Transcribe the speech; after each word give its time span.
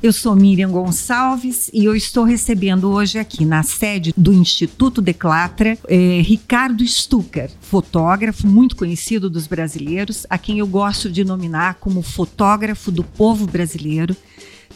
Eu 0.00 0.12
sou 0.12 0.36
Miriam 0.36 0.70
Gonçalves 0.70 1.68
e 1.74 1.84
eu 1.84 1.96
estou 1.96 2.22
recebendo 2.22 2.88
hoje 2.88 3.18
aqui 3.18 3.44
na 3.44 3.64
sede 3.64 4.14
do 4.16 4.32
Instituto 4.32 5.02
Declatra 5.02 5.76
eh, 5.88 6.20
Ricardo 6.22 6.86
Stucker, 6.86 7.50
fotógrafo 7.60 8.46
muito 8.46 8.76
conhecido 8.76 9.28
dos 9.28 9.48
brasileiros, 9.48 10.24
a 10.30 10.38
quem 10.38 10.60
eu 10.60 10.68
gosto 10.68 11.10
de 11.10 11.24
nominar 11.24 11.78
como 11.80 12.00
fotógrafo 12.00 12.92
do 12.92 13.02
povo 13.02 13.44
brasileiro 13.44 14.16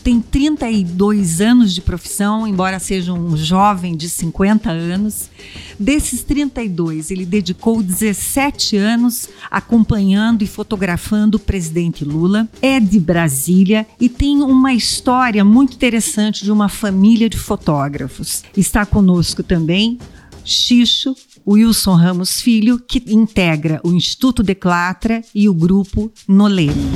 tem 0.02 0.20
32 0.20 1.40
anos 1.40 1.72
de 1.72 1.80
profissão, 1.80 2.46
embora 2.46 2.78
seja 2.78 3.12
um 3.12 3.36
jovem 3.36 3.96
de 3.96 4.08
50 4.08 4.70
anos. 4.70 5.30
Desses 5.78 6.22
32, 6.22 7.10
ele 7.10 7.24
dedicou 7.24 7.82
17 7.82 8.76
anos 8.76 9.28
acompanhando 9.50 10.42
e 10.42 10.46
fotografando 10.46 11.36
o 11.36 11.40
presidente 11.40 12.04
Lula. 12.04 12.48
É 12.60 12.80
de 12.80 12.98
Brasília 12.98 13.86
e 14.00 14.08
tem 14.08 14.42
uma 14.42 14.72
história 14.72 15.44
muito 15.44 15.74
interessante 15.74 16.44
de 16.44 16.50
uma 16.50 16.68
família 16.68 17.28
de 17.28 17.38
fotógrafos. 17.38 18.42
Está 18.56 18.84
conosco 18.84 19.42
também 19.42 19.98
Xixo, 20.44 21.14
Wilson 21.46 21.94
Ramos 21.94 22.40
Filho, 22.40 22.78
que 22.78 23.02
integra 23.06 23.80
o 23.84 23.92
Instituto 23.92 24.42
Declatra 24.42 25.22
e 25.34 25.48
o 25.48 25.54
grupo 25.54 26.12
Nolene. 26.26 26.90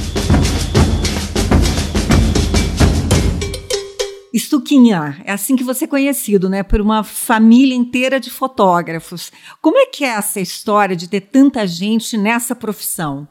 Stuquinha, 4.38 5.22
é 5.24 5.32
assim 5.32 5.56
que 5.56 5.64
você 5.64 5.84
é 5.84 5.88
conhecido, 5.88 6.48
né? 6.48 6.62
Por 6.62 6.80
uma 6.80 7.02
família 7.02 7.74
inteira 7.74 8.20
de 8.20 8.30
fotógrafos. 8.30 9.32
Como 9.60 9.78
é 9.78 9.86
que 9.86 10.04
é 10.04 10.08
essa 10.08 10.40
história 10.40 10.96
de 10.96 11.08
ter 11.08 11.22
tanta 11.22 11.66
gente 11.66 12.16
nessa 12.16 12.54
profissão? 12.54 13.26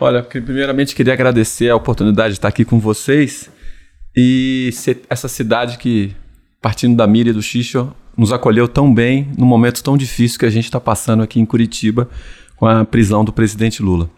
Olha, 0.00 0.22
primeiramente 0.22 0.94
queria 0.94 1.12
agradecer 1.12 1.68
a 1.68 1.76
oportunidade 1.76 2.34
de 2.34 2.38
estar 2.38 2.48
aqui 2.48 2.64
com 2.64 2.78
vocês 2.78 3.50
e 4.16 4.70
essa 5.08 5.28
cidade 5.28 5.78
que, 5.78 6.14
partindo 6.62 6.96
da 6.96 7.06
Mira 7.06 7.30
e 7.30 7.32
do 7.32 7.42
Xixo, 7.42 7.94
nos 8.16 8.32
acolheu 8.32 8.68
tão 8.68 8.92
bem 8.92 9.28
num 9.36 9.46
momento 9.46 9.82
tão 9.82 9.96
difícil 9.96 10.38
que 10.38 10.46
a 10.46 10.50
gente 10.50 10.64
está 10.64 10.80
passando 10.80 11.22
aqui 11.22 11.40
em 11.40 11.46
Curitiba 11.46 12.08
com 12.56 12.66
a 12.66 12.84
prisão 12.84 13.24
do 13.24 13.32
presidente 13.32 13.82
Lula. 13.82 14.10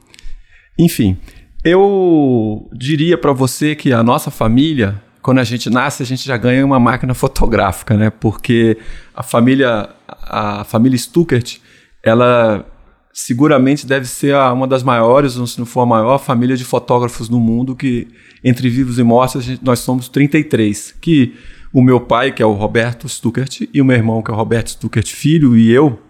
Enfim, 0.79 1.17
eu 1.65 2.69
diria 2.73 3.17
para 3.17 3.33
você 3.33 3.75
que 3.75 3.93
a 3.93 4.03
nossa 4.03 4.31
família 4.31 5.01
quando 5.23 5.39
a 5.39 5.45
gente 5.45 5.71
nasce, 5.71 6.03
a 6.03 6.07
gente 6.07 6.27
já 6.27 6.37
ganha 6.37 6.67
uma 6.67 6.81
máquina 6.81 7.15
fotográfica, 7.15 7.97
né? 7.97 8.11
Porque 8.11 8.77
a 9.15 9.23
família, 9.23 9.89
a 10.09 10.65
família 10.65 10.99
Stuckert, 10.99 11.61
ela 12.03 12.67
seguramente 13.13 13.87
deve 13.87 14.07
ser 14.07 14.35
a, 14.35 14.53
uma 14.53 14.67
das 14.67 14.83
maiores, 14.83 15.35
se 15.35 15.59
não 15.59 15.67
for 15.67 15.83
a 15.83 15.87
maior 15.87 16.19
família 16.19 16.57
de 16.57 16.65
fotógrafos 16.65 17.29
no 17.29 17.39
mundo, 17.39 17.77
que 17.77 18.09
entre 18.43 18.69
vivos 18.69 18.99
e 18.99 19.03
mortos 19.03 19.45
gente, 19.45 19.65
nós 19.65 19.79
somos 19.79 20.09
33. 20.09 20.97
Que 21.01 21.35
o 21.73 21.81
meu 21.81 22.01
pai, 22.01 22.33
que 22.33 22.43
é 22.43 22.47
o 22.47 22.53
Roberto 22.53 23.09
Stuckert, 23.09 23.69
e 23.73 23.81
o 23.81 23.85
meu 23.85 23.97
irmão, 23.97 24.23
que 24.23 24.31
é 24.31 24.35
o 24.35 24.37
Roberto 24.37 24.71
Stuckert 24.71 25.07
Filho, 25.07 25.57
e 25.57 25.71
eu, 25.71 26.01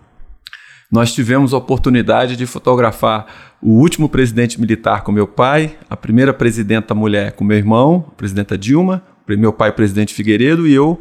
nós 0.92 1.14
tivemos 1.14 1.54
a 1.54 1.56
oportunidade 1.56 2.36
de 2.36 2.44
fotografar 2.44 3.56
o 3.62 3.70
último 3.80 4.10
presidente 4.10 4.60
militar 4.60 5.02
com 5.02 5.10
meu 5.10 5.26
pai, 5.26 5.74
a 5.88 5.96
primeira 5.96 6.34
presidenta 6.34 6.94
mulher 6.94 7.32
com 7.32 7.42
meu 7.42 7.56
irmão, 7.56 8.04
a 8.08 8.14
presidenta 8.14 8.58
Dilma, 8.58 9.02
meu 9.26 9.54
pai, 9.54 9.70
o 9.70 9.72
presidente 9.72 10.12
Figueiredo, 10.12 10.68
e 10.68 10.74
eu, 10.74 11.00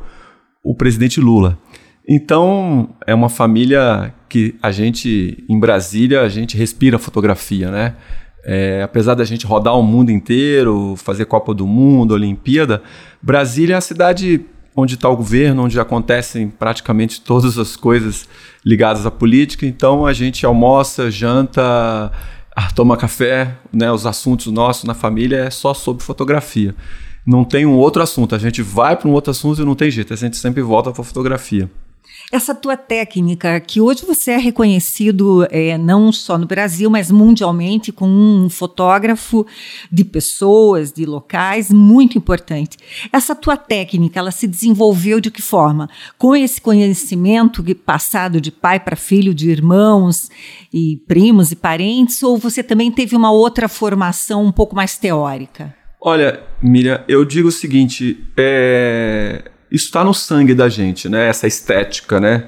o 0.63 0.73
presidente 0.73 1.19
Lula. 1.19 1.59
Então, 2.07 2.95
é 3.05 3.13
uma 3.13 3.27
família 3.27 4.13
que 4.29 4.55
a 4.61 4.71
gente, 4.71 5.43
em 5.49 5.59
Brasília, 5.59 6.21
a 6.21 6.29
gente 6.29 6.55
respira 6.55 6.97
fotografia, 6.97 7.69
né? 7.69 7.95
É, 8.45 8.81
apesar 8.81 9.13
da 9.15 9.25
gente 9.25 9.45
rodar 9.45 9.77
o 9.77 9.83
mundo 9.83 10.09
inteiro, 10.09 10.95
fazer 10.95 11.25
Copa 11.25 11.53
do 11.53 11.67
Mundo, 11.67 12.13
Olimpíada, 12.13 12.81
Brasília 13.21 13.75
é 13.75 13.77
a 13.77 13.81
cidade 13.81 14.45
onde 14.75 14.95
está 14.95 15.09
o 15.09 15.17
governo, 15.17 15.63
onde 15.63 15.79
acontecem 15.79 16.47
praticamente 16.47 17.21
todas 17.21 17.57
as 17.57 17.75
coisas 17.75 18.27
ligadas 18.65 19.05
à 19.05 19.11
política. 19.11 19.65
Então 19.65 20.05
a 20.05 20.13
gente 20.13 20.45
almoça, 20.45 21.09
janta, 21.09 22.11
ah, 22.55 22.71
toma 22.75 22.97
café, 22.97 23.57
né? 23.71 23.91
Os 23.91 24.05
assuntos 24.05 24.47
nossos 24.47 24.83
na 24.83 24.93
família 24.93 25.37
é 25.37 25.49
só 25.49 25.73
sobre 25.73 26.03
fotografia. 26.03 26.75
Não 27.25 27.43
tem 27.43 27.65
um 27.65 27.75
outro 27.75 28.01
assunto. 28.01 28.35
A 28.35 28.39
gente 28.39 28.61
vai 28.61 28.95
para 28.95 29.07
um 29.07 29.11
outro 29.11 29.31
assunto 29.31 29.61
e 29.61 29.65
não 29.65 29.75
tem 29.75 29.91
jeito. 29.91 30.13
A 30.13 30.17
gente 30.17 30.37
sempre 30.37 30.61
volta 30.61 30.91
para 30.91 31.03
fotografia. 31.03 31.69
Essa 32.31 32.55
tua 32.55 32.77
técnica, 32.77 33.59
que 33.59 33.81
hoje 33.81 34.05
você 34.05 34.31
é 34.31 34.37
reconhecido 34.37 35.45
é, 35.51 35.77
não 35.77 36.13
só 36.13 36.37
no 36.37 36.45
Brasil, 36.45 36.89
mas 36.89 37.11
mundialmente, 37.11 37.91
como 37.91 38.13
um 38.13 38.49
fotógrafo 38.49 39.45
de 39.91 40.05
pessoas, 40.05 40.93
de 40.93 41.05
locais, 41.05 41.69
muito 41.69 42.17
importante. 42.17 42.77
Essa 43.11 43.35
tua 43.35 43.57
técnica, 43.57 44.17
ela 44.17 44.31
se 44.31 44.47
desenvolveu 44.47 45.19
de 45.19 45.29
que 45.29 45.41
forma? 45.41 45.89
Com 46.17 46.33
esse 46.33 46.61
conhecimento 46.61 47.61
passado 47.75 48.39
de 48.39 48.49
pai 48.49 48.79
para 48.79 48.95
filho, 48.95 49.33
de 49.33 49.49
irmãos 49.49 50.29
e 50.71 51.03
primos 51.05 51.51
e 51.51 51.55
parentes, 51.57 52.23
ou 52.23 52.37
você 52.37 52.63
também 52.63 52.89
teve 52.89 53.13
uma 53.13 53.31
outra 53.31 53.67
formação 53.67 54.45
um 54.45 54.53
pouco 54.53 54.73
mais 54.73 54.97
teórica? 54.97 55.75
Olha, 55.99 56.41
Miriam, 56.61 57.03
eu 57.09 57.25
digo 57.25 57.49
o 57.49 57.51
seguinte: 57.51 58.25
é, 58.37 59.51
isso 59.71 59.85
está 59.85 60.03
no 60.03 60.13
sangue 60.13 60.53
da 60.53 60.67
gente, 60.67 61.07
né? 61.07 61.29
Essa 61.29 61.47
estética, 61.47 62.19
né? 62.19 62.45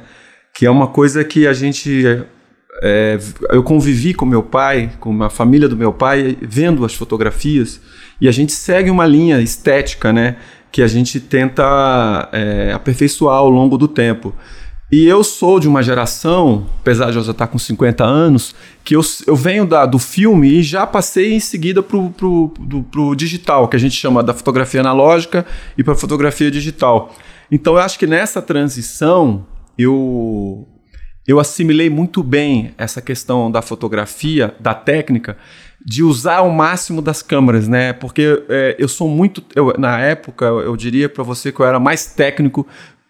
Que 0.54 0.66
é 0.66 0.70
uma 0.70 0.88
coisa 0.88 1.24
que 1.24 1.48
a 1.48 1.54
gente. 1.54 2.24
É, 2.82 3.18
eu 3.50 3.64
convivi 3.64 4.14
com 4.14 4.26
meu 4.26 4.44
pai, 4.44 4.92
com 5.00 5.24
a 5.24 5.30
família 5.30 5.70
do 5.70 5.78
meu 5.78 5.94
pai, 5.94 6.38
vendo 6.42 6.84
as 6.84 6.94
fotografias, 6.94 7.80
e 8.20 8.28
a 8.28 8.32
gente 8.32 8.52
segue 8.52 8.90
uma 8.90 9.06
linha 9.06 9.40
estética, 9.40 10.12
né? 10.12 10.36
Que 10.72 10.82
a 10.82 10.88
gente 10.88 11.20
tenta 11.20 12.30
é, 12.32 12.72
aperfeiçoar 12.74 13.38
ao 13.38 13.50
longo 13.50 13.78
do 13.78 13.88
tempo. 13.88 14.36
E 14.94 15.08
eu 15.08 15.24
sou 15.24 15.60
de 15.60 15.68
uma 15.68 15.82
geração, 15.82 16.68
apesar 16.80 17.10
de 17.10 17.18
eu 17.18 17.24
já 17.24 17.32
estar 17.32 17.48
com 17.48 17.58
50 17.58 18.04
anos, 18.04 18.54
que 18.84 18.96
eu, 18.96 19.02
eu 19.26 19.36
venho 19.36 19.66
da, 19.66 19.88
do 19.88 19.98
filme 19.98 20.48
e 20.48 20.62
já 20.62 20.86
passei 20.86 21.34
em 21.34 21.40
seguida 21.40 21.82
para 21.82 21.98
o 21.98 23.16
digital, 23.16 23.68
que 23.68 23.76
a 23.76 23.80
gente 23.80 23.96
chama 23.96 24.22
da 24.22 24.36
fotografia 24.36 24.82
analógica 24.82 25.48
e 25.76 25.84
para 25.84 25.96
fotografia 25.96 26.52
digital. 26.52 27.12
Então 27.52 27.74
eu 27.74 27.80
acho 27.80 27.98
que 27.98 28.06
nessa 28.06 28.40
transição 28.40 29.48
eu, 29.76 30.68
eu 31.28 31.40
assimilei 31.40 31.90
muito 31.90 32.22
bem 32.22 32.76
essa 32.78 33.02
questão 33.02 33.50
da 33.50 33.64
fotografia, 33.64 34.54
da 34.60 34.76
técnica, 34.76 35.38
de 35.86 36.04
usar 36.04 36.42
o 36.42 36.52
máximo 36.52 37.02
das 37.02 37.22
câmeras, 37.22 37.68
né? 37.68 37.94
Porque 37.94 38.44
é, 38.48 38.76
eu 38.80 38.88
sou 38.88 39.10
muito. 39.10 39.44
Eu, 39.54 39.74
na 39.78 40.00
época, 40.00 40.46
eu 40.46 40.78
diria 40.78 41.10
para 41.10 41.24
você 41.24 41.52
que 41.52 41.60
eu 41.60 41.66
era 41.66 41.80
mais 41.80 42.06
técnico 42.06 42.66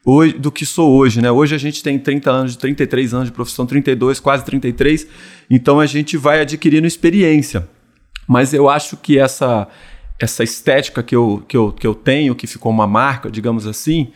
hoje, 0.05 0.33
do 0.33 0.51
que 0.51 0.65
sou 0.65 0.91
hoje, 0.97 1.21
né? 1.21 1.31
Hoje 1.31 1.55
a 1.55 1.57
gente 1.57 1.81
tem 1.83 1.97
30 1.97 2.31
anos, 2.31 2.55
33 2.55 3.13
anos 3.13 3.27
de 3.27 3.31
profissão, 3.31 3.65
32, 3.65 4.19
quase 4.19 4.43
33, 4.45 5.07
então 5.49 5.79
a 5.79 5.85
gente 5.85 6.17
vai 6.17 6.41
adquirindo 6.41 6.87
experiência. 6.87 7.67
Mas 8.27 8.53
eu 8.53 8.69
acho 8.69 8.97
que 8.97 9.17
essa 9.17 9.67
essa 10.19 10.43
estética 10.43 11.03
que 11.03 11.15
eu, 11.15 11.43
que 11.47 11.57
eu, 11.57 11.71
que 11.71 11.85
eu 11.85 11.93
tenho, 11.93 12.35
que 12.35 12.47
ficou 12.47 12.71
uma 12.71 12.87
marca, 12.87 13.29
digamos 13.29 13.67
assim, 13.67 14.11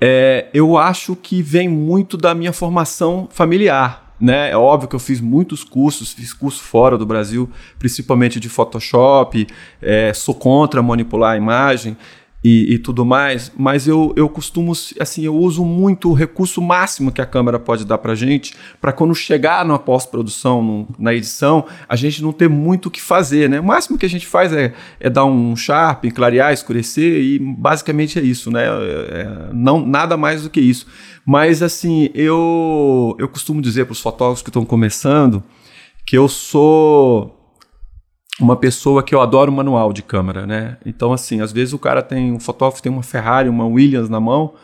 é, 0.00 0.48
eu 0.52 0.76
acho 0.76 1.16
que 1.16 1.42
vem 1.42 1.68
muito 1.68 2.16
da 2.16 2.34
minha 2.34 2.52
formação 2.52 3.28
familiar. 3.30 4.14
Né? 4.20 4.50
É 4.50 4.56
óbvio 4.56 4.88
que 4.88 4.96
eu 4.96 5.00
fiz 5.00 5.20
muitos 5.20 5.62
cursos, 5.62 6.12
fiz 6.12 6.32
curso 6.32 6.60
fora 6.60 6.98
do 6.98 7.06
Brasil, 7.06 7.48
principalmente 7.78 8.40
de 8.40 8.48
Photoshop, 8.48 9.46
é, 9.80 10.12
sou 10.12 10.34
contra 10.34 10.82
manipular 10.82 11.34
a 11.34 11.36
imagem, 11.36 11.96
e, 12.42 12.74
e, 12.74 12.78
tudo 12.78 13.04
mais, 13.04 13.50
mas 13.56 13.88
eu, 13.88 14.12
eu 14.16 14.28
costumo, 14.28 14.72
assim, 15.00 15.24
eu 15.24 15.34
uso 15.34 15.64
muito 15.64 16.10
o 16.10 16.12
recurso 16.12 16.62
máximo 16.62 17.10
que 17.10 17.20
a 17.20 17.26
câmera 17.26 17.58
pode 17.58 17.84
dar 17.84 17.98
para 17.98 18.14
gente, 18.14 18.54
para 18.80 18.92
quando 18.92 19.12
chegar 19.12 19.64
na 19.64 19.76
pós-produção, 19.76 20.86
na 20.96 21.12
edição, 21.12 21.64
a 21.88 21.96
gente 21.96 22.22
não 22.22 22.32
ter 22.32 22.48
muito 22.48 22.86
o 22.86 22.90
que 22.90 23.02
fazer, 23.02 23.48
né? 23.50 23.58
O 23.58 23.64
máximo 23.64 23.98
que 23.98 24.06
a 24.06 24.08
gente 24.08 24.26
faz 24.26 24.52
é, 24.52 24.72
é 25.00 25.10
dar 25.10 25.24
um 25.24 25.56
sharp, 25.56 26.04
clarear, 26.14 26.52
escurecer 26.52 27.20
e 27.20 27.38
basicamente 27.40 28.20
é 28.20 28.22
isso, 28.22 28.52
né? 28.52 28.66
É 28.66 29.48
não, 29.52 29.84
nada 29.84 30.16
mais 30.16 30.42
do 30.42 30.50
que 30.50 30.60
isso. 30.60 30.86
Mas, 31.26 31.62
assim, 31.62 32.08
eu, 32.14 33.16
eu 33.18 33.28
costumo 33.28 33.60
dizer 33.60 33.84
para 33.84 33.92
os 33.92 34.00
fotógrafos 34.00 34.42
que 34.42 34.48
estão 34.48 34.64
começando 34.64 35.42
que 36.06 36.16
eu 36.16 36.26
sou 36.26 37.37
uma 38.40 38.56
pessoa 38.56 39.02
que 39.02 39.14
eu 39.14 39.20
adoro 39.20 39.50
manual 39.50 39.92
de 39.92 40.02
câmera, 40.02 40.46
né? 40.46 40.76
Então, 40.86 41.12
assim, 41.12 41.40
às 41.40 41.52
vezes 41.52 41.74
o 41.74 41.78
cara 41.78 42.02
tem, 42.02 42.32
um 42.32 42.38
fotógrafo 42.38 42.82
tem 42.82 42.90
uma 42.90 43.02
Ferrari, 43.02 43.48
uma 43.48 43.66
Williams 43.66 44.08
na 44.08 44.20
mão 44.20 44.54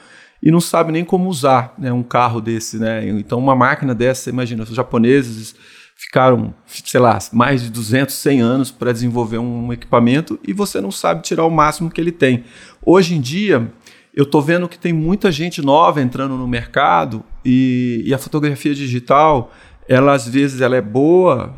e 0.43 0.51
não 0.51 0.61
sabe 0.61 0.93
nem 0.93 1.05
como 1.05 1.29
usar 1.29 1.75
né, 1.79 1.93
um 1.93 2.03
carro 2.03 2.41
desse, 2.41 2.79
né? 2.79 3.09
Então, 3.09 3.39
uma 3.39 3.57
máquina 3.57 3.95
dessa, 3.95 4.31
imagina, 4.31 4.63
os 4.63 4.69
japoneses 4.69 5.55
ficaram, 5.97 6.55
sei 6.67 7.01
lá, 7.01 7.19
mais 7.33 7.63
de 7.63 7.71
200, 7.71 8.15
100 8.15 8.41
anos 8.41 8.71
para 8.71 8.93
desenvolver 8.93 9.39
um 9.39 9.73
equipamento 9.73 10.39
e 10.47 10.53
você 10.53 10.81
não 10.81 10.91
sabe 10.91 11.23
tirar 11.23 11.45
o 11.45 11.51
máximo 11.51 11.91
que 11.91 12.01
ele 12.01 12.13
tem. 12.13 12.45
Hoje 12.85 13.15
em 13.15 13.21
dia, 13.21 13.73
eu 14.15 14.25
estou 14.25 14.43
vendo 14.43 14.69
que 14.69 14.79
tem 14.79 14.93
muita 14.93 15.33
gente 15.33 15.63
nova 15.63 16.01
entrando 16.01 16.37
no 16.37 16.47
mercado 16.47 17.25
e, 17.45 18.03
e 18.05 18.15
a 18.15 18.19
fotografia 18.19 18.75
digital, 18.75 19.53
ela 19.89 20.13
às 20.13 20.29
vezes 20.29 20.61
ela 20.61 20.77
é 20.77 20.83
boa, 20.83 21.55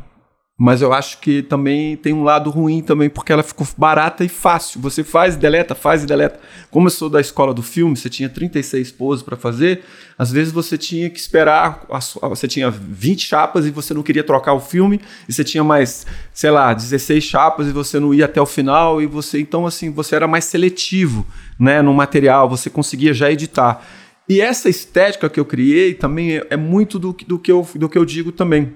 Mas 0.59 0.81
eu 0.81 0.91
acho 0.91 1.19
que 1.19 1.43
também 1.43 1.99
tem 1.99 2.15
um 2.15 2.25
lado 2.25 2.49
ruim 2.49 2.81
também, 2.81 3.11
porque 3.11 3.31
ela 3.31 3.43
ficou 3.43 3.67
barata 3.77 4.25
e 4.25 4.29
fácil. 4.29 4.81
Você 4.81 5.05
faz, 5.05 5.37
deleta, 5.37 5.75
faz 5.75 6.03
e 6.03 6.07
deleta. 6.07 6.41
Como 6.71 6.87
eu 6.87 6.91
sou 6.91 7.11
da 7.11 7.21
escola 7.21 7.53
do 7.53 7.63
filme, 7.63 7.95
você 7.95 8.09
tinha 8.09 8.27
36 8.27 8.91
poses 8.93 9.23
para 9.23 9.37
fazer, 9.37 9.83
às 10.19 10.33
vezes 10.33 10.51
você 10.55 10.79
tinha 10.79 11.11
que 11.11 11.19
esperar, 11.19 11.85
você 12.23 12.49
tinha 12.49 12.71
20 12.71 13.21
chapas 13.21 13.67
e 13.67 13.71
você 13.71 13.93
não 13.93 14.03
queria 14.03 14.25
trocar 14.25 14.55
o 14.55 14.61
filme, 14.61 14.99
e 15.29 15.33
você 15.33 15.45
tinha 15.45 15.63
mais, 15.63 16.07
sei 16.33 16.51
lá, 16.51 16.73
16 16.73 17.23
chapas 17.23 17.67
e 17.67 17.71
você 17.71 18.01
não 18.01 18.15
ia 18.15 18.25
até 18.25 18.41
o 18.41 18.47
final, 18.47 19.03
e 19.03 19.07
você, 19.07 19.39
então 19.39 19.67
assim, 19.67 19.91
você 19.91 20.17
era 20.17 20.27
mais 20.27 20.47
seletivo, 20.47 21.27
né, 21.61 21.83
no 21.83 21.93
material, 21.93 22.49
você 22.49 22.71
conseguia 22.71 23.13
já 23.13 23.31
editar. 23.31 23.87
E 24.27 24.41
essa 24.41 24.71
estética 24.71 25.29
que 25.29 25.39
eu 25.39 25.45
criei 25.45 25.93
também 25.93 26.39
é, 26.39 26.47
é 26.49 26.57
muito 26.57 26.99
do, 26.99 27.15
do, 27.27 27.39
que 27.39 27.53
eu, 27.53 27.69
do 27.75 27.91
que 27.91 27.99
eu 27.99 28.07
digo 28.07 28.33
também 28.33 28.73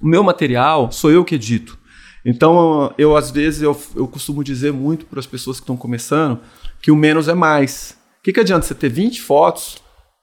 o 0.00 0.06
meu 0.06 0.22
material 0.22 0.90
sou 0.90 1.10
eu 1.10 1.24
que 1.24 1.34
edito. 1.34 1.78
Então, 2.24 2.92
eu 2.96 3.16
às 3.16 3.30
vezes 3.30 3.62
eu, 3.62 3.78
eu 3.94 4.08
costumo 4.08 4.42
dizer 4.42 4.72
muito 4.72 5.04
para 5.06 5.20
as 5.20 5.26
pessoas 5.26 5.58
que 5.58 5.64
estão 5.64 5.76
começando 5.76 6.40
que 6.80 6.90
o 6.90 6.96
menos 6.96 7.28
é 7.28 7.34
mais. 7.34 7.96
O 8.18 8.22
que, 8.22 8.32
que 8.32 8.40
adianta 8.40 8.66
você 8.66 8.74
ter 8.74 8.88
20 8.88 9.20
fotos 9.20 9.78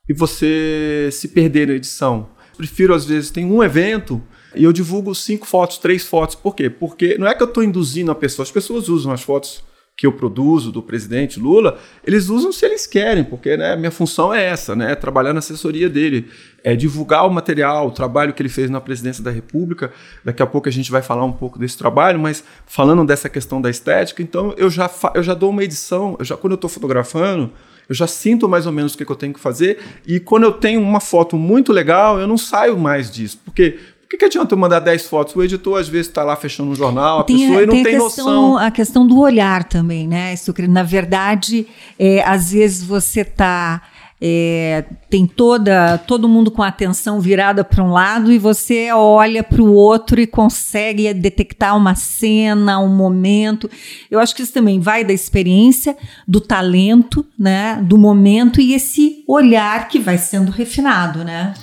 e 0.08 0.12
você 0.12 1.08
se 1.12 1.28
perder 1.28 1.68
na 1.68 1.74
edição? 1.74 2.28
Prefiro, 2.56 2.94
às 2.94 3.04
vezes, 3.04 3.30
tem 3.30 3.46
um 3.46 3.62
evento 3.62 4.22
e 4.54 4.64
eu 4.64 4.72
divulgo 4.72 5.14
cinco 5.14 5.46
fotos, 5.46 5.78
três 5.78 6.04
fotos. 6.04 6.34
Por 6.34 6.54
quê? 6.54 6.68
Porque 6.68 7.16
não 7.18 7.26
é 7.26 7.34
que 7.34 7.42
eu 7.42 7.48
estou 7.48 7.62
induzindo 7.62 8.10
a 8.10 8.14
pessoa, 8.14 8.44
as 8.44 8.50
pessoas 8.50 8.88
usam 8.88 9.12
as 9.12 9.22
fotos 9.22 9.64
que 9.96 10.06
eu 10.06 10.12
produzo 10.12 10.72
do 10.72 10.82
presidente 10.82 11.38
Lula, 11.38 11.78
eles 12.04 12.28
usam 12.28 12.50
se 12.50 12.64
eles 12.64 12.86
querem, 12.86 13.22
porque 13.22 13.56
né, 13.56 13.76
minha 13.76 13.90
função 13.90 14.32
é 14.32 14.42
essa, 14.42 14.74
né, 14.74 14.94
trabalhar 14.94 15.32
na 15.32 15.38
assessoria 15.38 15.88
dele, 15.88 16.28
é 16.64 16.74
divulgar 16.74 17.26
o 17.26 17.30
material, 17.30 17.88
o 17.88 17.90
trabalho 17.90 18.32
que 18.32 18.40
ele 18.40 18.48
fez 18.48 18.70
na 18.70 18.80
presidência 18.80 19.22
da 19.22 19.30
República. 19.30 19.92
Daqui 20.24 20.42
a 20.42 20.46
pouco 20.46 20.68
a 20.68 20.72
gente 20.72 20.90
vai 20.90 21.02
falar 21.02 21.24
um 21.24 21.32
pouco 21.32 21.58
desse 21.58 21.76
trabalho, 21.76 22.18
mas 22.18 22.42
falando 22.66 23.04
dessa 23.04 23.28
questão 23.28 23.60
da 23.60 23.68
estética, 23.68 24.22
então 24.22 24.54
eu 24.56 24.70
já, 24.70 24.90
eu 25.14 25.22
já 25.22 25.34
dou 25.34 25.50
uma 25.50 25.62
edição, 25.62 26.16
eu 26.18 26.24
já, 26.24 26.36
quando 26.36 26.52
eu 26.52 26.56
estou 26.56 26.70
fotografando, 26.70 27.52
eu 27.88 27.94
já 27.94 28.06
sinto 28.06 28.48
mais 28.48 28.66
ou 28.66 28.72
menos 28.72 28.94
o 28.94 28.98
que, 28.98 29.04
que 29.04 29.12
eu 29.12 29.16
tenho 29.16 29.34
que 29.34 29.40
fazer, 29.40 29.78
e 30.06 30.18
quando 30.18 30.44
eu 30.44 30.52
tenho 30.52 30.80
uma 30.80 31.00
foto 31.00 31.36
muito 31.36 31.72
legal, 31.72 32.18
eu 32.18 32.26
não 32.26 32.38
saio 32.38 32.78
mais 32.78 33.10
disso, 33.10 33.40
porque 33.44 33.78
que, 34.12 34.18
que 34.18 34.24
adianta 34.26 34.54
eu 34.54 34.58
mandar 34.58 34.80
10 34.80 35.06
fotos? 35.06 35.34
O 35.34 35.42
editor, 35.42 35.80
às 35.80 35.88
vezes, 35.88 36.08
está 36.08 36.22
lá 36.22 36.36
fechando 36.36 36.70
um 36.70 36.74
jornal, 36.74 37.20
a 37.20 37.24
tem, 37.24 37.38
pessoa 37.38 37.62
e 37.62 37.66
não 37.66 37.74
tem, 37.74 37.84
tem 37.84 37.98
questão, 37.98 38.24
noção. 38.26 38.58
A 38.58 38.70
questão 38.70 39.06
do 39.06 39.18
olhar 39.18 39.64
também, 39.64 40.06
né? 40.06 40.34
Isso, 40.34 40.54
na 40.68 40.82
verdade, 40.82 41.66
é, 41.98 42.22
às 42.22 42.52
vezes 42.52 42.84
você 42.84 43.22
está 43.22 43.80
é, 44.24 44.84
tem 45.10 45.26
toda 45.26 45.98
todo 45.98 46.28
mundo 46.28 46.48
com 46.48 46.62
a 46.62 46.68
atenção 46.68 47.20
virada 47.20 47.64
para 47.64 47.82
um 47.82 47.90
lado 47.90 48.30
e 48.30 48.38
você 48.38 48.92
olha 48.92 49.42
para 49.42 49.60
o 49.60 49.72
outro 49.74 50.20
e 50.20 50.28
consegue 50.28 51.12
detectar 51.12 51.76
uma 51.76 51.96
cena, 51.96 52.78
um 52.78 52.94
momento. 52.94 53.68
Eu 54.08 54.20
acho 54.20 54.32
que 54.36 54.42
isso 54.42 54.52
também 54.52 54.78
vai 54.78 55.04
da 55.04 55.12
experiência, 55.12 55.96
do 56.26 56.40
talento, 56.40 57.26
né, 57.36 57.82
do 57.82 57.98
momento 57.98 58.60
e 58.60 58.74
esse 58.74 59.24
olhar 59.26 59.88
que 59.88 59.98
vai 59.98 60.16
sendo 60.16 60.52
refinado, 60.52 61.24
né? 61.24 61.54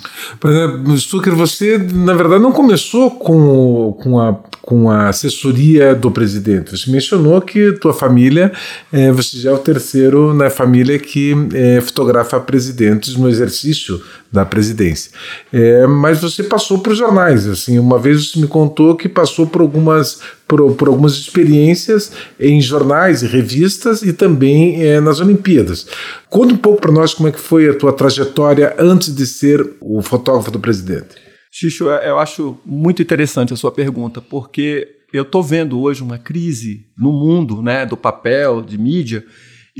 Stucker, 0.98 1.34
você 1.34 1.78
na 1.78 2.12
verdade 2.12 2.42
não 2.42 2.52
começou 2.52 3.10
com, 3.10 3.96
com 4.02 4.20
a 4.20 4.38
com 4.62 4.88
a 4.88 5.08
assessoria 5.08 5.94
do 5.94 6.10
presidente. 6.12 6.70
Você 6.70 6.90
mencionou 6.92 7.40
que 7.40 7.72
tua 7.72 7.92
família, 7.92 8.52
é, 8.92 9.10
você 9.10 9.38
já 9.38 9.50
é 9.50 9.52
o 9.52 9.58
terceiro 9.58 10.32
na 10.32 10.48
família 10.48 10.96
que 10.96 11.34
é, 11.54 11.80
fotografa 11.80 12.38
presidentes 12.50 13.14
no 13.14 13.28
exercício 13.28 14.02
da 14.32 14.44
presidência. 14.44 15.12
É, 15.52 15.86
mas 15.86 16.20
você 16.20 16.42
passou 16.42 16.80
por 16.80 16.96
jornais, 16.96 17.46
assim, 17.46 17.78
uma 17.78 17.96
vez 17.96 18.32
você 18.32 18.40
me 18.40 18.48
contou 18.48 18.96
que 18.96 19.08
passou 19.08 19.46
por 19.46 19.60
algumas 19.60 20.20
por, 20.48 20.74
por 20.74 20.88
algumas 20.88 21.12
experiências 21.12 22.10
em 22.40 22.60
jornais 22.60 23.22
e 23.22 23.26
revistas 23.28 24.02
e 24.02 24.12
também 24.12 24.82
é, 24.82 25.00
nas 25.00 25.20
Olimpíadas. 25.20 25.86
Conta 26.28 26.54
um 26.54 26.56
pouco 26.56 26.80
para 26.80 26.90
nós 26.90 27.14
como 27.14 27.28
é 27.28 27.32
que 27.32 27.38
foi 27.38 27.68
a 27.68 27.74
tua 27.74 27.92
trajetória 27.92 28.74
antes 28.76 29.14
de 29.14 29.26
ser 29.26 29.64
o 29.80 30.02
fotógrafo 30.02 30.50
do 30.50 30.58
presidente. 30.58 31.14
Xixo, 31.52 31.88
é, 31.88 32.10
eu 32.10 32.18
acho 32.18 32.58
muito 32.66 33.00
interessante 33.00 33.52
a 33.52 33.56
sua 33.56 33.70
pergunta, 33.70 34.20
porque 34.20 34.88
eu 35.12 35.22
estou 35.22 35.40
vendo 35.40 35.80
hoje 35.80 36.02
uma 36.02 36.18
crise 36.18 36.84
no 36.98 37.12
mundo 37.12 37.62
né, 37.62 37.86
do 37.86 37.96
papel, 37.96 38.60
de 38.60 38.76
mídia, 38.76 39.24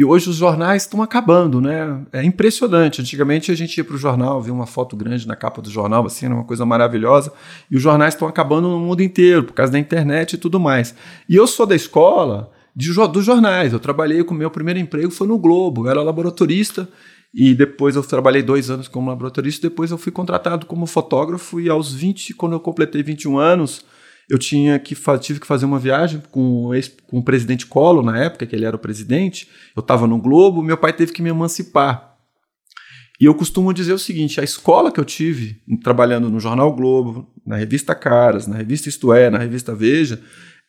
e 0.01 0.05
hoje 0.05 0.31
os 0.31 0.37
jornais 0.37 0.85
estão 0.85 1.03
acabando, 1.03 1.61
né? 1.61 2.01
É 2.11 2.25
impressionante. 2.25 3.03
Antigamente 3.03 3.53
a 3.53 3.55
gente 3.55 3.77
ia 3.77 3.85
para 3.85 3.95
o 3.95 3.99
jornal, 3.99 4.41
via 4.41 4.51
uma 4.51 4.65
foto 4.65 4.97
grande 4.97 5.29
na 5.29 5.37
capa 5.37 5.61
do 5.61 5.69
jornal, 5.69 6.07
assim, 6.07 6.25
era 6.25 6.35
uma 6.35 6.45
coisa 6.45 6.65
maravilhosa. 6.65 7.31
E 7.71 7.77
os 7.77 7.83
jornais 7.83 8.15
estão 8.15 8.27
acabando 8.27 8.67
no 8.67 8.81
mundo 8.81 9.03
inteiro, 9.03 9.45
por 9.45 9.53
causa 9.53 9.71
da 9.71 9.79
internet 9.79 10.33
e 10.33 10.39
tudo 10.39 10.59
mais. 10.59 10.95
E 11.29 11.37
eu 11.37 11.47
sou 11.47 11.67
da 11.67 11.77
escola 11.77 12.51
de, 12.75 12.91
dos 13.13 13.27
jornais. 13.27 13.75
Eu 13.75 13.79
trabalhei 13.79 14.25
com 14.25 14.33
o 14.33 14.39
meu 14.39 14.51
primeiro 14.51 14.81
emprego, 14.81 15.11
foi 15.11 15.27
no 15.27 15.39
Globo. 15.39 15.85
Eu 15.85 15.91
era 15.91 16.03
laboratorista 16.03 16.89
e 17.35 17.55
depois 17.55 17.95
eu 17.95 18.03
trabalhei 18.03 18.43
dois 18.43 18.71
anos 18.71 18.89
como 18.89 19.11
laboratorista, 19.11 19.69
depois 19.69 19.91
eu 19.91 19.99
fui 19.99 20.11
contratado 20.11 20.65
como 20.65 20.87
fotógrafo 20.87 21.61
e 21.61 21.69
aos 21.69 21.93
20, 21.93 22.33
quando 22.33 22.55
eu 22.55 22.61
completei 22.61 23.03
21 23.03 23.39
anos, 23.39 23.85
eu 24.31 24.39
tinha 24.39 24.79
que 24.79 24.97
tive 25.21 25.41
que 25.41 25.47
fazer 25.47 25.67
uma 25.67 25.79
viagem 25.79 26.23
com 26.31 26.67
o, 26.67 26.75
ex, 26.75 26.95
com 27.09 27.19
o 27.19 27.25
presidente 27.25 27.67
Collor, 27.67 28.05
na 28.05 28.19
época 28.19 28.47
que 28.47 28.55
ele 28.55 28.65
era 28.65 28.77
o 28.77 28.79
presidente, 28.79 29.49
eu 29.77 29.81
estava 29.81 30.07
no 30.07 30.19
Globo, 30.19 30.63
meu 30.63 30.77
pai 30.77 30.93
teve 30.93 31.13
que 31.13 31.21
me 31.21 31.31
emancipar. 31.31 32.17
E 33.21 33.27
eu 33.27 33.35
costumo 33.35 33.75
dizer 33.75 33.93
o 33.93 33.99
seguinte, 33.99 34.41
a 34.41 34.45
escola 34.45 34.91
que 34.91 34.99
eu 34.99 35.05
tive, 35.05 35.61
trabalhando 35.83 36.31
no 36.31 36.41
Jornal 36.41 36.73
Globo, 36.73 37.31
na 37.45 37.57
revista 37.57 37.95
Caras, 37.95 38.47
na 38.47 38.57
revista 38.57 38.89
Isto 38.89 39.13
É, 39.13 39.29
na 39.29 39.39
revista 39.39 39.75
Veja, 39.75 40.23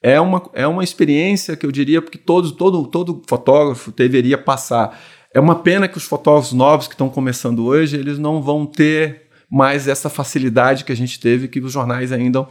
é 0.04 0.20
uma, 0.20 0.50
é 0.54 0.68
uma 0.68 0.84
experiência 0.84 1.56
que 1.56 1.66
eu 1.66 1.72
diria 1.72 2.02
que 2.02 2.18
todo, 2.18 2.52
todo, 2.52 2.88
todo 2.88 3.22
fotógrafo 3.28 3.92
deveria 3.92 4.38
passar 4.38 5.00
é 5.34 5.40
uma 5.40 5.56
pena 5.56 5.88
que 5.88 5.98
os 5.98 6.04
fotógrafos 6.04 6.52
novos 6.52 6.88
que 6.88 6.94
estão 6.94 7.10
começando 7.10 7.66
hoje, 7.66 7.98
eles 7.98 8.18
não 8.18 8.42
vão 8.42 8.66
ter 8.66 9.24
mais 9.50 9.88
essa 9.88 10.10
facilidade 10.10 10.84
que 10.84 10.92
a 10.92 10.96
gente 10.96 11.20
teve, 11.20 11.48
que 11.48 11.60
os 11.60 11.72
jornais 11.72 12.12
ainda 12.12 12.46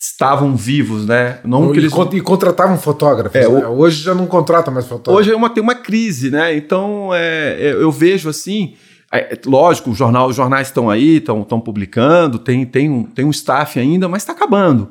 estavam 0.00 0.56
vivos, 0.56 1.04
né? 1.04 1.40
Não 1.44 1.74
e, 1.74 1.78
eles... 1.78 1.92
e 2.12 2.20
contratavam 2.22 2.78
fotógrafos. 2.78 3.38
É, 3.38 3.46
né? 3.46 3.66
Hoje 3.66 4.02
já 4.02 4.14
não 4.14 4.26
contrata 4.26 4.70
mais 4.70 4.86
fotógrafos. 4.86 5.20
Hoje 5.20 5.32
é 5.32 5.36
uma, 5.36 5.50
tem 5.50 5.62
uma 5.62 5.74
crise, 5.74 6.30
né? 6.30 6.56
Então 6.56 7.10
é, 7.12 7.56
é 7.60 7.72
eu 7.74 7.92
vejo 7.92 8.30
assim. 8.30 8.74
É, 9.12 9.36
lógico, 9.44 9.90
o 9.90 9.94
jornal, 9.94 10.28
os 10.28 10.36
jornais 10.36 10.68
estão 10.68 10.88
aí, 10.88 11.16
estão 11.16 11.60
publicando, 11.60 12.38
tem, 12.38 12.64
tem, 12.64 12.88
um, 12.88 13.02
tem 13.02 13.24
um 13.24 13.30
staff 13.30 13.78
ainda, 13.78 14.08
mas 14.08 14.22
está 14.22 14.32
acabando. 14.32 14.90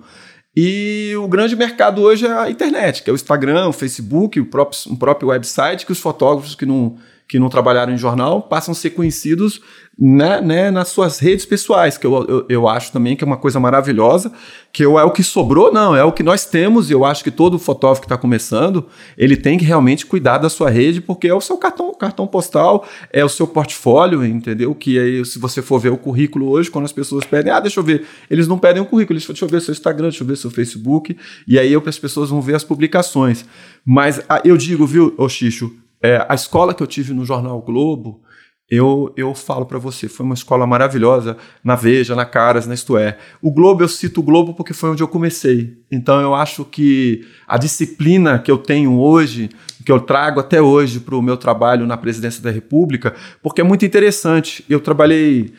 E 0.56 1.13
o 1.15 1.27
grande 1.27 1.55
mercado 1.55 2.01
hoje 2.01 2.27
é 2.27 2.31
a 2.33 2.50
internet, 2.50 3.01
que 3.01 3.10
é 3.10 3.13
o 3.13 3.15
Instagram, 3.15 3.69
o 3.69 3.74
Facebook, 3.74 4.38
o 4.39 4.45
próprio, 4.45 4.77
um 4.91 4.95
próprio 4.95 5.29
website, 5.29 5.86
que 5.86 5.91
os 5.93 6.00
fotógrafos 6.00 6.53
que 6.53 6.65
não, 6.65 6.98
que 7.29 7.38
não 7.38 7.48
trabalharam 7.48 7.93
em 7.93 7.98
jornal 7.98 8.41
passam 8.41 8.71
a 8.71 8.75
ser 8.75 8.89
conhecidos 8.89 9.62
né, 10.01 10.39
né, 10.39 10.71
nas 10.71 10.88
suas 10.88 11.19
redes 11.19 11.45
pessoais, 11.45 11.98
que 11.98 12.07
eu, 12.07 12.25
eu, 12.25 12.45
eu, 12.48 12.67
acho 12.69 12.89
também 12.91 13.17
que 13.17 13.24
é 13.24 13.27
uma 13.27 13.36
coisa 13.36 13.59
maravilhosa, 13.59 14.31
que 14.71 14.81
é 14.81 14.88
o 14.88 15.12
que 15.12 15.21
sobrou, 15.21 15.74
não, 15.74 15.93
é 15.93 16.03
o 16.03 16.12
que 16.13 16.24
nós 16.24 16.45
temos, 16.45 16.89
e 16.89 16.93
eu 16.93 17.03
acho 17.03 17.21
que 17.21 17.29
todo 17.29 17.59
fotógrafo 17.59 18.01
que 18.01 18.05
está 18.05 18.17
começando, 18.17 18.86
ele 19.17 19.36
tem 19.36 19.57
que 19.57 19.65
realmente 19.65 20.05
cuidar 20.05 20.38
da 20.38 20.50
sua 20.50 20.69
rede, 20.69 21.01
porque 21.01 21.27
é 21.27 21.33
o 21.33 21.41
seu 21.41 21.57
cartão, 21.57 21.93
cartão 21.93 22.25
postal, 22.25 22.88
é 23.12 23.25
o 23.25 23.29
seu 23.29 23.45
portfólio, 23.45 24.25
entendeu? 24.25 24.74
Que 24.74 24.98
aí, 24.98 25.25
se 25.25 25.38
você 25.38 25.62
for 25.62 25.79
ver 25.79 25.91
o 25.91 25.98
currículo 25.98 26.50
hoje, 26.50 26.71
quando 26.71 26.86
as 26.86 26.93
pessoas 26.93 27.25
pedem, 27.25 27.51
ah, 27.51 27.59
deixa 27.59 27.81
eu 27.81 27.83
ver, 27.83 28.05
eles 28.31 28.48
não 28.48 28.57
pedem 28.57 28.81
o 28.81 28.86
currículo, 28.86 29.17
eles 29.17 29.27
deixa 29.27 29.43
eu 29.43 29.50
ver 29.50 29.62
seu 29.62 29.74
Instagram, 29.74 30.07
deixa 30.09 30.24
eu 30.24 30.27
ver 30.27 30.38
seu 30.38 30.50
Facebook, 30.50 31.15
e 31.45 31.59
aí 31.59 31.74
as 31.86 32.00
pessoas 32.00 32.29
vão 32.29 32.41
ver 32.41 32.55
as 32.55 32.63
publicações. 32.63 33.45
Mas 33.86 34.21
ah, 34.29 34.41
eu 34.45 34.55
digo, 34.55 34.88
viu, 34.88 35.13
ô 35.17 35.27
Xixo, 35.27 35.74
é, 36.01 36.25
a 36.27 36.36
escola 36.36 36.74
que 36.74 36.82
eu 36.82 36.88
tive 36.88 37.13
no 37.13 37.25
Jornal 37.25 37.62
Globo, 37.62 38.22
eu, 38.70 39.12
eu 39.18 39.34
falo 39.34 39.65
para 39.65 39.79
você, 39.79 40.08
foi 40.08 40.24
uma 40.24 40.36
escola 40.36 40.68
maravilhosa, 40.68 41.36
na 41.63 41.75
Veja, 41.75 42.15
na 42.15 42.24
Caras, 42.24 42.68
na 42.68 42.75
Isto 42.75 42.98
É. 42.98 43.18
O 43.41 43.51
Globo, 43.51 43.82
eu 43.82 43.88
cito 43.88 44.20
o 44.20 44.24
Globo 44.24 44.53
porque 44.53 44.74
foi 44.74 44.91
onde 44.91 45.01
eu 45.01 45.08
comecei. 45.08 45.82
Então 45.91 46.22
eu 46.22 46.36
acho 46.36 46.63
que 46.63 47.25
a 47.48 47.58
disciplina 47.58 48.38
que 48.38 48.51
eu 48.51 48.60
tenho 48.60 49.00
hoje, 49.00 49.50
que 49.84 49.91
eu 49.91 50.00
trago 50.00 50.39
até 50.39 50.62
hoje 50.62 51.00
para 51.00 51.15
o 51.15 51.22
meu 51.22 51.36
trabalho 51.36 51.88
na 51.88 51.98
presidência 51.98 52.44
da 52.44 52.51
República, 52.51 53.15
porque 53.41 53.60
é 53.60 53.63
muito 53.63 53.86
interessante. 53.86 54.63
Eu 54.70 54.79
trabalhei 54.79 55.51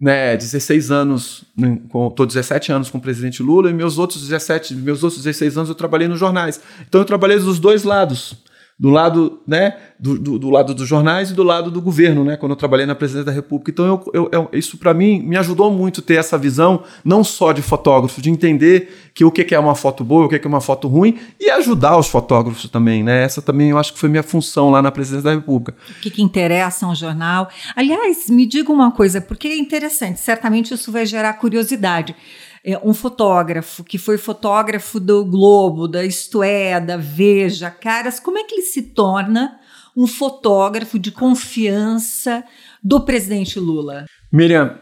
né, 0.00 0.36
16 0.36 0.92
anos, 0.92 1.44
estou 1.58 2.26
17 2.26 2.70
anos 2.70 2.90
com 2.90 2.98
o 2.98 3.00
presidente 3.00 3.42
Lula, 3.42 3.70
e 3.70 3.74
meus 3.74 3.98
outros 3.98 4.22
17, 4.22 4.76
meus 4.76 5.02
outros 5.02 5.20
16 5.20 5.56
anos 5.56 5.68
eu 5.68 5.74
trabalhei 5.74 6.06
nos 6.06 6.20
jornais. 6.20 6.60
Então 6.88 7.00
eu 7.00 7.04
trabalhei 7.04 7.38
dos 7.40 7.58
dois 7.58 7.82
lados 7.82 8.36
do 8.82 8.90
lado, 8.90 9.40
né, 9.46 9.76
do, 9.96 10.18
do, 10.18 10.38
do, 10.40 10.50
lado 10.50 10.74
dos 10.74 10.88
jornais 10.88 11.30
e 11.30 11.34
do 11.34 11.44
lado 11.44 11.70
do 11.70 11.80
governo, 11.80 12.24
né, 12.24 12.36
quando 12.36 12.50
eu 12.50 12.56
trabalhei 12.56 12.84
na 12.84 12.96
presidência 12.96 13.26
da 13.26 13.30
República. 13.30 13.70
Então, 13.70 13.86
eu, 13.86 14.10
eu, 14.12 14.28
eu 14.32 14.48
isso 14.52 14.76
para 14.76 14.92
mim 14.92 15.22
me 15.22 15.36
ajudou 15.36 15.70
muito 15.70 16.02
ter 16.02 16.14
essa 16.14 16.36
visão, 16.36 16.82
não 17.04 17.22
só 17.22 17.52
de 17.52 17.62
fotógrafo, 17.62 18.20
de 18.20 18.28
entender 18.28 19.12
que 19.14 19.24
o 19.24 19.30
que 19.30 19.54
é 19.54 19.58
uma 19.60 19.76
foto 19.76 20.02
boa, 20.02 20.26
o 20.26 20.28
que 20.28 20.34
é 20.34 20.48
uma 20.48 20.60
foto 20.60 20.88
ruim 20.88 21.16
e 21.38 21.48
ajudar 21.48 21.96
os 21.96 22.08
fotógrafos 22.08 22.68
também, 22.68 23.04
né. 23.04 23.22
Essa 23.22 23.40
também 23.40 23.70
eu 23.70 23.78
acho 23.78 23.92
que 23.92 24.00
foi 24.00 24.08
minha 24.08 24.24
função 24.24 24.68
lá 24.68 24.82
na 24.82 24.90
presidência 24.90 25.30
da 25.30 25.36
República. 25.36 25.76
O 25.88 26.00
que, 26.00 26.10
que 26.10 26.20
interessa 26.20 26.84
um 26.84 26.94
jornal? 26.94 27.48
Aliás, 27.76 28.28
me 28.28 28.46
diga 28.46 28.72
uma 28.72 28.90
coisa, 28.90 29.20
porque 29.20 29.46
é 29.46 29.56
interessante, 29.56 30.18
certamente 30.18 30.74
isso 30.74 30.90
vai 30.90 31.06
gerar 31.06 31.34
curiosidade. 31.34 32.16
É, 32.64 32.78
um 32.78 32.94
fotógrafo 32.94 33.82
que 33.82 33.98
foi 33.98 34.16
fotógrafo 34.16 35.00
do 35.00 35.24
Globo, 35.24 35.88
da 35.88 36.04
Isto 36.04 36.42
É, 36.42 36.80
da 36.80 36.96
Veja, 36.96 37.70
Caras, 37.70 38.20
como 38.20 38.38
é 38.38 38.44
que 38.44 38.54
ele 38.54 38.62
se 38.62 38.82
torna 38.82 39.58
um 39.96 40.06
fotógrafo 40.06 40.98
de 40.98 41.10
confiança 41.10 42.44
do 42.82 43.00
presidente 43.00 43.58
Lula? 43.58 44.06
Miriam, 44.32 44.78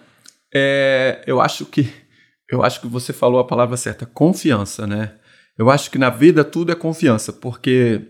é, 0.55 1.25
eu 1.27 1.41
acho 1.41 1.65
que 1.67 1.91
eu 2.49 2.63
acho 2.65 2.81
que 2.81 2.89
você 2.89 3.13
falou 3.13 3.41
a 3.41 3.47
palavra 3.47 3.77
certa, 3.77 4.05
confiança, 4.05 4.85
né? 4.85 5.15
Eu 5.57 5.71
acho 5.71 5.91
que 5.91 5.99
na 5.99 6.11
vida 6.11 6.43
tudo 6.45 6.73
é 6.73 6.75
confiança, 6.75 7.33
porque 7.33 8.09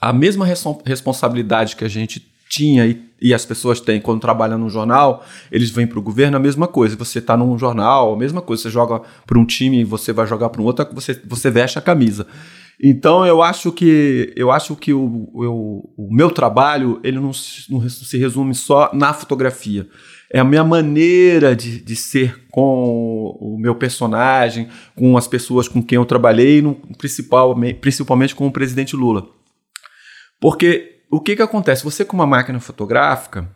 a 0.00 0.12
mesma 0.12 0.46
responsabilidade 0.84 1.74
que 1.74 1.84
a 1.84 1.88
gente 1.88 2.32
tinha 2.48 2.86
e, 2.86 3.02
e, 3.20 3.34
as 3.34 3.44
pessoas 3.44 3.80
têm 3.80 4.00
quando 4.00 4.20
trabalham 4.20 4.58
num 4.58 4.70
jornal, 4.70 5.24
eles 5.50 5.70
vêm 5.70 5.86
para 5.86 5.98
o 5.98 6.02
governo, 6.02 6.36
a 6.36 6.40
mesma 6.40 6.66
coisa. 6.66 6.96
Você 6.96 7.18
está 7.18 7.36
num 7.36 7.58
jornal, 7.58 8.14
a 8.14 8.16
mesma 8.16 8.40
coisa. 8.40 8.62
Você 8.62 8.70
joga 8.70 9.02
para 9.26 9.38
um 9.38 9.44
time, 9.44 9.84
você 9.84 10.12
vai 10.12 10.26
jogar 10.26 10.48
para 10.48 10.62
um 10.62 10.64
outro, 10.64 10.86
você, 10.92 11.20
você 11.26 11.50
veste 11.50 11.78
a 11.78 11.82
camisa. 11.82 12.26
Então 12.80 13.26
eu 13.26 13.42
acho 13.42 13.72
que 13.72 14.32
eu 14.36 14.52
acho 14.52 14.76
que 14.76 14.92
o, 14.92 15.28
o, 15.34 15.94
o 15.96 16.14
meu 16.14 16.30
trabalho 16.30 17.00
ele 17.02 17.18
não, 17.18 17.32
não, 17.68 17.88
se 17.88 18.16
resume 18.16 18.54
só 18.54 18.90
na 18.94 19.12
fotografia. 19.12 19.88
É 20.30 20.38
a 20.38 20.44
minha 20.44 20.62
maneira 20.62 21.56
de, 21.56 21.80
de 21.80 21.96
ser 21.96 22.46
com 22.50 23.36
o 23.40 23.58
meu 23.58 23.74
personagem, 23.74 24.68
com 24.94 25.16
as 25.16 25.26
pessoas 25.26 25.66
com 25.66 25.82
quem 25.82 25.96
eu 25.96 26.04
trabalhei, 26.04 26.60
no, 26.60 26.74
principal, 26.98 27.56
principalmente 27.80 28.34
com 28.34 28.46
o 28.46 28.52
presidente 28.52 28.94
Lula. 28.94 29.26
Porque 30.38 30.97
o 31.10 31.20
que, 31.20 31.36
que 31.36 31.42
acontece? 31.42 31.84
Você 31.84 32.04
com 32.04 32.16
uma 32.16 32.26
máquina 32.26 32.60
fotográfica, 32.60 33.48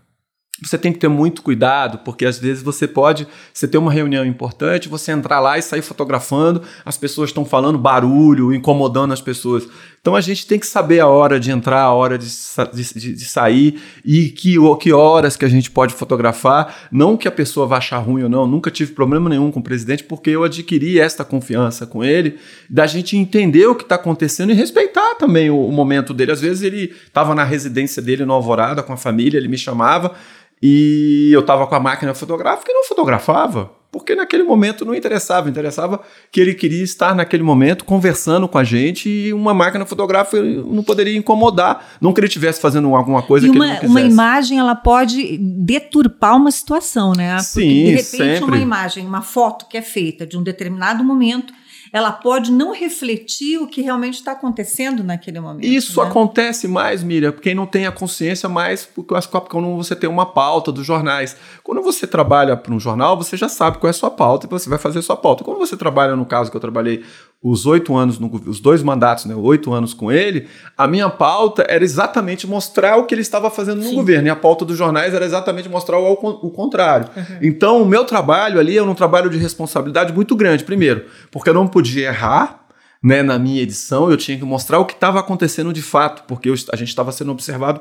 você 0.62 0.78
tem 0.78 0.92
que 0.92 0.99
ter 0.99 1.09
muito 1.09 1.42
cuidado, 1.42 1.99
porque 1.99 2.25
às 2.25 2.38
vezes 2.38 2.62
você 2.62 2.87
pode, 2.87 3.26
você 3.52 3.66
ter 3.66 3.78
uma 3.78 3.92
reunião 3.92 4.25
importante, 4.25 4.88
você 4.88 5.11
entrar 5.11 5.40
lá 5.40 5.59
e 5.59 5.62
sair 5.62 5.82
fotografando, 5.82 6.62
as 6.85 6.97
pessoas 6.97 7.30
estão 7.30 7.44
falando 7.44 7.78
barulho, 7.78 8.54
incomodando 8.54 9.12
as 9.12 9.21
pessoas. 9.21 9.66
Então 10.02 10.16
a 10.16 10.21
gente 10.21 10.49
tem 10.49 10.59
que 10.59 10.66
saber 10.66 10.99
a 10.99 11.06
hora 11.06 11.38
de 11.38 11.52
entrar, 11.52 11.80
a 11.80 11.92
hora 11.92 12.18
de, 12.18 12.26
de, 12.26 13.12
de 13.14 13.25
sair 13.25 13.80
e 14.04 14.30
que, 14.30 14.56
que 14.80 14.92
horas 14.92 15.37
que 15.37 15.44
a 15.44 15.49
gente 15.49 15.71
pode 15.71 15.94
fotografar. 15.94 16.88
Não 16.90 17.16
que 17.16 17.28
a 17.28 17.30
pessoa 17.30 17.68
vá 17.68 17.76
achar 17.76 17.99
ruim 17.99 18.25
ou 18.25 18.28
não, 18.28 18.44
nunca 18.44 18.68
tive 18.68 18.94
problema 18.94 19.30
nenhum 19.30 19.52
com 19.52 19.61
o 19.61 19.62
presidente, 19.62 20.02
porque 20.02 20.30
eu 20.30 20.42
adquiri 20.42 20.99
esta 20.99 21.25
confiança 21.25 21.87
com 21.87 22.02
ele, 22.02 22.37
da 22.68 22.85
gente 22.85 23.16
entender 23.16 23.64
o 23.68 23.76
que 23.76 23.85
está 23.85 23.94
acontecendo 23.94 24.50
e 24.50 24.54
respeitar 24.54 25.14
também 25.14 25.50
o, 25.50 25.68
o 25.68 25.71
momento 25.71 26.12
dele. 26.12 26.32
Às 26.32 26.40
vezes 26.40 26.64
ele 26.64 26.92
estava 27.06 27.32
na 27.32 27.44
residência 27.44 28.02
dele 28.02 28.25
no 28.25 28.32
Alvorada 28.32 28.82
com 28.82 28.92
a 28.92 28.97
família, 28.97 29.38
ele 29.38 29.47
me 29.47 29.56
chamava. 29.56 30.16
E 30.61 31.30
eu 31.32 31.40
estava 31.40 31.64
com 31.68 31.76
a 31.76 31.80
máquina 31.80 32.12
fotográfica 32.12 32.73
e 32.73 32.75
não 32.75 32.82
fotografava, 32.82 33.71
porque 33.92 34.14
naquele 34.14 34.42
momento 34.42 34.87
não 34.87 34.94
interessava, 34.94 35.50
interessava 35.50 36.00
que 36.32 36.40
ele 36.40 36.54
queria 36.54 36.82
estar 36.82 37.14
naquele 37.14 37.42
momento 37.42 37.84
conversando 37.84 38.49
com 38.49 38.56
a 38.56 38.64
gente 38.64 39.06
e 39.06 39.34
uma 39.34 39.52
máquina 39.52 39.84
fotográfica 39.84 40.42
não 40.42 40.82
poderia 40.82 41.14
incomodar, 41.14 41.87
não 42.00 42.11
que 42.14 42.20
ele 42.20 42.26
estivesse 42.26 42.58
fazendo 42.58 42.96
alguma 42.96 43.22
coisa 43.22 43.46
e 43.46 43.50
que 43.50 43.56
uma, 43.56 43.66
ele 43.66 43.82
não 43.82 43.90
uma 43.90 44.00
imagem 44.00 44.58
ela 44.58 44.75
pode 44.75 45.37
deturpar 45.37 46.34
uma 46.37 46.50
situação, 46.50 47.12
né? 47.12 47.37
Porque 47.37 47.44
Sim, 47.44 47.84
de 47.84 47.90
repente 47.90 48.11
sempre. 48.11 48.44
uma 48.44 48.58
imagem, 48.58 49.06
uma 49.06 49.20
foto 49.20 49.66
que 49.68 49.76
é 49.76 49.82
feita 49.82 50.26
de 50.26 50.38
um 50.38 50.42
determinado 50.42 51.04
momento 51.04 51.52
ela 51.92 52.11
pode 52.11 52.50
não 52.50 52.72
refletir 52.72 53.58
o 53.58 53.66
que 53.66 53.82
realmente 53.82 54.14
está 54.14 54.32
acontecendo 54.32 55.04
naquele 55.04 55.38
momento. 55.38 55.66
Isso 55.66 56.02
né? 56.02 56.08
acontece 56.08 56.66
mais, 56.66 57.02
Miriam, 57.02 57.32
quem 57.32 57.54
não 57.54 57.66
tem 57.66 57.87
a 57.87 57.92
consciência 57.92 58.49
mais, 58.49 58.87
porque 58.87 59.14
quando 59.50 59.76
você 59.76 59.94
tem 59.94 60.08
uma 60.08 60.25
pauta 60.25 60.72
dos 60.72 60.87
jornais. 60.87 61.37
Quando 61.62 61.82
você 61.82 62.06
trabalha 62.06 62.56
para 62.56 62.72
um 62.72 62.80
jornal, 62.80 63.16
você 63.16 63.37
já 63.37 63.49
sabe 63.49 63.76
qual 63.76 63.88
é 63.88 63.90
a 63.90 63.94
sua 63.94 64.11
pauta 64.11 64.46
e 64.46 64.49
você 64.49 64.70
vai 64.70 64.78
fazer 64.78 65.00
a 65.00 65.02
sua 65.02 65.16
pauta. 65.16 65.44
Quando 65.44 65.58
você 65.58 65.76
trabalha, 65.76 66.16
no 66.16 66.25
caso 66.25 66.50
que 66.50 66.56
eu 66.56 66.61
trabalhei 66.61 67.04
os 67.42 67.66
oito 67.66 67.96
anos, 67.96 68.20
no, 68.20 68.30
os 68.46 68.61
dois 68.61 68.82
mandatos, 68.82 69.25
né, 69.25 69.34
oito 69.34 69.72
anos 69.72 69.92
com 69.92 70.12
ele, 70.12 70.46
a 70.78 70.87
minha 70.87 71.11
pauta 71.11 71.66
era 71.68 71.82
exatamente 71.82 72.46
mostrar 72.46 72.96
o 72.96 73.04
que 73.04 73.14
ele 73.14 73.22
estava 73.22 73.50
fazendo 73.50 73.78
no 73.78 73.88
Sim. 73.88 73.96
governo. 73.96 74.28
E 74.28 74.30
a 74.30 74.37
pauta 74.37 74.64
dos 74.64 74.78
jornais 74.78 75.12
era 75.12 75.25
exatamente 75.25 75.68
mostrar 75.68 75.99
o, 75.99 76.12
o 76.12 76.50
contrário. 76.50 77.08
Uhum. 77.16 77.38
Então, 77.42 77.82
o 77.82 77.87
meu 77.87 78.04
trabalho 78.04 78.61
ali 78.61 78.78
é 78.78 78.82
um 78.82 78.94
trabalho 78.94 79.28
de 79.28 79.38
responsabilidade 79.38 80.12
muito 80.12 80.37
grande. 80.37 80.62
Primeiro, 80.62 81.06
porque 81.32 81.50
eu 81.50 81.54
não 81.54 81.66
podia 81.66 82.08
errar, 82.08 82.61
né, 83.02 83.22
na 83.22 83.37
minha 83.38 83.61
edição, 83.61 84.08
eu 84.08 84.16
tinha 84.16 84.38
que 84.38 84.44
mostrar 84.44 84.78
o 84.78 84.84
que 84.84 84.94
estava 84.94 85.18
acontecendo 85.18 85.72
de 85.72 85.82
fato, 85.82 86.22
porque 86.28 86.49
eu, 86.49 86.54
a 86.72 86.76
gente 86.76 86.88
estava 86.88 87.11
sendo 87.11 87.32
observado 87.32 87.80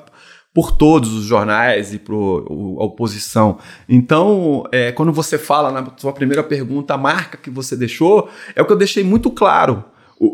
por 0.54 0.72
todos 0.72 1.14
os 1.14 1.26
jornais 1.26 1.94
e 1.94 2.00
para 2.00 2.14
a 2.14 2.84
oposição. 2.84 3.58
Então, 3.88 4.64
é, 4.72 4.92
quando 4.92 5.12
você 5.14 5.38
fala 5.38 5.72
na 5.72 5.94
sua 5.98 6.12
primeira 6.12 6.44
pergunta, 6.44 6.94
a 6.94 6.98
marca 6.98 7.38
que 7.38 7.50
você 7.50 7.76
deixou, 7.76 8.30
é 8.56 8.62
o 8.62 8.66
que 8.66 8.74
eu 8.74 8.78
deixei 8.78 9.04
muito 9.04 9.32
claro. 9.32 9.86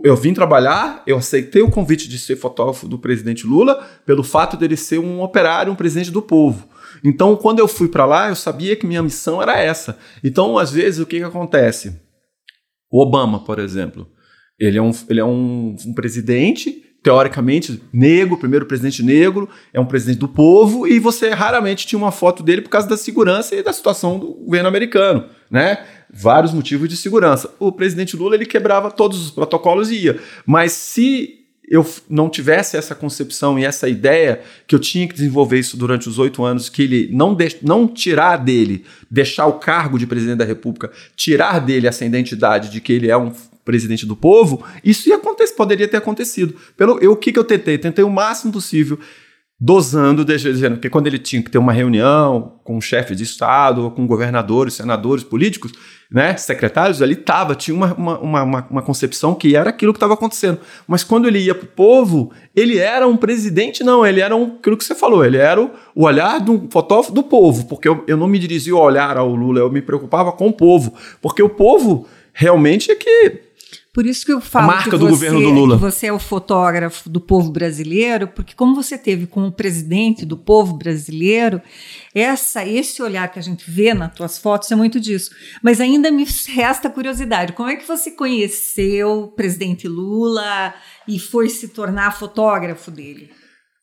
Eu 0.04 0.16
vim 0.18 0.34
trabalhar, 0.34 1.02
eu 1.08 1.18
aceitei 1.18 1.62
o 1.62 1.70
convite 1.70 2.10
de 2.10 2.20
ser 2.20 2.36
fotógrafo 2.36 2.88
do 2.88 3.00
presidente 3.00 3.48
Lula 3.48 3.88
pelo 4.06 4.24
fato 4.24 4.58
dele 4.58 4.76
ser 4.76 5.00
um 5.00 5.22
operário, 5.22 5.72
um 5.72 5.76
presidente 5.76 6.12
do 6.12 6.22
povo. 6.22 6.68
Então, 7.04 7.36
quando 7.36 7.60
eu 7.60 7.68
fui 7.68 7.88
para 7.88 8.06
lá, 8.06 8.30
eu 8.30 8.36
sabia 8.36 8.76
que 8.76 8.86
minha 8.86 9.04
missão 9.04 9.42
era 9.42 9.58
essa. 9.58 9.98
Então, 10.24 10.58
às 10.58 10.72
vezes, 10.72 11.00
o 11.00 11.06
que, 11.06 11.20
que 11.20 11.24
acontece? 11.24 12.02
O 12.92 13.02
Obama, 13.02 13.44
por 13.44 13.60
exemplo, 13.60 14.08
ele 14.60 14.78
é 14.78 14.82
um, 14.82 14.92
ele 15.10 15.20
é 15.20 15.26
um, 15.26 15.76
um 15.86 15.94
presidente 15.94 16.84
teoricamente, 17.02 17.82
negro, 17.94 18.38
primeiro 18.38 18.66
presidente 18.66 19.02
negro, 19.02 19.50
é 19.74 19.80
um 19.80 19.86
presidente 19.86 20.20
do 20.20 20.28
povo, 20.28 20.88
e 20.88 21.00
você 21.00 21.30
raramente 21.30 21.88
tinha 21.88 21.98
uma 21.98 22.12
foto 22.12 22.44
dele 22.44 22.62
por 22.62 22.70
causa 22.70 22.88
da 22.88 22.98
segurança 22.98 23.56
e 23.56 23.64
da 23.64 23.72
situação 23.72 24.20
do 24.20 24.34
governo 24.34 24.68
americano, 24.68 25.26
né? 25.50 25.86
Vários 26.12 26.54
motivos 26.54 26.90
de 26.90 26.98
segurança. 26.98 27.54
O 27.60 27.72
presidente 27.72 28.16
Lula, 28.16 28.36
ele 28.36 28.46
quebrava 28.46 28.92
todos 28.92 29.22
os 29.24 29.32
protocolos 29.32 29.92
e 29.92 30.06
ia. 30.06 30.20
Mas 30.46 30.72
se 30.74 31.38
eu 31.70 31.86
não 32.10 32.30
tivesse 32.30 32.78
essa 32.78 32.96
concepção 32.96 33.60
e 33.60 33.66
essa 33.66 33.90
ideia 33.90 34.42
que 34.66 34.74
eu 34.74 34.80
tinha 34.80 35.06
que 35.06 35.14
desenvolver 35.14 35.60
isso 35.60 35.76
durante 35.76 36.08
os 36.08 36.18
oito 36.18 36.44
anos, 36.44 36.70
que 36.70 36.82
ele 36.82 37.10
não, 37.12 37.36
de, 37.36 37.58
não 37.62 37.88
tirar 37.88 38.38
dele, 38.38 38.86
deixar 39.12 39.48
o 39.48 39.54
cargo 39.54 40.00
de 40.00 40.08
presidente 40.08 40.38
da 40.38 40.46
República, 40.46 40.90
tirar 41.16 41.60
dele 41.60 41.88
essa 41.88 42.06
identidade 42.06 42.70
de 42.70 42.80
que 42.80 42.94
ele 42.94 43.10
é 43.12 43.18
um 43.18 43.34
presidente 43.68 44.06
do 44.06 44.16
povo, 44.16 44.66
isso 44.82 45.10
ia 45.10 45.18
acontecer, 45.18 45.54
poderia 45.54 45.88
ter 45.90 45.98
acontecido. 45.98 46.56
Pelo, 46.78 46.98
eu, 47.00 47.12
o 47.12 47.18
que, 47.18 47.34
que 47.34 47.38
eu 47.38 47.44
tentei? 47.44 47.78
Tentei 47.78 48.04
o 48.04 48.10
máximo 48.10 48.54
possível 48.54 48.98
dosando, 49.60 50.24
dizendo 50.24 50.78
que 50.78 50.90
quando 50.90 51.08
ele 51.08 51.18
tinha 51.18 51.42
que 51.42 51.50
ter 51.50 51.58
uma 51.58 51.74
reunião 51.74 52.60
com 52.64 52.78
o 52.78 52.82
chefe 52.82 53.16
de 53.16 53.24
Estado, 53.24 53.90
com 53.90 54.06
governadores, 54.06 54.76
senadores, 54.76 55.24
políticos, 55.24 55.74
né, 56.12 56.38
secretários, 56.38 57.02
ali 57.02 57.14
estava, 57.14 57.56
tinha 57.56 57.76
uma, 57.76 57.94
uma, 57.96 58.20
uma, 58.20 58.68
uma, 58.70 58.82
concepção 58.84 59.34
que 59.34 59.56
era 59.56 59.72
aquilo 59.72 59.92
que 59.92 59.98
estava 59.98 60.14
acontecendo. 60.14 60.60
Mas 60.88 61.04
quando 61.04 61.28
ele 61.28 61.40
ia 61.40 61.56
para 61.56 61.66
o 61.66 61.70
povo, 61.70 62.32
ele 62.56 62.78
era 62.78 63.08
um 63.08 63.18
presidente, 63.18 63.84
não, 63.84 64.06
ele 64.06 64.22
era 64.22 64.36
um, 64.36 64.58
aquilo 64.60 64.78
que 64.78 64.86
você 64.86 64.94
falou, 64.94 65.26
ele 65.26 65.38
era 65.38 65.60
o, 65.60 65.72
o 65.96 66.06
olhar 66.06 66.40
do 66.40 66.68
fotógrafo 66.72 67.12
do 67.12 67.24
povo, 67.24 67.66
porque 67.66 67.88
eu, 67.88 68.04
eu 68.08 68.16
não 68.16 68.28
me 68.28 68.38
dirigia 68.38 68.74
ao 68.74 68.84
olhar 68.84 69.18
ao 69.18 69.34
Lula, 69.34 69.60
eu 69.60 69.72
me 69.72 69.82
preocupava 69.82 70.32
com 70.32 70.48
o 70.48 70.54
povo, 70.54 70.94
porque 71.20 71.42
o 71.42 71.50
povo 71.50 72.08
realmente 72.32 72.92
é 72.92 72.96
que 72.96 73.47
por 73.98 74.06
isso 74.06 74.24
que 74.24 74.32
eu 74.32 74.40
falo 74.40 74.68
marca 74.68 74.92
que 74.92 74.96
do 74.96 75.10
você, 75.10 75.10
governo 75.10 75.42
do 75.42 75.50
Lula. 75.50 75.76
que 75.76 75.82
você 75.82 76.06
é 76.06 76.14
o 76.14 76.20
fotógrafo 76.20 77.10
do 77.10 77.20
povo 77.20 77.52
brasileiro, 77.52 78.28
porque 78.28 78.54
como 78.54 78.76
você 78.76 78.96
teve 78.96 79.26
com 79.26 79.48
o 79.48 79.52
presidente 79.52 80.24
do 80.24 80.38
povo 80.38 80.76
brasileiro, 80.76 81.60
essa 82.14 82.64
esse 82.64 83.02
olhar 83.02 83.28
que 83.30 83.40
a 83.40 83.42
gente 83.42 83.66
vê 83.68 83.96
nas 83.96 84.14
tuas 84.14 84.38
fotos 84.38 84.72
é 84.72 84.76
muito 84.76 85.00
disso. 85.00 85.32
Mas 85.64 85.82
ainda 85.82 86.12
me 86.12 86.28
resta 86.50 86.92
curiosidade, 86.92 87.54
como 87.54 87.70
é 87.70 87.76
que 87.76 87.88
você 87.88 88.12
conheceu 88.12 89.24
o 89.24 89.28
presidente 89.30 89.88
Lula 89.88 90.76
e 91.08 91.18
foi 91.18 91.50
se 91.50 91.70
tornar 91.70 92.16
fotógrafo 92.16 92.92
dele? 92.92 93.32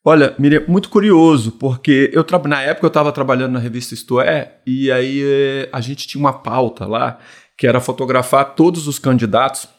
Olha, 0.05 0.33
Miriam, 0.39 0.63
muito 0.69 0.91
curioso, 0.91 1.51
porque 1.51 2.13
eu 2.13 2.25
na 2.47 2.63
época 2.63 2.87
eu 2.87 2.89
estava 2.89 3.11
trabalhando 3.11 3.55
na 3.55 3.59
revista 3.59 3.95
Isto 3.95 4.21
É, 4.21 4.59
e 4.65 4.93
aí 4.93 5.23
eh, 5.25 5.69
a 5.73 5.81
gente 5.81 6.07
tinha 6.07 6.21
uma 6.21 6.35
pauta 6.35 6.87
lá 6.87 7.19
que 7.57 7.67
era 7.67 7.81
fotografar 7.81 8.55
todos 8.55 8.87
os 8.87 8.99
candidatos 9.01 9.74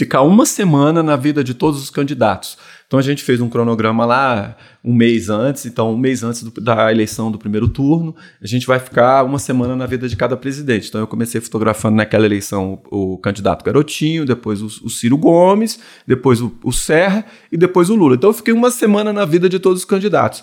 ficar 0.00 0.22
uma 0.22 0.46
semana 0.46 1.02
na 1.02 1.14
vida 1.14 1.44
de 1.44 1.52
todos 1.52 1.82
os 1.82 1.90
candidatos. 1.90 2.56
Então 2.86 2.98
a 2.98 3.02
gente 3.02 3.22
fez 3.22 3.38
um 3.38 3.50
cronograma 3.50 4.06
lá 4.06 4.56
um 4.82 4.94
mês 4.94 5.28
antes, 5.28 5.66
então 5.66 5.92
um 5.92 5.98
mês 5.98 6.24
antes 6.24 6.42
do, 6.42 6.58
da 6.58 6.90
eleição 6.90 7.30
do 7.30 7.38
primeiro 7.38 7.68
turno, 7.68 8.16
a 8.42 8.46
gente 8.46 8.66
vai 8.66 8.78
ficar 8.78 9.22
uma 9.24 9.38
semana 9.38 9.76
na 9.76 9.84
vida 9.84 10.08
de 10.08 10.16
cada 10.16 10.38
presidente. 10.38 10.88
Então 10.88 11.02
eu 11.02 11.06
comecei 11.06 11.38
fotografando 11.38 11.96
naquela 11.96 12.24
eleição 12.24 12.80
o, 12.90 13.14
o 13.14 13.18
candidato 13.18 13.62
Garotinho, 13.62 14.24
depois 14.24 14.62
o, 14.62 14.66
o 14.86 14.88
Ciro 14.88 15.18
Gomes, 15.18 15.78
depois 16.06 16.40
o, 16.40 16.50
o 16.64 16.72
Serra 16.72 17.26
e 17.52 17.58
depois 17.58 17.90
o 17.90 17.94
Lula. 17.94 18.14
Então 18.14 18.30
eu 18.30 18.34
fiquei 18.34 18.54
uma 18.54 18.70
semana 18.70 19.12
na 19.12 19.26
vida 19.26 19.50
de 19.50 19.58
todos 19.58 19.80
os 19.80 19.84
candidatos. 19.84 20.42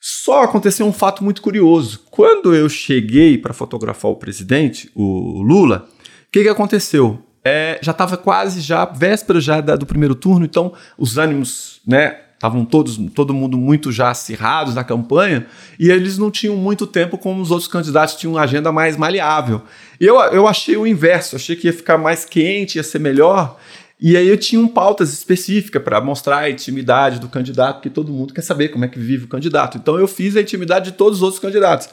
Só 0.00 0.44
aconteceu 0.44 0.86
um 0.86 0.92
fato 0.92 1.24
muito 1.24 1.42
curioso. 1.42 2.04
Quando 2.12 2.54
eu 2.54 2.68
cheguei 2.68 3.38
para 3.38 3.52
fotografar 3.52 4.12
o 4.12 4.16
presidente, 4.16 4.88
o 4.94 5.42
Lula, 5.42 5.88
o 6.28 6.30
que, 6.30 6.44
que 6.44 6.48
aconteceu? 6.48 7.20
É, 7.44 7.78
já 7.82 7.92
estava 7.92 8.16
quase 8.16 8.60
já 8.60 8.84
véspera 8.84 9.40
já 9.40 9.60
da, 9.60 9.76
do 9.76 9.84
primeiro 9.84 10.14
turno, 10.14 10.44
então 10.44 10.72
os 10.98 11.18
ânimos, 11.18 11.80
né, 11.86 12.20
Estavam 12.44 12.62
todos, 12.62 12.98
todo 13.14 13.32
mundo 13.32 13.56
muito 13.56 13.90
já 13.90 14.10
acirrados 14.10 14.74
na 14.74 14.84
campanha 14.84 15.46
e 15.80 15.88
eles 15.88 16.18
não 16.18 16.30
tinham 16.30 16.54
muito 16.54 16.86
tempo 16.86 17.16
como 17.16 17.40
os 17.40 17.50
outros 17.50 17.66
candidatos 17.66 18.16
tinham 18.16 18.34
uma 18.34 18.42
agenda 18.42 18.70
mais 18.70 18.98
maleável. 18.98 19.62
Eu, 19.98 20.16
eu 20.24 20.46
achei 20.46 20.76
o 20.76 20.86
inverso, 20.86 21.36
achei 21.36 21.56
que 21.56 21.68
ia 21.68 21.72
ficar 21.72 21.96
mais 21.96 22.26
quente, 22.26 22.76
ia 22.76 22.82
ser 22.82 22.98
melhor. 22.98 23.58
E 23.98 24.14
aí 24.14 24.28
eu 24.28 24.36
tinha 24.36 24.60
um 24.60 24.68
pautas 24.68 25.10
específicas 25.10 25.82
para 25.82 26.02
mostrar 26.02 26.40
a 26.40 26.50
intimidade 26.50 27.18
do 27.18 27.28
candidato, 27.28 27.76
porque 27.76 27.88
todo 27.88 28.12
mundo 28.12 28.34
quer 28.34 28.42
saber 28.42 28.68
como 28.68 28.84
é 28.84 28.88
que 28.88 28.98
vive 28.98 29.24
o 29.24 29.28
candidato. 29.28 29.78
Então 29.78 29.98
eu 29.98 30.06
fiz 30.06 30.36
a 30.36 30.42
intimidade 30.42 30.90
de 30.90 30.98
todos 30.98 31.20
os 31.20 31.22
outros 31.22 31.40
candidatos. 31.40 31.88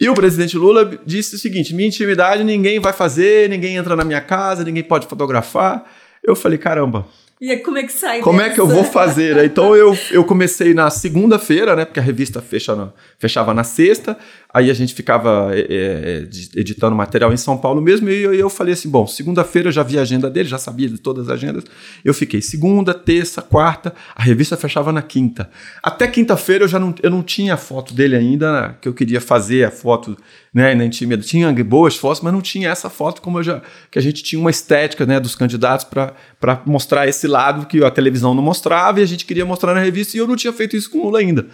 E 0.00 0.08
o 0.08 0.14
presidente 0.14 0.56
Lula 0.56 0.98
disse 1.04 1.34
o 1.34 1.38
seguinte: 1.38 1.74
minha 1.74 1.88
intimidade 1.88 2.42
ninguém 2.42 2.80
vai 2.80 2.92
fazer, 2.92 3.50
ninguém 3.50 3.76
entra 3.76 3.94
na 3.94 4.02
minha 4.02 4.20
casa, 4.20 4.64
ninguém 4.64 4.82
pode 4.82 5.06
fotografar. 5.06 5.84
Eu 6.24 6.34
falei, 6.34 6.56
caramba, 6.56 7.06
e 7.40 7.56
como 7.56 7.78
é 7.78 7.84
que 7.84 7.92
sai 7.92 8.20
Como 8.20 8.38
dessa? 8.38 8.50
é 8.50 8.54
que 8.54 8.60
eu 8.60 8.66
vou 8.66 8.84
fazer? 8.84 9.38
Então 9.50 9.74
eu, 9.74 9.96
eu 10.10 10.24
comecei 10.24 10.74
na 10.74 10.90
segunda-feira, 10.90 11.74
né? 11.74 11.84
Porque 11.86 11.98
a 11.98 12.02
revista 12.02 12.42
fecha 12.42 12.76
na, 12.76 12.92
fechava 13.18 13.54
na 13.54 13.64
sexta, 13.64 14.16
aí 14.52 14.70
a 14.70 14.74
gente 14.74 14.92
ficava 14.92 15.50
é, 15.52 15.60
é, 15.70 16.60
editando 16.60 16.94
material 16.94 17.32
em 17.32 17.36
São 17.36 17.56
Paulo 17.56 17.80
mesmo, 17.80 18.10
e 18.10 18.22
eu, 18.22 18.34
eu 18.34 18.50
falei 18.50 18.74
assim: 18.74 18.90
bom, 18.90 19.06
segunda-feira 19.06 19.68
eu 19.68 19.72
já 19.72 19.82
vi 19.82 19.98
a 19.98 20.02
agenda 20.02 20.28
dele, 20.28 20.48
já 20.48 20.58
sabia 20.58 20.88
de 20.88 20.98
todas 20.98 21.28
as 21.28 21.34
agendas. 21.34 21.64
Eu 22.04 22.12
fiquei 22.12 22.42
segunda, 22.42 22.92
terça, 22.92 23.40
quarta, 23.40 23.94
a 24.14 24.22
revista 24.22 24.56
fechava 24.56 24.92
na 24.92 25.00
quinta. 25.00 25.48
Até 25.82 26.06
quinta-feira 26.06 26.64
eu 26.64 26.68
já 26.68 26.78
não, 26.78 26.94
eu 27.02 27.10
não 27.10 27.22
tinha 27.22 27.54
a 27.54 27.56
foto 27.56 27.94
dele 27.94 28.16
ainda, 28.16 28.76
que 28.80 28.88
eu 28.88 28.92
queria 28.92 29.20
fazer 29.20 29.64
a 29.64 29.70
foto 29.70 30.16
né, 30.54 30.74
na 30.74 30.84
intimidade. 30.84 31.28
Tinha 31.28 31.52
boas 31.64 31.96
fotos, 31.96 32.22
mas 32.22 32.32
não 32.32 32.40
tinha 32.40 32.68
essa 32.68 32.90
foto 32.90 33.22
como 33.22 33.38
eu 33.38 33.42
já. 33.42 33.62
que 33.90 33.98
a 33.98 34.02
gente 34.02 34.22
tinha 34.22 34.40
uma 34.40 34.50
estética 34.50 35.06
né, 35.06 35.20
dos 35.20 35.34
candidatos 35.34 35.84
para 35.84 36.62
mostrar 36.66 37.08
esse 37.08 37.26
lado 37.26 37.66
que 37.66 37.82
a 37.84 37.90
televisão 37.90 38.34
não 38.34 38.42
mostrava 38.42 39.00
e 39.00 39.02
a 39.02 39.06
gente 39.06 39.24
queria 39.24 39.44
mostrar 39.44 39.74
na 39.74 39.80
revista, 39.80 40.16
e 40.16 40.20
eu 40.20 40.26
não 40.26 40.36
tinha 40.36 40.52
feito 40.52 40.76
isso 40.76 40.90
com 40.90 40.98
o 40.98 41.04
Lula 41.04 41.20
ainda. 41.20 41.46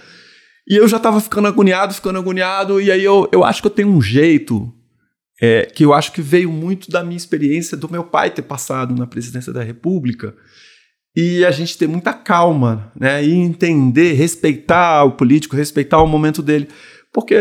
E 0.69 0.77
eu 0.77 0.89
já 0.89 0.97
estava 0.97 1.21
ficando 1.21 1.47
agoniado, 1.47 1.95
ficando 1.95 2.19
agoniado, 2.19 2.81
e 2.81 2.91
aí 2.91 3.05
eu, 3.05 3.29
eu 3.33 3.45
acho 3.45 3.61
que 3.61 3.67
eu 3.67 3.73
tenho 3.73 3.89
um 3.89 4.03
jeito 4.03 4.73
é, 5.41 5.67
que 5.67 5.85
eu 5.85 5.93
acho 5.93 6.13
que 6.13 6.23
veio 6.23 6.51
muito 6.51 6.91
da 6.91 7.05
minha 7.05 7.17
experiência 7.17 7.77
do 7.77 7.91
meu 7.91 8.03
pai 8.03 8.31
ter 8.31 8.43
passado 8.43 8.95
na 8.95 9.07
presidência 9.07 9.53
da 9.53 9.63
República 9.63 10.35
e 11.17 11.45
a 11.47 11.51
gente 11.51 11.79
ter 11.79 11.87
muita 11.87 12.13
calma, 12.13 12.93
né, 12.95 13.25
e 13.25 13.33
entender, 13.33 14.13
respeitar 14.13 15.03
o 15.05 15.13
político, 15.13 15.57
respeitar 15.57 16.03
o 16.03 16.07
momento 16.07 16.43
dele. 16.43 16.69
Porque 17.17 17.35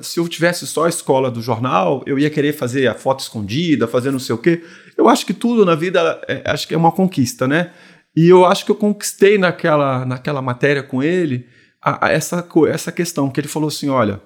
se 0.00 0.18
eu 0.18 0.26
tivesse 0.26 0.66
só 0.66 0.86
a 0.86 0.88
escola 0.88 1.30
do 1.30 1.42
jornal, 1.42 2.02
eu 2.06 2.18
ia 2.18 2.30
querer 2.30 2.54
fazer 2.54 2.86
a 2.86 2.94
foto 2.94 3.20
escondida, 3.20 3.86
fazer 3.86 4.10
não 4.10 4.18
sei 4.18 4.34
o 4.34 4.38
quê. 4.38 4.64
Eu 4.96 5.06
acho 5.06 5.26
que 5.26 5.34
tudo 5.34 5.66
na 5.66 5.74
vida 5.74 6.18
é, 6.26 6.42
acho 6.46 6.66
que 6.66 6.72
é 6.72 6.78
uma 6.78 6.90
conquista, 6.90 7.46
né? 7.46 7.72
E 8.16 8.26
eu 8.26 8.46
acho 8.46 8.64
que 8.64 8.70
eu 8.70 8.74
conquistei 8.74 9.36
naquela, 9.36 10.06
naquela 10.06 10.40
matéria 10.40 10.82
com 10.82 11.02
ele 11.02 11.44
a, 11.84 12.06
a 12.06 12.10
essa, 12.10 12.48
essa 12.70 12.90
questão, 12.90 13.28
que 13.28 13.38
ele 13.38 13.48
falou 13.48 13.68
assim: 13.68 13.90
olha, 13.90 14.18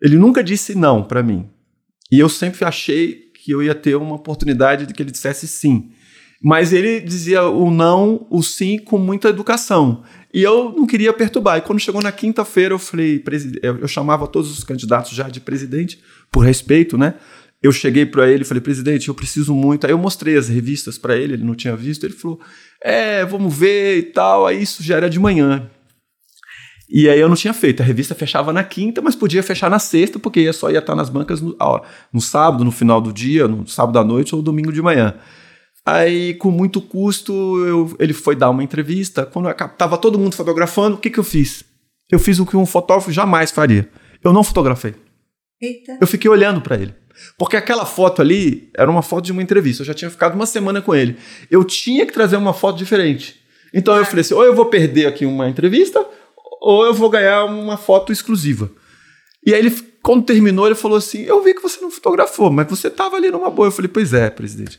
ele 0.00 0.16
nunca 0.16 0.44
disse 0.44 0.72
não 0.76 1.02
para 1.02 1.20
mim. 1.20 1.50
E 2.08 2.20
eu 2.20 2.28
sempre 2.28 2.64
achei 2.64 3.22
que 3.34 3.50
eu 3.50 3.60
ia 3.60 3.74
ter 3.74 3.96
uma 3.96 4.14
oportunidade 4.14 4.86
de 4.86 4.94
que 4.94 5.02
ele 5.02 5.10
dissesse 5.10 5.48
sim. 5.48 5.90
Mas 6.40 6.72
ele 6.72 7.00
dizia 7.00 7.42
o 7.42 7.72
não, 7.72 8.24
o 8.30 8.40
sim 8.40 8.78
com 8.78 8.98
muita 8.98 9.30
educação. 9.30 10.04
E 10.32 10.42
eu 10.42 10.72
não 10.76 10.86
queria 10.86 11.12
perturbar. 11.12 11.58
E 11.58 11.60
quando 11.60 11.78
chegou 11.78 12.00
na 12.00 12.10
quinta-feira, 12.10 12.74
eu 12.74 12.78
falei, 12.78 13.22
eu 13.62 13.86
chamava 13.86 14.26
todos 14.26 14.50
os 14.50 14.64
candidatos 14.64 15.12
já 15.12 15.28
de 15.28 15.40
presidente, 15.40 16.00
por 16.30 16.40
respeito, 16.40 16.96
né? 16.96 17.14
Eu 17.62 17.70
cheguei 17.70 18.04
para 18.04 18.28
ele 18.28 18.42
e 18.42 18.44
falei, 18.44 18.60
presidente, 18.60 19.08
eu 19.08 19.14
preciso 19.14 19.54
muito. 19.54 19.86
Aí 19.86 19.92
eu 19.92 19.98
mostrei 19.98 20.36
as 20.36 20.48
revistas 20.48 20.98
para 20.98 21.16
ele, 21.16 21.34
ele 21.34 21.44
não 21.44 21.54
tinha 21.54 21.76
visto. 21.76 22.04
Ele 22.04 22.14
falou, 22.14 22.40
é, 22.82 23.24
vamos 23.24 23.54
ver 23.54 23.98
e 23.98 24.02
tal. 24.02 24.46
Aí 24.46 24.60
isso 24.60 24.82
já 24.82 24.96
era 24.96 25.08
de 25.08 25.20
manhã. 25.20 25.70
E 26.90 27.08
aí 27.08 27.20
eu 27.20 27.28
não 27.28 27.36
tinha 27.36 27.54
feito. 27.54 27.80
A 27.80 27.86
revista 27.86 28.14
fechava 28.14 28.52
na 28.52 28.64
quinta, 28.64 29.00
mas 29.00 29.14
podia 29.14 29.42
fechar 29.42 29.70
na 29.70 29.78
sexta, 29.78 30.18
porque 30.18 30.52
só 30.52 30.70
ia 30.70 30.78
estar 30.78 30.96
nas 30.96 31.08
bancas 31.08 31.40
no, 31.40 31.56
no 32.12 32.20
sábado, 32.20 32.64
no 32.64 32.72
final 32.72 33.00
do 33.00 33.12
dia, 33.12 33.46
no 33.46 33.66
sábado 33.66 33.98
à 33.98 34.04
noite 34.04 34.34
ou 34.34 34.42
domingo 34.42 34.72
de 34.72 34.82
manhã. 34.82 35.14
Aí, 35.84 36.34
com 36.34 36.50
muito 36.50 36.80
custo, 36.80 37.32
eu, 37.66 37.96
ele 37.98 38.12
foi 38.12 38.36
dar 38.36 38.50
uma 38.50 38.62
entrevista. 38.62 39.26
Quando 39.26 39.50
estava 39.50 39.98
todo 39.98 40.18
mundo 40.18 40.36
fotografando, 40.36 40.96
o 40.96 40.98
que, 40.98 41.10
que 41.10 41.18
eu 41.18 41.24
fiz? 41.24 41.64
Eu 42.10 42.18
fiz 42.18 42.38
o 42.38 42.46
que 42.46 42.56
um 42.56 42.66
fotógrafo 42.66 43.10
jamais 43.10 43.50
faria. 43.50 43.88
Eu 44.22 44.32
não 44.32 44.44
fotografei. 44.44 44.94
Eita. 45.60 45.98
Eu 46.00 46.06
fiquei 46.06 46.30
olhando 46.30 46.60
para 46.60 46.76
ele. 46.76 46.94
Porque 47.36 47.56
aquela 47.56 47.84
foto 47.84 48.22
ali 48.22 48.70
era 48.76 48.90
uma 48.90 49.02
foto 49.02 49.24
de 49.24 49.32
uma 49.32 49.42
entrevista. 49.42 49.82
Eu 49.82 49.86
já 49.86 49.94
tinha 49.94 50.10
ficado 50.10 50.34
uma 50.34 50.46
semana 50.46 50.80
com 50.80 50.94
ele. 50.94 51.16
Eu 51.50 51.64
tinha 51.64 52.06
que 52.06 52.12
trazer 52.12 52.36
uma 52.36 52.52
foto 52.52 52.78
diferente. 52.78 53.40
Então 53.74 53.96
eu 53.96 54.04
falei 54.04 54.20
assim: 54.20 54.34
ou 54.34 54.44
eu 54.44 54.54
vou 54.54 54.66
perder 54.66 55.06
aqui 55.06 55.24
uma 55.24 55.48
entrevista, 55.48 56.04
ou 56.60 56.84
eu 56.84 56.94
vou 56.94 57.10
ganhar 57.10 57.44
uma 57.44 57.76
foto 57.76 58.12
exclusiva. 58.12 58.70
E 59.44 59.52
aí 59.52 59.60
ele, 59.60 59.70
quando 60.02 60.24
terminou, 60.24 60.66
ele 60.66 60.74
falou 60.74 60.98
assim: 60.98 61.22
Eu 61.22 61.42
vi 61.42 61.54
que 61.54 61.62
você 61.62 61.80
não 61.80 61.90
fotografou, 61.90 62.50
mas 62.50 62.68
você 62.68 62.88
estava 62.88 63.16
ali 63.16 63.30
numa 63.30 63.50
boa. 63.50 63.68
Eu 63.68 63.72
falei: 63.72 63.90
Pois 63.92 64.12
é, 64.12 64.30
presidente. 64.30 64.78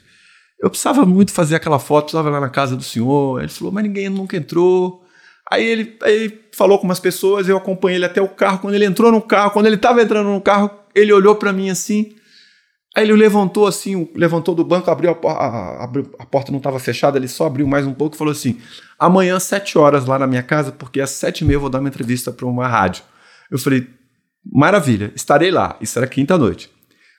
Eu 0.63 0.69
precisava 0.69 1.05
muito 1.05 1.33
fazer 1.33 1.57
aquela 1.57 1.77
foto, 1.77 2.05
precisava 2.05 2.29
ir 2.29 2.31
lá 2.31 2.39
na 2.39 2.49
casa 2.49 2.77
do 2.77 2.83
senhor. 2.83 3.41
Ele 3.41 3.49
falou, 3.49 3.73
mas 3.73 3.83
ninguém 3.83 4.07
nunca 4.07 4.37
entrou. 4.37 5.03
Aí 5.51 5.61
ele, 5.61 5.97
aí 6.01 6.13
ele 6.13 6.39
falou 6.53 6.79
com 6.79 6.85
umas 6.85 7.01
pessoas, 7.01 7.49
eu 7.49 7.57
acompanhei 7.57 7.97
ele 7.97 8.05
até 8.05 8.21
o 8.21 8.29
carro. 8.29 8.59
Quando 8.59 8.73
ele 8.73 8.85
entrou 8.85 9.11
no 9.11 9.21
carro, 9.21 9.51
quando 9.51 9.65
ele 9.65 9.75
estava 9.75 10.01
entrando 10.01 10.29
no 10.29 10.39
carro, 10.39 10.71
ele 10.95 11.11
olhou 11.11 11.35
para 11.35 11.51
mim 11.51 11.69
assim. 11.69 12.15
Aí 12.95 13.03
ele 13.03 13.11
levantou 13.11 13.67
assim, 13.67 14.09
levantou 14.15 14.55
do 14.55 14.63
banco, 14.63 14.89
abriu 14.89 15.11
a, 15.11 15.27
a, 15.27 15.83
a, 15.83 15.91
a 16.19 16.25
porta 16.25 16.49
não 16.49 16.59
estava 16.59 16.79
fechada, 16.79 17.17
ele 17.17 17.27
só 17.27 17.47
abriu 17.47 17.67
mais 17.67 17.85
um 17.85 17.93
pouco 17.93 18.15
e 18.15 18.17
falou 18.17 18.31
assim: 18.31 18.57
amanhã, 18.97 19.37
sete 19.41 19.77
horas 19.77 20.05
lá 20.05 20.17
na 20.17 20.27
minha 20.27 20.43
casa, 20.43 20.71
porque 20.71 21.01
às 21.01 21.09
sete 21.09 21.41
e 21.41 21.45
meia 21.45 21.57
eu 21.57 21.61
vou 21.61 21.69
dar 21.69 21.81
uma 21.81 21.89
entrevista 21.89 22.31
para 22.31 22.45
uma 22.45 22.69
rádio. 22.69 23.03
Eu 23.51 23.59
falei: 23.59 23.85
maravilha, 24.49 25.11
estarei 25.13 25.51
lá. 25.51 25.75
Isso 25.81 25.99
era 25.99 26.07
quinta-noite. 26.07 26.71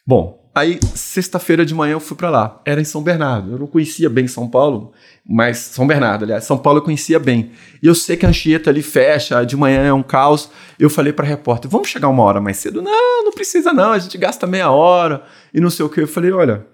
Bom, 0.07 0.44
Aí, 0.55 0.79
sexta-feira 0.95 1.67
de 1.67 1.75
manhã, 1.75 1.95
eu 1.95 2.01
fui 2.01 2.17
para 2.17 2.31
lá. 2.31 2.61
Era 2.65 2.81
em 2.81 2.85
São 2.85 3.03
Bernardo. 3.03 3.51
Eu 3.51 3.59
não 3.59 3.67
conhecia 3.67 4.09
bem 4.09 4.29
São 4.29 4.49
Paulo, 4.49 4.93
mas 5.27 5.59
São 5.59 5.85
Bernardo, 5.85 6.23
aliás. 6.25 6.45
São 6.45 6.57
Paulo 6.57 6.79
eu 6.79 6.83
conhecia 6.83 7.19
bem. 7.19 7.51
E 7.83 7.87
eu 7.89 7.95
sei 7.95 8.17
que 8.17 8.25
a 8.25 8.29
Anchieta 8.29 8.71
ali 8.71 8.81
fecha, 8.81 9.45
de 9.45 9.57
manhã 9.57 9.83
é 9.83 9.93
um 9.93 10.03
caos. 10.03 10.49
Eu 10.79 10.89
falei 10.89 11.13
para 11.13 11.27
repórter: 11.27 11.69
vamos 11.69 11.89
chegar 11.89 12.09
uma 12.09 12.23
hora 12.23 12.41
mais 12.41 12.59
cedo? 12.59 12.81
Não, 12.81 13.25
não 13.25 13.33
precisa 13.33 13.73
não, 13.73 13.91
a 13.91 13.99
gente 13.99 14.17
gasta 14.17 14.47
meia 14.47 14.71
hora 14.71 15.25
e 15.53 15.61
não 15.61 15.71
sei 15.71 15.85
o 15.85 15.89
que. 15.89 16.03
Eu 16.03 16.07
falei: 16.09 16.31
olha, 16.31 16.65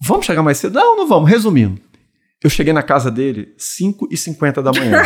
vamos 0.00 0.26
chegar 0.26 0.42
mais 0.42 0.58
cedo? 0.58 0.74
Não, 0.74 0.96
não 0.96 1.06
vamos. 1.06 1.30
Resumindo, 1.30 1.80
eu 2.42 2.50
cheguei 2.50 2.72
na 2.72 2.82
casa 2.82 3.08
dele 3.08 3.54
5 3.56 4.08
e 4.10 4.16
50 4.16 4.60
da 4.60 4.72
manhã. 4.72 5.00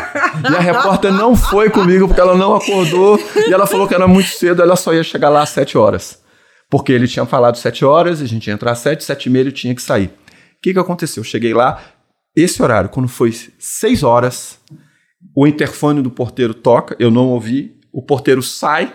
e 0.51 0.55
a 0.55 0.59
repórter 0.59 1.13
não 1.13 1.37
foi 1.37 1.69
comigo 1.69 2.09
porque 2.09 2.21
ela 2.21 2.35
não 2.35 2.55
acordou 2.55 3.21
e 3.47 3.53
ela 3.53 3.67
falou 3.67 3.87
que 3.87 3.95
era 3.95 4.09
muito 4.09 4.31
cedo, 4.31 4.63
ela 4.63 4.75
só 4.75 4.95
ia 4.95 5.05
chegar 5.05 5.29
lá 5.29 5.43
às 5.43 5.51
7 5.51 5.77
horas. 5.77 6.19
Porque 6.71 6.93
ele 6.93 7.09
tinha 7.09 7.27
falado 7.27 7.57
sete 7.57 7.85
horas, 7.85 8.23
a 8.23 8.27
gente 8.27 8.47
ia 8.47 8.55
entrar 8.55 8.71
às 8.71 8.79
sete, 8.79 9.05
sete 9.05 9.27
e 9.27 9.31
meia 9.31 9.43
ele 9.43 9.53
tinha 9.53 9.75
que 9.75 9.83
sair. 9.83 10.07
O 10.07 10.63
que, 10.63 10.73
que 10.73 10.79
aconteceu? 10.79 11.21
Eu 11.21 11.25
cheguei 11.25 11.53
lá, 11.53 11.83
esse 12.35 12.63
horário, 12.63 12.89
quando 12.89 13.09
foi 13.09 13.35
seis 13.59 14.05
horas, 14.05 14.59
o 15.35 15.47
interfone 15.47 16.01
do 16.01 16.11
porteiro 16.11 16.55
toca, 16.55 16.95
eu 16.99 17.11
não 17.11 17.29
ouvi, 17.29 17.77
o 17.93 18.01
porteiro 18.01 18.43
sai 18.43 18.95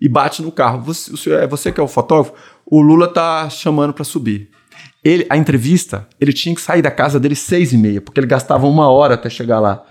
e 0.00 0.08
bate 0.08 0.42
no 0.42 0.52
carro. 0.52 0.82
Você, 0.82 1.12
o 1.12 1.16
senhor, 1.16 1.42
é 1.42 1.46
você 1.46 1.72
que 1.72 1.80
é 1.80 1.82
o 1.82 1.88
fotógrafo? 1.88 2.34
O 2.66 2.82
Lula 2.82 3.08
tá 3.08 3.48
chamando 3.48 3.94
para 3.94 4.04
subir. 4.04 4.50
Ele, 5.02 5.26
a 5.30 5.36
entrevista, 5.36 6.06
ele 6.20 6.32
tinha 6.32 6.54
que 6.54 6.60
sair 6.60 6.82
da 6.82 6.90
casa 6.90 7.18
dele 7.18 7.34
seis 7.34 7.72
e 7.72 7.78
meia, 7.78 8.00
porque 8.00 8.20
ele 8.20 8.26
gastava 8.26 8.66
uma 8.66 8.88
hora 8.90 9.14
até 9.14 9.30
chegar 9.30 9.60
lá. 9.60 9.84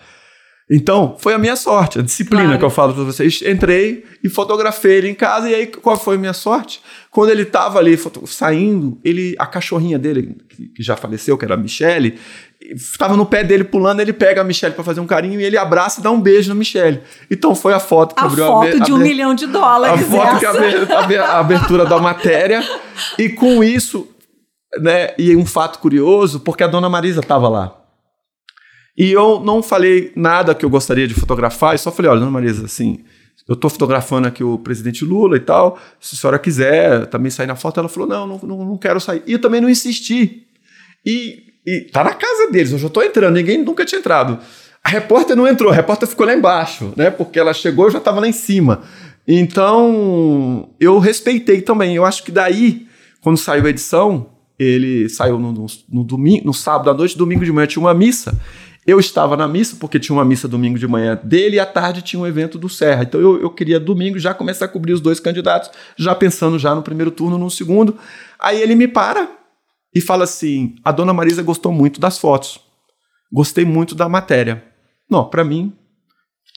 Então, 0.72 1.16
foi 1.20 1.34
a 1.34 1.38
minha 1.38 1.56
sorte, 1.56 2.00
a 2.00 2.02
disciplina 2.02 2.44
claro. 2.44 2.60
que 2.60 2.66
eu 2.66 2.70
falo 2.70 2.94
para 2.94 3.04
vocês. 3.04 3.42
Entrei 3.42 4.06
e 4.24 4.30
fotografei 4.30 4.94
ele 4.94 5.10
em 5.10 5.14
casa, 5.14 5.50
e 5.50 5.56
aí 5.56 5.68
qual 5.68 5.98
foi 5.98 6.16
a 6.16 6.18
minha 6.18 6.34
sorte? 6.34 6.82
Quando 7.12 7.30
ele 7.30 7.44
estava 7.44 7.80
ali 7.80 8.00
saindo, 8.26 8.98
ele, 9.04 9.36
a 9.38 9.46
cachorrinha 9.46 10.00
dele, 10.00 10.38
que, 10.50 10.82
já 10.82 10.96
faleceu, 10.96 11.38
que 11.38 11.44
era 11.44 11.56
a 11.56 11.58
Michelle, 11.58 12.18
estava 12.62 13.18
no 13.18 13.26
pé 13.26 13.44
dele 13.44 13.66
pulando, 13.66 14.00
ele 14.00 14.14
pega 14.14 14.42
a 14.42 14.44
Michelle 14.44 14.74
para 14.74 14.84
fazer 14.86 15.02
um 15.02 15.06
carinho 15.06 15.40
e 15.40 15.44
ele 15.44 15.58
abraça 15.58 16.00
e 16.00 16.04
dá 16.04 16.10
um 16.10 16.22
beijo 16.22 16.50
na 16.50 16.56
Michelle. 16.56 17.02
Então 17.30 17.54
foi 17.54 17.74
a 17.74 17.80
foto 17.80 18.16
que 18.16 18.22
a 18.22 18.26
abriu 18.26 18.46
foto 18.46 18.68
a 18.68 18.72
foto 18.72 18.84
de 18.86 18.94
um 18.94 18.98
milhão 18.98 19.36
de 19.36 19.46
dólares. 19.48 20.02
A 20.02 20.10
foto 20.10 20.46
essa. 20.46 20.86
que 20.86 20.94
abriu 20.94 21.24
a 21.24 21.40
abertura 21.40 21.86
da 21.86 22.00
matéria. 22.00 22.64
E 23.20 23.30
com 23.30 23.64
isso, 23.64 24.08
né, 24.80 25.10
e 25.18 25.36
um 25.36 25.46
fato 25.46 25.80
curioso, 25.80 26.40
porque 26.40 26.64
a 26.64 26.68
dona 26.68 26.88
Marisa 26.90 27.20
estava 27.20 27.50
lá. 27.50 27.83
E 28.98 29.12
eu 29.12 29.40
não 29.40 29.64
falei 29.64 30.12
nada 30.16 30.54
que 30.54 30.64
eu 30.64 30.70
gostaria 30.70 31.08
de 31.08 31.14
fotografar, 31.14 31.76
e 31.76 31.78
só 31.78 31.92
falei, 31.92 32.12
olha, 32.12 32.20
dona 32.20 32.32
Marisa, 32.32 32.66
assim, 32.66 33.00
eu 33.48 33.56
estou 33.56 33.70
fotografando 33.70 34.28
aqui 34.28 34.44
o 34.44 34.58
presidente 34.58 35.04
Lula 35.04 35.36
e 35.36 35.40
tal, 35.40 35.80
se 36.00 36.16
a 36.16 36.18
senhora 36.18 36.40
quiser 36.40 37.08
também 37.08 37.32
sair 37.32 37.48
na 37.48 37.56
foto, 37.56 37.80
ela 37.80 37.90
falou, 37.90 38.08
não, 38.08 38.28
não, 38.28 38.66
não, 38.66 38.78
quero 38.78 39.00
sair. 39.00 39.24
E 39.26 39.34
eu 39.34 39.40
também 39.40 39.60
não 39.60 39.70
insisti. 39.70 40.48
E, 41.06 41.44
e 41.66 41.82
tá 41.92 42.04
na 42.04 42.14
casa 42.14 42.52
deles, 42.52 42.72
eu 42.72 42.78
já 42.78 42.88
estou 42.88 43.04
entrando, 43.04 43.36
ninguém 43.36 43.64
nunca 43.64 43.84
tinha 43.84 44.00
entrado. 44.00 44.40
A 44.84 44.90
repórter 44.90 45.36
não 45.36 45.48
entrou, 45.48 45.72
a 45.72 45.76
repórter 45.76 46.08
ficou 46.08 46.26
lá 46.26 46.34
embaixo, 46.34 46.94
né? 46.96 47.10
Porque 47.10 47.40
ela 47.40 47.54
chegou, 47.54 47.86
eu 47.86 47.92
já 47.92 47.98
estava 48.00 48.20
lá 48.20 48.28
em 48.28 48.34
cima. 48.34 48.84
Então, 49.28 50.70
eu 50.80 51.00
respeitei 51.00 51.62
também. 51.62 51.96
Eu 51.96 52.04
acho 52.06 52.24
que 52.24 52.32
daí, 52.32 52.86
quando 53.22 53.38
saiu 53.38 53.66
a 53.66 53.70
edição, 53.70 54.30
ele 54.60 55.08
saiu 55.08 55.40
no, 55.40 55.54
no, 55.54 55.66
no 55.90 56.04
domingo, 56.04 56.46
no 56.46 56.54
sábado 56.54 56.90
à 56.90 56.94
noite, 56.94 57.18
domingo 57.18 57.46
de 57.46 57.52
manhã 57.52 57.66
tinha 57.66 57.82
uma 57.82 57.94
missa. 57.94 58.38
Eu 58.86 59.00
estava 59.00 59.38
na 59.38 59.48
missa, 59.48 59.78
porque 59.80 60.00
tinha 60.00 60.16
uma 60.16 60.26
missa 60.26 60.48
domingo 60.48 60.78
de 60.78 60.88
manhã 60.88 61.20
dele, 61.24 61.56
e 61.56 61.60
à 61.60 61.66
tarde 61.66 62.02
tinha 62.02 62.22
um 62.22 62.28
evento 62.28 62.58
do 62.58 62.68
Serra. 62.68 63.04
Então 63.04 63.20
eu, 63.20 63.42
eu 63.42 63.50
queria 63.50 63.80
domingo 63.80 64.20
já 64.20 64.34
começar 64.34 64.66
a 64.66 64.68
cobrir 64.68 64.94
os 64.94 65.00
dois 65.00 65.20
candidatos, 65.20 65.72
já 65.98 66.14
pensando 66.14 66.60
já 66.60 66.76
no 66.76 66.84
primeiro 66.84 67.10
turno, 67.10 67.38
no 67.38 67.50
segundo. 67.50 67.98
Aí 68.40 68.62
ele 68.62 68.76
me 68.76 68.88
para 68.88 69.30
e 69.96 70.02
fala 70.02 70.26
assim: 70.26 70.76
a 70.84 70.92
dona 70.92 71.14
Marisa 71.14 71.42
gostou 71.42 71.72
muito 71.72 72.00
das 72.00 72.18
fotos, 72.18 72.60
gostei 73.32 73.64
muito 73.64 73.96
da 73.96 74.10
matéria. 74.10 74.64
Não, 75.10 75.30
para 75.30 75.44
mim, 75.44 75.74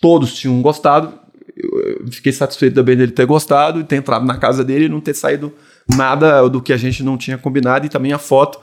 todos 0.01 0.35
tinham 0.35 0.61
gostado. 0.63 1.27
Eu 1.57 2.11
fiquei 2.11 2.33
satisfeito 2.33 2.75
também 2.75 2.97
dele 2.97 3.13
ter 3.13 3.25
gostado 3.25 3.81
e 3.81 3.85
ter 3.85 3.97
entrado 3.97 4.27
na 4.27 4.37
casa 4.37 4.65
dele 4.65 4.87
e 4.87 4.89
não 4.89 5.01
ter 5.01 5.15
saído 5.15 5.55
nada 5.89 6.47
do 6.49 6.61
que 6.61 6.73
a 6.73 6.77
gente 6.77 7.03
não 7.03 7.17
tinha 7.17 7.39
combinado. 7.39 7.87
E 7.87 7.89
também 7.89 8.13
a 8.13 8.19
foto 8.19 8.61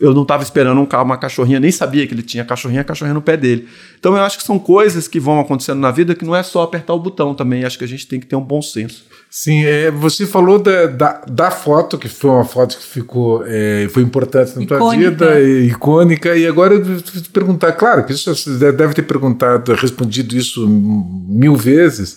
eu 0.00 0.12
não 0.12 0.22
estava 0.22 0.42
esperando 0.42 0.80
um, 0.80 1.02
uma 1.02 1.16
cachorrinha, 1.16 1.60
nem 1.60 1.70
sabia 1.70 2.06
que 2.06 2.12
ele 2.12 2.22
tinha 2.22 2.44
cachorrinha, 2.44 2.82
cachorrinha 2.82 3.14
no 3.14 3.22
pé 3.22 3.36
dele. 3.36 3.68
Então 3.98 4.16
eu 4.16 4.22
acho 4.22 4.38
que 4.38 4.44
são 4.44 4.58
coisas 4.58 5.06
que 5.06 5.20
vão 5.20 5.38
acontecendo 5.38 5.78
na 5.78 5.90
vida 5.90 6.14
que 6.14 6.24
não 6.24 6.34
é 6.34 6.42
só 6.42 6.62
apertar 6.62 6.92
o 6.92 6.98
botão 6.98 7.34
também. 7.34 7.64
Acho 7.64 7.78
que 7.78 7.84
a 7.84 7.88
gente 7.88 8.06
tem 8.06 8.18
que 8.18 8.26
ter 8.26 8.36
um 8.36 8.42
bom 8.42 8.60
senso. 8.60 9.04
Sim, 9.28 9.64
é, 9.64 9.90
você 9.90 10.24
falou 10.24 10.58
da, 10.58 10.86
da, 10.86 11.24
da, 11.28 11.50
foto, 11.50 11.98
que 11.98 12.08
foi 12.08 12.30
uma 12.30 12.44
foto 12.44 12.78
que 12.78 12.82
ficou 12.82 13.44
é, 13.46 13.86
foi 13.90 14.02
importante 14.02 14.56
na 14.56 14.62
icônica. 14.62 14.78
tua 14.78 14.96
vida, 14.96 15.40
é, 15.40 15.60
icônica, 15.66 16.36
e 16.36 16.46
agora 16.46 16.74
eu 16.74 16.84
vou 16.84 16.96
te 17.00 17.28
perguntar, 17.28 17.72
claro 17.72 18.04
que 18.04 18.12
isso, 18.12 18.34
você 18.34 18.72
deve 18.72 18.94
ter 18.94 19.02
perguntado, 19.02 19.74
respondido 19.74 20.34
isso 20.34 20.66
mil 20.66 21.54
vezes, 21.54 22.16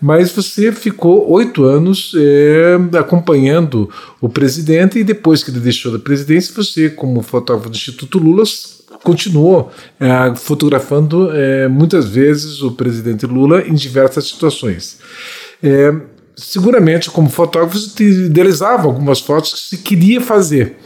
mas 0.00 0.32
você 0.32 0.72
ficou 0.72 1.30
oito 1.30 1.62
anos 1.62 2.12
é, 2.16 2.98
acompanhando 2.98 3.88
o 4.20 4.28
presidente 4.28 4.98
e 4.98 5.04
depois 5.04 5.44
que 5.44 5.50
ele 5.50 5.60
deixou 5.60 5.92
da 5.92 5.98
presidência, 5.98 6.54
você, 6.54 6.90
como 6.90 7.22
fotógrafo 7.22 7.70
do 7.70 7.76
Instituto 7.76 8.18
Lula, 8.18 8.44
continuou 9.02 9.70
é, 10.00 10.34
fotografando 10.34 11.30
é, 11.32 11.68
muitas 11.68 12.08
vezes 12.08 12.60
o 12.62 12.72
presidente 12.72 13.24
Lula 13.24 13.62
em 13.62 13.74
diversas 13.74 14.26
situações. 14.26 14.98
É, 15.62 15.94
seguramente, 16.36 17.10
como 17.10 17.30
fotógrafo, 17.30 17.78
você 17.78 18.04
idealizava 18.26 18.86
algumas 18.86 19.20
fotos 19.20 19.54
que 19.54 19.60
você 19.60 19.76
queria 19.78 20.20
fazer. 20.20 20.76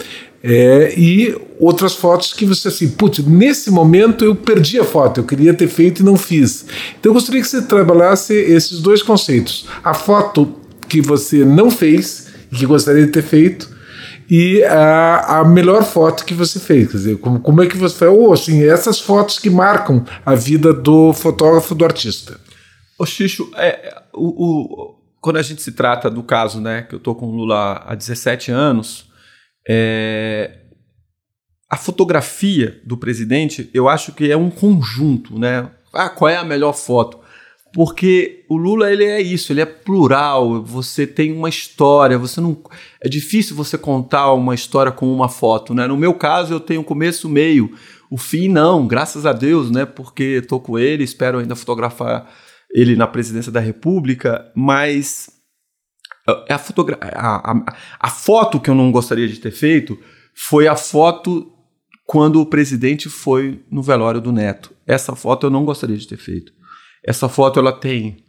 É, 0.42 0.94
e 0.96 1.36
outras 1.58 1.94
fotos 1.94 2.32
que 2.32 2.46
você 2.46 2.68
assim, 2.68 2.88
putz, 2.88 3.18
nesse 3.26 3.70
momento 3.70 4.24
eu 4.24 4.34
perdi 4.34 4.80
a 4.80 4.84
foto, 4.84 5.20
eu 5.20 5.24
queria 5.24 5.52
ter 5.52 5.68
feito 5.68 6.00
e 6.00 6.02
não 6.02 6.16
fiz. 6.16 6.64
Então 6.98 7.10
eu 7.10 7.14
gostaria 7.14 7.42
que 7.42 7.46
você 7.46 7.60
trabalhasse 7.60 8.32
esses 8.32 8.80
dois 8.80 9.02
conceitos: 9.02 9.66
a 9.84 9.92
foto 9.92 10.54
que 10.88 11.02
você 11.02 11.44
não 11.44 11.70
fez 11.70 12.28
e 12.50 12.56
que 12.56 12.64
gostaria 12.64 13.04
de 13.04 13.12
ter 13.12 13.22
feito, 13.22 13.68
e 14.30 14.62
a, 14.64 15.40
a 15.40 15.44
melhor 15.44 15.84
foto 15.84 16.24
que 16.24 16.32
você 16.32 16.58
fez. 16.58 16.90
Quer 16.90 16.96
dizer, 16.96 17.18
como, 17.18 17.40
como 17.40 17.62
é 17.62 17.66
que 17.66 17.76
você 17.76 18.06
ou 18.06 18.28
oh, 18.28 18.32
assim, 18.32 18.64
essas 18.64 18.98
fotos 18.98 19.38
que 19.38 19.50
marcam 19.50 20.04
a 20.24 20.34
vida 20.34 20.72
do 20.72 21.12
fotógrafo, 21.12 21.74
do 21.74 21.84
artista. 21.84 22.40
Ô 22.98 23.04
Xixo, 23.04 23.50
é, 23.56 23.94
o, 24.14 24.28
o, 24.28 24.99
quando 25.20 25.36
a 25.36 25.42
gente 25.42 25.62
se 25.62 25.72
trata 25.72 26.10
do 26.10 26.22
caso, 26.22 26.60
né, 26.60 26.82
que 26.82 26.94
eu 26.94 27.00
tô 27.00 27.14
com 27.14 27.26
o 27.26 27.34
Lula 27.34 27.82
há 27.86 27.94
17 27.94 28.50
anos 28.50 29.10
é, 29.68 30.58
a 31.68 31.76
fotografia 31.76 32.80
do 32.84 32.96
presidente, 32.96 33.70
eu 33.72 33.88
acho 33.88 34.12
que 34.12 34.30
é 34.30 34.36
um 34.36 34.50
conjunto, 34.50 35.38
né? 35.38 35.70
Ah, 35.92 36.08
qual 36.08 36.28
é 36.28 36.36
a 36.36 36.44
melhor 36.44 36.72
foto? 36.72 37.18
Porque 37.72 38.44
o 38.48 38.56
Lula 38.56 38.92
ele 38.92 39.04
é 39.04 39.20
isso, 39.20 39.52
ele 39.52 39.60
é 39.60 39.66
plural. 39.66 40.64
Você 40.64 41.06
tem 41.06 41.32
uma 41.32 41.48
história, 41.48 42.18
você 42.18 42.40
não 42.40 42.60
é 43.00 43.08
difícil 43.08 43.54
você 43.54 43.78
contar 43.78 44.32
uma 44.32 44.54
história 44.54 44.90
com 44.90 45.12
uma 45.12 45.28
foto, 45.28 45.72
né? 45.72 45.86
No 45.86 45.96
meu 45.96 46.14
caso, 46.14 46.52
eu 46.52 46.58
tenho 46.58 46.82
começo, 46.82 47.28
meio, 47.28 47.72
o 48.10 48.18
fim 48.18 48.48
não, 48.48 48.88
graças 48.88 49.24
a 49.24 49.32
Deus, 49.32 49.70
né? 49.70 49.84
Porque 49.84 50.40
estou 50.42 50.58
com 50.58 50.76
ele, 50.76 51.04
espero 51.04 51.38
ainda 51.38 51.54
fotografar 51.54 52.28
ele 52.72 52.96
na 52.96 53.06
presidência 53.06 53.50
da 53.50 53.60
República, 53.60 54.50
mas 54.54 55.28
é 56.48 56.54
a, 56.54 56.56
a, 56.56 57.52
a, 57.52 57.76
a 57.98 58.10
foto 58.10 58.60
que 58.60 58.70
eu 58.70 58.74
não 58.74 58.92
gostaria 58.92 59.26
de 59.26 59.38
ter 59.38 59.50
feito 59.50 59.98
foi 60.34 60.68
a 60.68 60.76
foto 60.76 61.52
quando 62.06 62.40
o 62.40 62.46
presidente 62.46 63.08
foi 63.08 63.64
no 63.70 63.82
velório 63.82 64.20
do 64.20 64.32
neto. 64.32 64.72
Essa 64.86 65.14
foto 65.14 65.46
eu 65.46 65.50
não 65.50 65.64
gostaria 65.64 65.96
de 65.96 66.06
ter 66.06 66.16
feito. 66.16 66.52
Essa 67.04 67.28
foto 67.28 67.58
ela 67.58 67.72
tem 67.72 68.24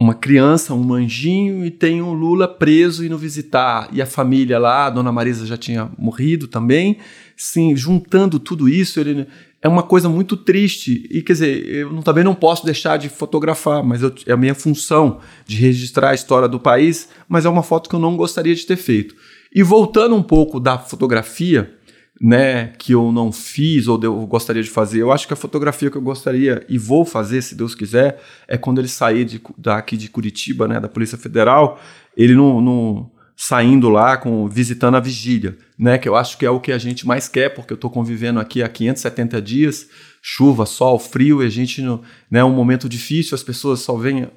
uma 0.00 0.14
criança, 0.14 0.74
um 0.74 0.94
anjinho 0.94 1.64
e 1.64 1.70
tem 1.70 2.00
o 2.00 2.12
Lula 2.12 2.46
preso 2.46 3.04
indo 3.04 3.18
visitar 3.18 3.88
e 3.92 4.00
a 4.00 4.06
família 4.06 4.58
lá, 4.58 4.86
a 4.86 4.90
dona 4.90 5.10
Marisa 5.10 5.44
já 5.44 5.56
tinha 5.56 5.90
morrido 5.98 6.46
também. 6.46 6.98
Sim, 7.36 7.74
juntando 7.74 8.38
tudo 8.38 8.68
isso, 8.68 9.00
ele 9.00 9.26
é 9.60 9.68
uma 9.68 9.82
coisa 9.82 10.08
muito 10.08 10.36
triste. 10.36 11.06
E 11.10 11.22
quer 11.22 11.32
dizer, 11.32 11.66
eu 11.66 11.92
não, 11.92 12.02
também 12.02 12.24
não 12.24 12.34
posso 12.34 12.64
deixar 12.64 12.96
de 12.96 13.08
fotografar, 13.08 13.82
mas 13.82 14.02
eu, 14.02 14.12
é 14.26 14.32
a 14.32 14.36
minha 14.36 14.54
função 14.54 15.20
de 15.46 15.56
registrar 15.56 16.10
a 16.10 16.14
história 16.14 16.48
do 16.48 16.60
país, 16.60 17.08
mas 17.28 17.44
é 17.44 17.48
uma 17.48 17.62
foto 17.62 17.88
que 17.88 17.94
eu 17.94 18.00
não 18.00 18.16
gostaria 18.16 18.54
de 18.54 18.64
ter 18.64 18.76
feito. 18.76 19.14
E 19.54 19.62
voltando 19.62 20.14
um 20.14 20.22
pouco 20.22 20.60
da 20.60 20.78
fotografia, 20.78 21.74
né, 22.20 22.72
que 22.78 22.92
eu 22.92 23.12
não 23.12 23.30
fiz 23.30 23.86
ou 23.86 24.00
eu 24.02 24.26
gostaria 24.26 24.62
de 24.62 24.70
fazer, 24.70 25.00
eu 25.00 25.12
acho 25.12 25.26
que 25.26 25.32
a 25.32 25.36
fotografia 25.36 25.90
que 25.90 25.96
eu 25.96 26.02
gostaria 26.02 26.64
e 26.68 26.76
vou 26.76 27.04
fazer, 27.04 27.42
se 27.42 27.54
Deus 27.54 27.74
quiser, 27.74 28.20
é 28.46 28.56
quando 28.56 28.80
ele 28.80 28.88
sair 28.88 29.24
de, 29.24 29.40
daqui 29.56 29.96
de 29.96 30.10
Curitiba, 30.10 30.66
né, 30.66 30.80
da 30.80 30.88
Polícia 30.88 31.16
Federal, 31.16 31.80
ele 32.16 32.34
não, 32.34 32.60
não 32.60 33.10
saindo 33.40 33.88
lá, 33.88 34.16
com, 34.16 34.48
visitando 34.48 34.96
a 34.96 35.00
vigília, 35.00 35.56
né? 35.78 35.96
Que 35.96 36.08
eu 36.08 36.16
acho 36.16 36.36
que 36.36 36.44
é 36.44 36.50
o 36.50 36.58
que 36.58 36.72
a 36.72 36.76
gente 36.76 37.06
mais 37.06 37.28
quer, 37.28 37.50
porque 37.50 37.72
eu 37.72 37.76
estou 37.76 37.88
convivendo 37.88 38.40
aqui 38.40 38.64
há 38.64 38.68
570 38.68 39.40
dias, 39.40 39.88
chuva, 40.20 40.66
sol, 40.66 40.98
frio, 40.98 41.40
e 41.40 41.46
a 41.46 41.48
gente, 41.48 41.80
né, 42.28 42.42
um 42.42 42.52
momento 42.52 42.88
difícil, 42.88 43.36
as 43.36 43.42
pessoas 43.44 43.78
só 43.78 43.96
vêm, 43.96 44.28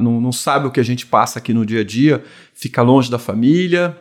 não, 0.00 0.22
não 0.22 0.32
sabem 0.32 0.66
o 0.66 0.70
que 0.70 0.80
a 0.80 0.82
gente 0.82 1.04
passa 1.04 1.38
aqui 1.38 1.52
no 1.52 1.66
dia 1.66 1.82
a 1.82 1.84
dia, 1.84 2.24
fica 2.54 2.80
longe 2.80 3.10
da 3.10 3.18
família, 3.18 3.94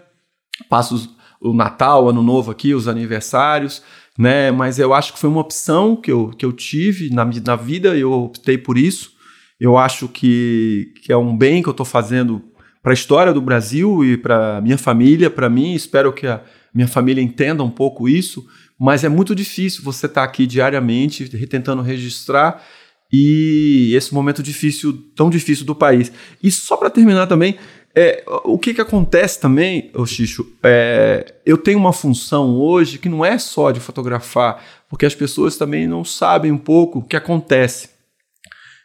passa 0.70 0.96
os, 0.96 1.10
o 1.41 1.54
Natal, 1.54 2.08
Ano 2.08 2.24
Novo 2.24 2.50
aqui, 2.50 2.74
os 2.74 2.88
aniversários, 2.88 3.84
né? 4.18 4.52
Mas 4.52 4.80
eu 4.80 4.94
acho 4.94 5.12
que 5.12 5.20
foi 5.20 5.30
uma 5.30 5.41
opção 5.41 5.98
que 5.98 6.10
eu, 6.10 6.30
que 6.30 6.46
eu 6.46 6.54
tive 6.54 7.10
na, 7.10 7.26
na 7.26 7.56
vida, 7.58 7.94
eu 7.98 8.10
optei 8.10 8.58
por 8.58 8.78
isso. 8.78 9.12
Eu 9.60 9.78
acho 9.78 10.08
que, 10.08 10.94
que 11.04 11.12
é 11.12 11.18
um 11.18 11.36
bem 11.36 11.62
que 11.62 11.68
eu 11.68 11.72
estou 11.72 11.86
fazendo 11.86 12.41
para 12.86 12.91
a 12.91 12.93
história 12.93 13.34
do 13.34 13.41
Brasil 13.41 14.06
e 14.06 14.15
para 14.15 14.62
minha 14.62 14.78
família, 14.78 15.28
para 15.28 15.50
mim. 15.50 15.74
Espero 15.74 16.13
que 16.13 16.28
a 16.28 16.39
minha 16.71 16.88
família 16.88 17.19
entenda 17.19 17.63
um 17.63 17.69
pouco 17.69 18.08
isso, 18.08 18.45
mas 18.80 19.04
é 19.04 19.10
muito 19.10 19.34
difícil 19.34 19.84
você 19.84 20.06
estar 20.06 20.21
tá 20.21 20.24
aqui 20.24 20.45
diariamente 20.45 21.28
tentando 21.48 21.82
registrar 21.82 22.63
e 23.12 23.91
esse 23.95 24.13
momento 24.13 24.43
difícil, 24.43 24.93
tão 25.15 25.32
difícil 25.32 25.65
do 25.65 25.74
país. 25.74 26.12
E 26.43 26.52
só 26.52 26.78
para 26.78 26.91
terminar 26.91 27.26
também, 27.26 27.58
é, 27.95 28.24
o 28.43 28.60
que, 28.60 28.71
que 28.71 28.82
acontece 28.82 29.39
também, 29.39 29.89
ô 29.95 30.06
Xixo, 30.06 30.45
é, 30.62 31.34
eu 31.43 31.58
tenho 31.58 31.80
uma 31.80 31.91
função 31.91 32.56
hoje 32.56 33.00
que 33.00 33.10
não 33.10 33.26
é 33.26 33.39
só 33.39 33.71
de 33.71 33.80
fotografar, 33.80 34.63
porque 34.88 35.08
as 35.08 35.15
pessoas 35.15 35.58
também 35.58 35.88
não 35.88 36.06
sabem 36.06 36.52
um 36.52 36.58
pouco 36.60 37.00
o 37.00 37.04
que 37.04 37.15
acontece. 37.15 37.89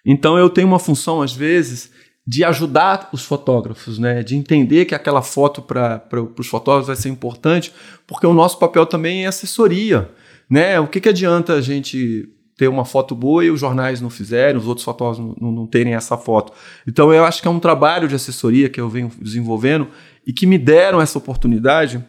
Então 0.07 0.39
eu 0.39 0.49
tenho 0.49 0.69
uma 0.69 0.79
função, 0.79 1.21
às 1.21 1.35
vezes, 1.35 2.00
de 2.27 2.45
ajudar 2.45 3.09
os 3.13 3.25
fotógrafos, 3.25 3.99
né? 3.99 4.23
de 4.23 4.37
entender 4.37 4.85
que 4.85 4.95
aquela 4.95 5.23
foto 5.23 5.63
para 5.63 6.03
os 6.39 6.47
fotógrafos 6.47 6.89
vai 6.89 6.97
ser 6.97 7.09
importante, 7.09 7.73
porque 8.07 8.27
o 8.27 8.35
nosso 8.35 8.59
papel 8.59 8.87
também 8.87 9.25
é 9.25 9.29
assessoria. 9.29 10.11
Né? 10.49 10.79
O 10.79 10.87
que, 10.87 11.01
que 11.01 11.09
adianta 11.09 11.55
a 11.55 11.61
gente 11.61 12.29
ter 12.57 12.69
uma 12.69 12.85
foto 12.85 13.15
boa 13.15 13.45
e 13.45 13.51
os 13.51 13.59
jornais 13.59 14.01
não 14.01 14.11
fizerem, 14.11 14.59
os 14.59 14.67
outros 14.67 14.85
fotógrafos 14.85 15.35
não, 15.41 15.51
não 15.51 15.67
terem 15.67 15.95
essa 15.95 16.17
foto? 16.17 16.53
Então 16.87 17.13
eu 17.13 17.25
acho 17.25 17.41
que 17.41 17.49
é 17.49 17.51
um 17.51 17.61
trabalho 17.61 18.07
de 18.07 18.15
assessoria 18.15 18.69
que 18.69 18.81
eu 18.81 18.89
venho 18.89 19.11
desenvolvendo 19.21 19.89
e 20.27 20.33
que 20.33 20.47
me 20.47 20.59
deram 20.59 21.01
essa 21.01 21.17
oportunidade 21.17 22.05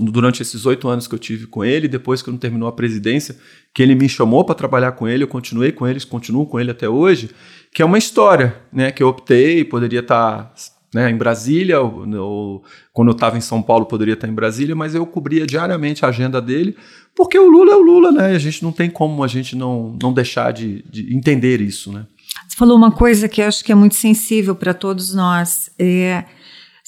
durante 0.00 0.42
esses 0.42 0.66
oito 0.66 0.88
anos 0.88 1.06
que 1.06 1.14
eu 1.14 1.18
tive 1.18 1.46
com 1.46 1.64
ele, 1.64 1.88
depois 1.88 2.22
que 2.22 2.30
não 2.30 2.38
terminou 2.38 2.68
a 2.68 2.72
presidência, 2.72 3.36
que 3.74 3.82
ele 3.82 3.94
me 3.94 4.08
chamou 4.08 4.44
para 4.44 4.54
trabalhar 4.54 4.92
com 4.92 5.08
ele, 5.08 5.24
eu 5.24 5.28
continuei 5.28 5.72
com 5.72 5.86
eles, 5.86 6.04
continuo 6.04 6.46
com 6.46 6.60
ele 6.60 6.70
até 6.70 6.88
hoje, 6.88 7.30
que 7.72 7.82
é 7.82 7.84
uma 7.84 7.98
história, 7.98 8.56
né, 8.72 8.90
que 8.92 9.02
eu 9.02 9.08
optei, 9.08 9.64
poderia 9.64 10.00
estar 10.00 10.44
tá, 10.44 10.54
né, 10.94 11.10
em 11.10 11.16
Brasília, 11.16 11.80
ou, 11.80 12.06
ou 12.16 12.64
quando 12.92 13.08
eu 13.08 13.12
estava 13.12 13.38
em 13.38 13.40
São 13.40 13.62
Paulo 13.62 13.86
poderia 13.86 14.14
estar 14.14 14.26
tá 14.26 14.32
em 14.32 14.34
Brasília, 14.34 14.74
mas 14.74 14.94
eu 14.94 15.06
cobria 15.06 15.46
diariamente 15.46 16.04
a 16.04 16.08
agenda 16.08 16.40
dele, 16.40 16.76
porque 17.16 17.38
o 17.38 17.50
Lula 17.50 17.72
é 17.72 17.76
o 17.76 17.82
Lula, 17.82 18.12
né, 18.12 18.26
a 18.34 18.38
gente 18.38 18.62
não 18.62 18.72
tem 18.72 18.90
como 18.90 19.24
a 19.24 19.28
gente 19.28 19.56
não, 19.56 19.96
não 20.00 20.12
deixar 20.12 20.52
de, 20.52 20.82
de 20.90 21.14
entender 21.14 21.60
isso, 21.60 21.92
né. 21.92 22.06
Você 22.48 22.56
falou 22.56 22.76
uma 22.76 22.92
coisa 22.92 23.28
que 23.28 23.40
eu 23.40 23.46
acho 23.46 23.64
que 23.64 23.72
é 23.72 23.74
muito 23.74 23.94
sensível 23.94 24.54
para 24.54 24.74
todos 24.74 25.14
nós, 25.14 25.70
é 25.78 26.24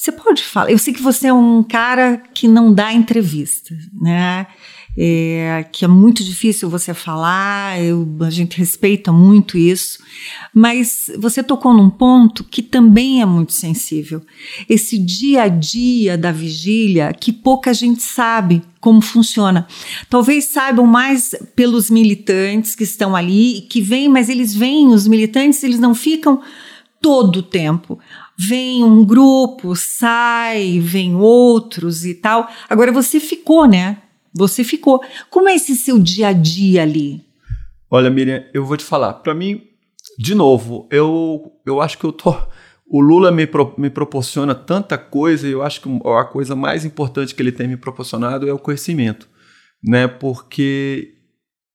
você 0.05 0.13
pode 0.13 0.43
falar. 0.43 0.71
Eu 0.71 0.79
sei 0.79 0.93
que 0.93 1.03
você 1.03 1.29
é 1.29 1.33
um 1.33 1.63
cara 1.63 2.23
que 2.35 2.47
não 2.47 2.73
dá 2.75 2.93
entrevista, 2.93 3.75
né? 4.01 4.47
é, 4.97 5.67
que 5.73 5.85
é 5.85 5.89
muito 5.89 6.23
difícil 6.23 6.71
você 6.71 6.95
falar, 6.95 7.81
eu, 7.83 8.09
a 8.21 8.31
gente 8.31 8.57
respeita 8.57 9.13
muito 9.13 9.59
isso, 9.59 9.99
mas 10.53 11.11
você 11.19 11.43
tocou 11.43 11.75
num 11.75 11.91
ponto 11.91 12.45
que 12.45 12.63
também 12.63 13.21
é 13.21 13.27
muito 13.27 13.53
sensível. 13.53 14.23
Esse 14.69 14.97
dia 14.97 15.43
a 15.43 15.49
dia 15.49 16.17
da 16.17 16.31
vigília 16.31 17.13
que 17.13 17.33
pouca 17.33 17.75
gente 17.75 18.03
sabe 18.03 18.63
como 18.81 19.01
funciona. 19.01 19.67
Talvez 20.09 20.45
saibam 20.45 20.87
mais 20.87 21.35
pelos 21.57 21.91
militantes 21.91 22.77
que 22.77 22.85
estão 22.85 23.17
ali, 23.17 23.67
que 23.69 23.81
vêm, 23.81 24.09
mas 24.09 24.29
eles 24.29 24.55
vêm, 24.55 24.89
os 24.89 25.09
militantes, 25.09 25.63
eles 25.65 25.81
não 25.81 25.95
ficam 25.95 26.41
todo 27.01 27.39
o 27.39 27.43
tempo 27.43 27.99
vem 28.39 28.83
um 28.83 29.05
grupo, 29.05 29.75
sai, 29.77 30.81
vem 30.81 31.15
outros 31.15 32.05
e 32.05 32.15
tal. 32.15 32.49
Agora 32.69 32.93
você 32.93 33.21
ficou, 33.21 33.67
né? 33.67 34.03
Você 34.35 34.65
ficou. 34.65 35.01
Como 35.31 35.49
é 35.49 35.55
esse 35.55 35.77
seu 35.77 35.99
dia 35.99 36.29
a 36.29 36.33
dia 36.33 36.83
ali? 36.83 37.25
Olha, 37.91 38.11
Miriam, 38.11 38.45
eu 38.53 38.65
vou 38.65 38.77
te 38.77 38.85
falar. 38.85 39.15
Para 39.15 39.35
mim, 39.35 39.63
de 40.19 40.35
novo, 40.35 40.89
eu, 40.91 41.53
eu 41.65 41.81
acho 41.81 41.99
que 41.99 42.05
eu 42.05 42.13
tô. 42.13 42.35
O 42.87 43.01
Lula 43.01 43.31
me, 43.31 43.47
pro, 43.47 43.75
me 43.79 43.89
proporciona 43.89 44.55
tanta 44.55 44.99
coisa 44.99 45.49
e 45.49 45.53
eu 45.53 45.63
acho 45.63 45.81
que 45.81 45.89
a 46.07 46.25
coisa 46.25 46.55
mais 46.55 46.85
importante 46.85 47.35
que 47.35 47.41
ele 47.41 47.53
tem 47.53 47.67
me 47.67 47.77
proporcionado 47.77 48.49
é 48.49 48.53
o 48.53 48.59
conhecimento, 48.59 49.29
né? 49.83 50.07
Porque 50.07 51.15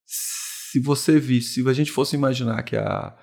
se 0.05 0.79
você 0.79 1.19
visse, 1.19 1.63
se 1.63 1.69
a 1.69 1.73
gente 1.73 1.91
fosse 1.91 2.15
imaginar 2.15 2.61
que 2.63 2.75
a 2.75 3.15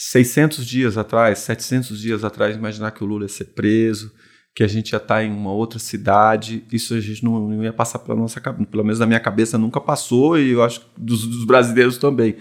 600 0.00 0.64
dias 0.64 0.96
atrás, 0.96 1.40
700 1.40 2.00
dias 2.00 2.22
atrás, 2.22 2.54
imaginar 2.54 2.92
que 2.92 3.02
o 3.02 3.06
Lula 3.06 3.24
ia 3.24 3.28
ser 3.28 3.46
preso, 3.46 4.12
que 4.54 4.62
a 4.62 4.68
gente 4.68 4.92
ia 4.92 4.96
estar 4.98 5.24
em 5.24 5.32
uma 5.32 5.50
outra 5.50 5.80
cidade, 5.80 6.64
isso 6.70 6.94
a 6.94 7.00
gente 7.00 7.24
não, 7.24 7.48
não 7.48 7.64
ia 7.64 7.72
passar 7.72 7.98
pela 7.98 8.16
nossa 8.16 8.40
cabeça, 8.40 8.70
pelo 8.70 8.84
menos 8.84 9.00
na 9.00 9.06
minha 9.06 9.18
cabeça 9.18 9.58
nunca 9.58 9.80
passou 9.80 10.38
e 10.38 10.52
eu 10.52 10.62
acho 10.62 10.80
que 10.82 10.86
dos, 10.96 11.26
dos 11.26 11.44
brasileiros 11.44 11.98
também, 11.98 12.36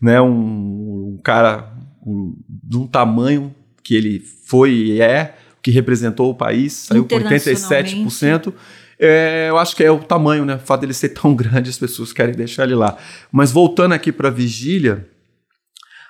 né? 0.00 0.22
Um, 0.22 1.12
um 1.12 1.20
cara 1.22 1.76
um, 2.02 2.34
de 2.48 2.78
um 2.78 2.86
tamanho 2.86 3.54
que 3.84 3.94
ele 3.94 4.18
foi 4.46 4.72
e 4.72 5.02
é, 5.02 5.36
que 5.62 5.70
representou 5.70 6.30
o 6.30 6.34
país, 6.34 6.72
saiu 6.72 7.04
com 7.04 7.14
87%. 7.16 8.54
É, 8.98 9.50
eu 9.50 9.58
acho 9.58 9.76
que 9.76 9.84
é 9.84 9.90
o 9.90 9.98
tamanho, 9.98 10.46
né? 10.46 10.54
O 10.54 10.60
fato 10.60 10.80
dele 10.80 10.94
ser 10.94 11.10
tão 11.10 11.34
grande, 11.36 11.68
as 11.68 11.78
pessoas 11.78 12.10
querem 12.10 12.34
deixar 12.34 12.64
ele 12.64 12.74
lá. 12.74 12.96
Mas 13.30 13.52
voltando 13.52 13.92
aqui 13.92 14.10
para 14.10 14.28
a 14.28 14.30
vigília, 14.32 15.11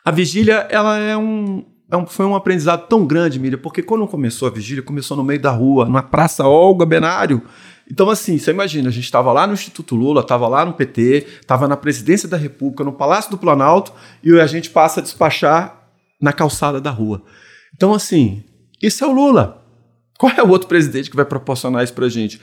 a 0.04 0.10
vigília, 0.10 0.66
ela 0.70 0.98
é 0.98 1.16
um, 1.16 1.64
é 1.90 1.96
um, 1.96 2.06
foi 2.06 2.26
um 2.26 2.34
aprendizado 2.34 2.88
tão 2.88 3.06
grande, 3.06 3.38
Miriam, 3.38 3.58
porque 3.58 3.82
quando 3.82 4.06
começou 4.06 4.48
a 4.48 4.50
vigília, 4.50 4.82
começou 4.82 5.16
no 5.16 5.22
meio 5.22 5.40
da 5.40 5.50
rua, 5.50 5.88
na 5.88 6.02
Praça 6.02 6.46
Olga 6.46 6.84
Benário. 6.84 7.42
Então, 7.90 8.08
assim, 8.08 8.38
você 8.38 8.50
imagina, 8.50 8.88
a 8.88 8.92
gente 8.92 9.04
estava 9.04 9.32
lá 9.32 9.46
no 9.46 9.52
Instituto 9.52 9.94
Lula, 9.94 10.22
estava 10.22 10.48
lá 10.48 10.64
no 10.64 10.72
PT, 10.72 11.26
estava 11.40 11.68
na 11.68 11.76
Presidência 11.76 12.28
da 12.28 12.36
República, 12.36 12.82
no 12.82 12.92
Palácio 12.92 13.30
do 13.30 13.38
Planalto, 13.38 13.92
e 14.22 14.32
a 14.40 14.46
gente 14.46 14.70
passa 14.70 15.00
a 15.00 15.02
despachar 15.02 15.88
na 16.20 16.32
calçada 16.32 16.80
da 16.80 16.90
rua. 16.90 17.22
Então, 17.74 17.92
assim, 17.92 18.42
isso 18.82 19.04
é 19.04 19.06
o 19.06 19.12
Lula. 19.12 19.62
Qual 20.18 20.32
é 20.32 20.42
o 20.42 20.48
outro 20.48 20.68
presidente 20.68 21.10
que 21.10 21.16
vai 21.16 21.24
proporcionar 21.24 21.82
isso 21.82 21.92
para 21.92 22.08
gente? 22.08 22.40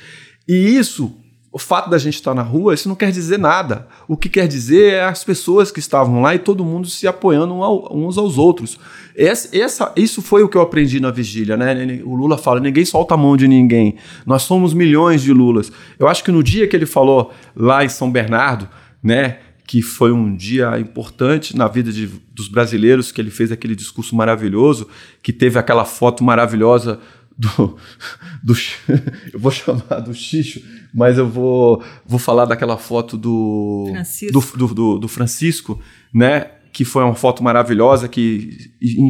E 0.47 0.53
isso 0.77 1.15
o 1.51 1.57
fato 1.57 1.89
da 1.89 1.97
gente 1.97 2.15
estar 2.15 2.35
na 2.35 2.43
rua, 2.43 2.75
isso 2.75 2.87
não 2.87 2.95
quer 2.95 3.11
dizer 3.11 3.39
nada. 3.39 3.87
O 4.07 4.15
que 4.15 4.29
quer 4.29 4.47
dizer 4.47 4.93
é 4.93 5.03
as 5.03 5.23
pessoas 5.23 5.71
que 5.71 5.79
estavam 5.79 6.21
lá 6.21 6.35
e 6.35 6.39
todo 6.39 6.63
mundo 6.63 6.87
se 6.87 7.07
apoiando 7.07 7.55
uns 7.91 8.19
aos 8.19 8.37
outros. 8.37 8.79
Essa, 9.15 9.57
essa, 9.57 9.91
isso 9.95 10.21
foi 10.21 10.43
o 10.43 10.49
que 10.49 10.55
eu 10.55 10.61
aprendi 10.61 10.99
na 10.99 11.09
vigília, 11.09 11.57
né? 11.57 12.01
O 12.05 12.15
Lula 12.15 12.37
fala: 12.37 12.59
ninguém 12.59 12.85
solta 12.85 13.15
a 13.15 13.17
mão 13.17 13.35
de 13.35 13.47
ninguém. 13.47 13.95
Nós 14.27 14.43
somos 14.43 14.75
milhões 14.75 15.23
de 15.23 15.33
Lulas. 15.33 15.71
Eu 15.97 16.07
acho 16.07 16.23
que 16.23 16.31
no 16.31 16.43
dia 16.43 16.67
que 16.67 16.75
ele 16.75 16.85
falou 16.85 17.31
lá 17.55 17.83
em 17.83 17.89
São 17.89 18.11
Bernardo, 18.11 18.69
né? 19.01 19.39
Que 19.65 19.81
foi 19.81 20.11
um 20.11 20.35
dia 20.35 20.79
importante 20.79 21.55
na 21.55 21.67
vida 21.67 21.91
de, 21.91 22.09
dos 22.33 22.47
brasileiros, 22.47 23.11
que 23.11 23.21
ele 23.21 23.29
fez 23.31 23.51
aquele 23.51 23.75
discurso 23.75 24.15
maravilhoso, 24.15 24.87
que 25.21 25.33
teve 25.33 25.57
aquela 25.57 25.85
foto 25.85 26.23
maravilhosa 26.23 26.99
do, 27.39 27.77
do 28.43 28.53
eu 29.33 29.39
vou 29.39 29.51
chamar 29.51 30.01
do 30.01 30.13
Xixo, 30.13 30.61
mas 30.93 31.17
eu 31.17 31.27
vou, 31.27 31.81
vou 32.05 32.19
falar 32.19 32.45
daquela 32.45 32.77
foto 32.77 33.17
do 33.17 33.87
Francisco. 33.91 34.57
Do, 34.57 34.73
do, 34.73 34.99
do, 34.99 35.07
Francisco, 35.07 35.81
né? 36.13 36.51
Que 36.73 36.83
foi 36.83 37.03
uma 37.03 37.15
foto 37.15 37.41
maravilhosa 37.41 38.07
que 38.07 38.57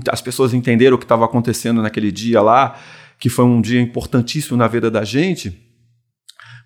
as 0.10 0.22
pessoas 0.22 0.54
entenderam 0.54 0.96
o 0.96 1.00
que 1.00 1.06
estava 1.06 1.26
acontecendo 1.26 1.82
naquele 1.82 2.12
dia 2.12 2.42
lá, 2.42 2.80
que 3.20 3.30
foi 3.30 3.44
um 3.44 3.60
dia 3.60 3.82
importantíssimo 3.82 4.56
na 4.56 4.68
vida 4.68 4.90
da 4.90 5.04
gente. 5.04 5.60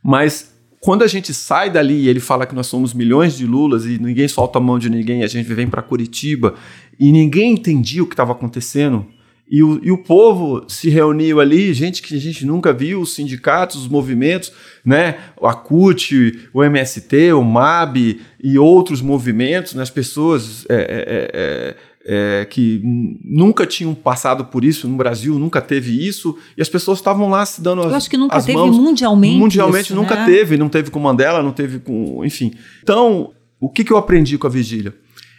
Mas 0.04 0.54
quando 0.80 1.02
a 1.02 1.08
gente 1.08 1.34
sai 1.34 1.70
dali 1.70 2.02
e 2.02 2.10
ele 2.10 2.20
fala 2.20 2.46
que 2.46 2.54
nós 2.54 2.68
somos 2.68 2.94
milhões 2.94 3.38
de 3.38 3.46
Lulas 3.48 3.86
e 3.86 3.98
ninguém 3.98 4.28
solta 4.28 4.60
a 4.60 4.62
mão 4.62 4.78
de 4.78 4.90
ninguém, 4.90 5.24
a 5.24 5.28
gente 5.28 5.52
vem 5.54 5.68
para 5.68 5.82
Curitiba 5.82 6.56
e 7.00 7.12
ninguém 7.12 7.54
entendia 7.54 8.04
o 8.04 8.06
que 8.06 8.14
estava 8.14 8.34
acontecendo 8.34 9.08
e 9.54 9.62
o, 9.62 9.80
e 9.84 9.92
o 9.92 10.00
povo 10.00 10.66
se 10.68 10.90
reuniu 10.90 11.40
ali, 11.40 11.72
gente 11.76 12.02
que 12.02 12.16
a 12.16 12.20
gente 12.20 12.44
nunca 12.44 12.74
viu, 12.74 13.00
os 13.00 13.14
sindicatos, 13.14 13.76
os 13.76 13.88
movimentos, 13.88 14.52
né? 14.84 15.18
A 15.40 15.54
CUT, 15.54 16.50
o 16.52 16.64
MST, 16.64 17.34
o 17.34 17.44
MAB 17.44 18.20
e 18.44 18.58
outros 18.58 19.00
movimentos, 19.00 19.76
né? 19.76 19.84
as 19.84 19.92
pessoas 19.92 20.66
é, 20.68 20.76
é, 20.76 21.30
é, 21.34 22.42
é, 22.42 22.46
que 22.46 22.82
nunca 23.24 23.68
tinham 23.68 23.94
passado 23.94 24.46
por 24.46 24.66
isso 24.66 24.88
no 24.88 24.98
Brasil, 24.98 25.38
nunca 25.38 25.62
teve 25.62 26.04
isso, 26.04 26.36
e 26.58 26.62
as 26.64 26.68
pessoas 26.68 26.98
estavam 26.98 27.30
lá 27.30 27.46
se 27.46 27.62
dando 27.62 27.84
as 27.84 27.92
Eu 27.92 27.96
acho 27.96 28.10
que 28.10 28.18
nunca 28.18 28.42
teve 28.42 28.58
mãos. 28.58 28.76
mundialmente. 28.76 29.38
Mundialmente 29.38 29.86
isso, 29.86 29.96
nunca 29.96 30.16
né? 30.16 30.26
teve, 30.26 30.58
não 30.58 30.68
teve 30.68 30.90
com 30.90 30.98
Mandela, 30.98 31.44
não 31.44 31.52
teve 31.52 31.78
com. 31.78 32.26
Enfim. 32.26 32.54
Então, 32.82 33.32
o 33.60 33.70
que, 33.70 33.84
que 33.84 33.94
eu 33.94 33.98
aprendi 33.98 34.36
com 34.36 34.48
a 34.48 34.50
vigília? 34.50 34.96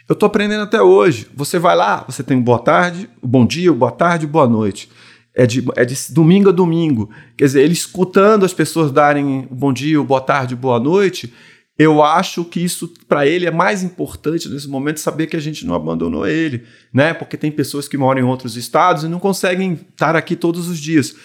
Eu 0.07 0.13
estou 0.13 0.27
aprendendo 0.27 0.61
até 0.61 0.81
hoje. 0.81 1.27
Você 1.35 1.57
vai 1.57 1.75
lá, 1.75 2.05
você 2.07 2.21
tem 2.21 2.39
boa 2.39 2.59
tarde, 2.59 3.09
bom 3.23 3.45
dia, 3.45 3.73
boa 3.73 3.91
tarde, 3.91 4.27
boa 4.27 4.47
noite. 4.47 4.89
É 5.33 5.47
de, 5.47 5.65
é 5.75 5.83
de 5.83 5.95
domingo 6.13 6.49
a 6.49 6.51
domingo. 6.51 7.09
Quer 7.35 7.45
dizer, 7.45 7.63
ele 7.63 7.73
escutando 7.73 8.45
as 8.45 8.53
pessoas 8.53 8.91
darem 8.91 9.47
bom 9.49 9.73
dia, 9.73 10.01
boa 10.03 10.21
tarde, 10.21 10.55
boa 10.55 10.79
noite, 10.79 11.33
eu 11.77 12.01
acho 12.03 12.45
que 12.45 12.63
isso 12.63 12.93
para 13.07 13.27
ele 13.27 13.45
é 13.45 13.51
mais 13.51 13.83
importante 13.83 14.47
nesse 14.47 14.67
momento 14.67 14.99
saber 14.99 15.27
que 15.27 15.35
a 15.35 15.41
gente 15.41 15.65
não 15.65 15.73
abandonou 15.73 16.25
ele, 16.25 16.63
né? 16.93 17.13
Porque 17.13 17.35
tem 17.35 17.51
pessoas 17.51 17.87
que 17.87 17.97
moram 17.97 18.21
em 18.21 18.23
outros 18.23 18.55
estados 18.55 19.03
e 19.03 19.09
não 19.09 19.19
conseguem 19.19 19.73
estar 19.73 20.15
aqui 20.15 20.35
todos 20.35 20.69
os 20.69 20.79
dias. 20.79 21.15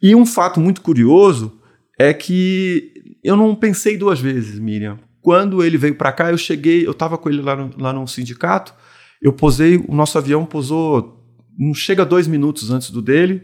E 0.00 0.14
um 0.14 0.26
fato 0.26 0.60
muito 0.60 0.82
curioso 0.82 1.58
é 1.98 2.12
que 2.12 2.92
eu 3.24 3.34
não 3.34 3.54
pensei 3.56 3.96
duas 3.96 4.20
vezes, 4.20 4.58
Miriam. 4.60 4.98
Quando 5.26 5.64
ele 5.64 5.76
veio 5.76 5.96
para 5.96 6.12
cá, 6.12 6.30
eu 6.30 6.38
cheguei, 6.38 6.86
eu 6.86 6.92
estava 6.92 7.18
com 7.18 7.28
ele 7.28 7.42
lá 7.42 7.56
no, 7.56 7.70
lá 7.78 7.92
no 7.92 8.06
sindicato, 8.06 8.72
eu 9.20 9.32
posei, 9.32 9.76
o 9.76 9.92
nosso 9.92 10.16
avião 10.16 10.46
posou, 10.46 11.20
não 11.58 11.74
chega 11.74 12.04
dois 12.04 12.28
minutos 12.28 12.70
antes 12.70 12.92
do 12.92 13.02
dele, 13.02 13.42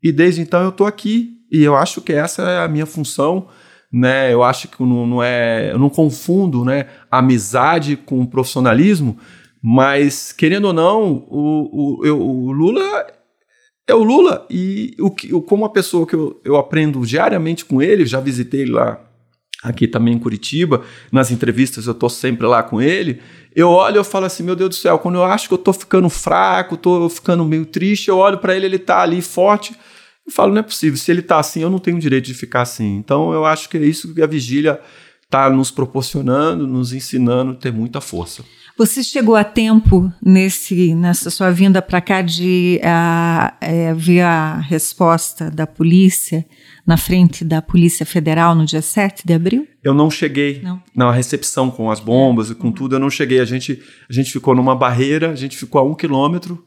e 0.00 0.12
desde 0.12 0.40
então 0.40 0.62
eu 0.62 0.68
estou 0.68 0.86
aqui, 0.86 1.32
e 1.50 1.64
eu 1.64 1.74
acho 1.74 2.00
que 2.00 2.12
essa 2.12 2.42
é 2.42 2.64
a 2.64 2.68
minha 2.68 2.86
função, 2.86 3.48
né? 3.92 4.32
Eu 4.32 4.44
acho 4.44 4.68
que 4.68 4.80
não, 4.80 5.04
não 5.04 5.20
é, 5.20 5.72
eu 5.72 5.80
não 5.80 5.90
confundo, 5.90 6.64
né, 6.64 6.86
amizade 7.10 7.96
com 7.96 8.24
profissionalismo, 8.24 9.18
mas 9.60 10.30
querendo 10.30 10.66
ou 10.66 10.72
não, 10.72 11.26
o, 11.28 11.98
o, 11.98 12.06
eu, 12.06 12.22
o 12.22 12.52
Lula 12.52 13.04
é 13.84 13.94
o 13.96 14.04
Lula 14.04 14.46
e 14.48 14.94
o 15.00 15.10
que, 15.10 15.28
como 15.42 15.64
uma 15.64 15.72
pessoa 15.72 16.06
que 16.06 16.14
eu, 16.14 16.40
eu 16.44 16.56
aprendo 16.56 17.04
diariamente 17.04 17.64
com 17.64 17.82
ele, 17.82 18.06
já 18.06 18.20
visitei 18.20 18.60
ele 18.60 18.70
lá 18.70 19.05
aqui 19.68 19.88
também 19.88 20.14
em 20.14 20.18
Curitiba, 20.18 20.82
nas 21.10 21.30
entrevistas 21.30 21.86
eu 21.86 21.94
tô 21.94 22.08
sempre 22.08 22.46
lá 22.46 22.62
com 22.62 22.80
ele, 22.80 23.20
eu 23.54 23.68
olho 23.68 24.00
e 24.00 24.04
falo 24.04 24.26
assim, 24.26 24.42
meu 24.42 24.54
Deus 24.54 24.70
do 24.70 24.74
céu, 24.74 24.98
quando 24.98 25.16
eu 25.16 25.24
acho 25.24 25.48
que 25.48 25.54
eu 25.54 25.58
tô 25.58 25.72
ficando 25.72 26.08
fraco, 26.08 26.76
tô 26.76 27.08
ficando 27.08 27.44
meio 27.44 27.66
triste, 27.66 28.08
eu 28.08 28.18
olho 28.18 28.38
para 28.38 28.54
ele, 28.54 28.66
ele 28.66 28.78
tá 28.78 29.00
ali 29.00 29.20
forte, 29.20 29.74
eu 30.26 30.32
falo, 30.32 30.52
não 30.52 30.60
é 30.60 30.62
possível, 30.62 30.96
se 30.96 31.10
ele 31.10 31.22
tá 31.22 31.38
assim, 31.38 31.62
eu 31.62 31.70
não 31.70 31.78
tenho 31.78 31.98
direito 31.98 32.26
de 32.26 32.34
ficar 32.34 32.62
assim. 32.62 32.96
Então 32.96 33.32
eu 33.32 33.44
acho 33.44 33.68
que 33.68 33.76
é 33.76 33.84
isso 33.84 34.12
que 34.12 34.22
a 34.22 34.26
vigília 34.26 34.80
está 35.22 35.48
nos 35.50 35.70
proporcionando, 35.70 36.66
nos 36.66 36.92
ensinando 36.92 37.52
a 37.52 37.54
ter 37.54 37.72
muita 37.72 38.00
força. 38.00 38.44
Você 38.78 39.02
chegou 39.02 39.34
a 39.34 39.42
tempo 39.42 40.12
nesse, 40.22 40.94
nessa 40.94 41.30
sua 41.30 41.50
vinda 41.50 41.80
para 41.80 42.00
cá 42.00 42.20
de 42.20 42.78
uh, 42.82 43.96
ver 43.96 44.20
a 44.20 44.58
resposta 44.58 45.50
da 45.50 45.66
polícia 45.66 46.44
na 46.86 46.96
frente 46.96 47.44
da 47.44 47.60
Polícia 47.60 48.06
Federal 48.06 48.54
no 48.54 48.64
dia 48.64 48.80
7 48.80 49.26
de 49.26 49.32
abril? 49.34 49.66
Eu 49.82 49.92
não 49.92 50.08
cheguei 50.08 50.60
não. 50.62 50.80
na 50.94 51.10
recepção 51.10 51.70
com 51.70 51.90
as 51.90 51.98
bombas 51.98 52.50
e 52.50 52.54
com 52.54 52.68
uhum. 52.68 52.72
tudo, 52.72 52.94
eu 52.94 53.00
não 53.00 53.10
cheguei. 53.10 53.40
A 53.40 53.44
gente, 53.44 53.82
a 54.08 54.12
gente 54.12 54.30
ficou 54.30 54.54
numa 54.54 54.76
barreira, 54.76 55.30
a 55.30 55.34
gente 55.34 55.56
ficou 55.56 55.80
a 55.80 55.84
um 55.84 55.94
quilômetro 55.94 56.64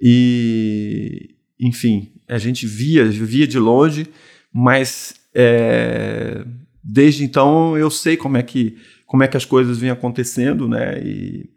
e, 0.00 1.34
enfim, 1.60 2.12
a 2.26 2.38
gente 2.38 2.66
via, 2.66 3.04
via 3.04 3.46
de 3.46 3.58
longe, 3.58 4.06
mas 4.52 5.14
é, 5.34 6.44
desde 6.82 7.24
então 7.24 7.76
eu 7.76 7.90
sei 7.90 8.16
como 8.16 8.36
é 8.36 8.42
que 8.42 8.76
como 9.06 9.22
é 9.22 9.28
que 9.28 9.38
as 9.38 9.44
coisas 9.46 9.78
vêm 9.78 9.88
acontecendo, 9.88 10.68
né? 10.68 11.00
E 11.02 11.48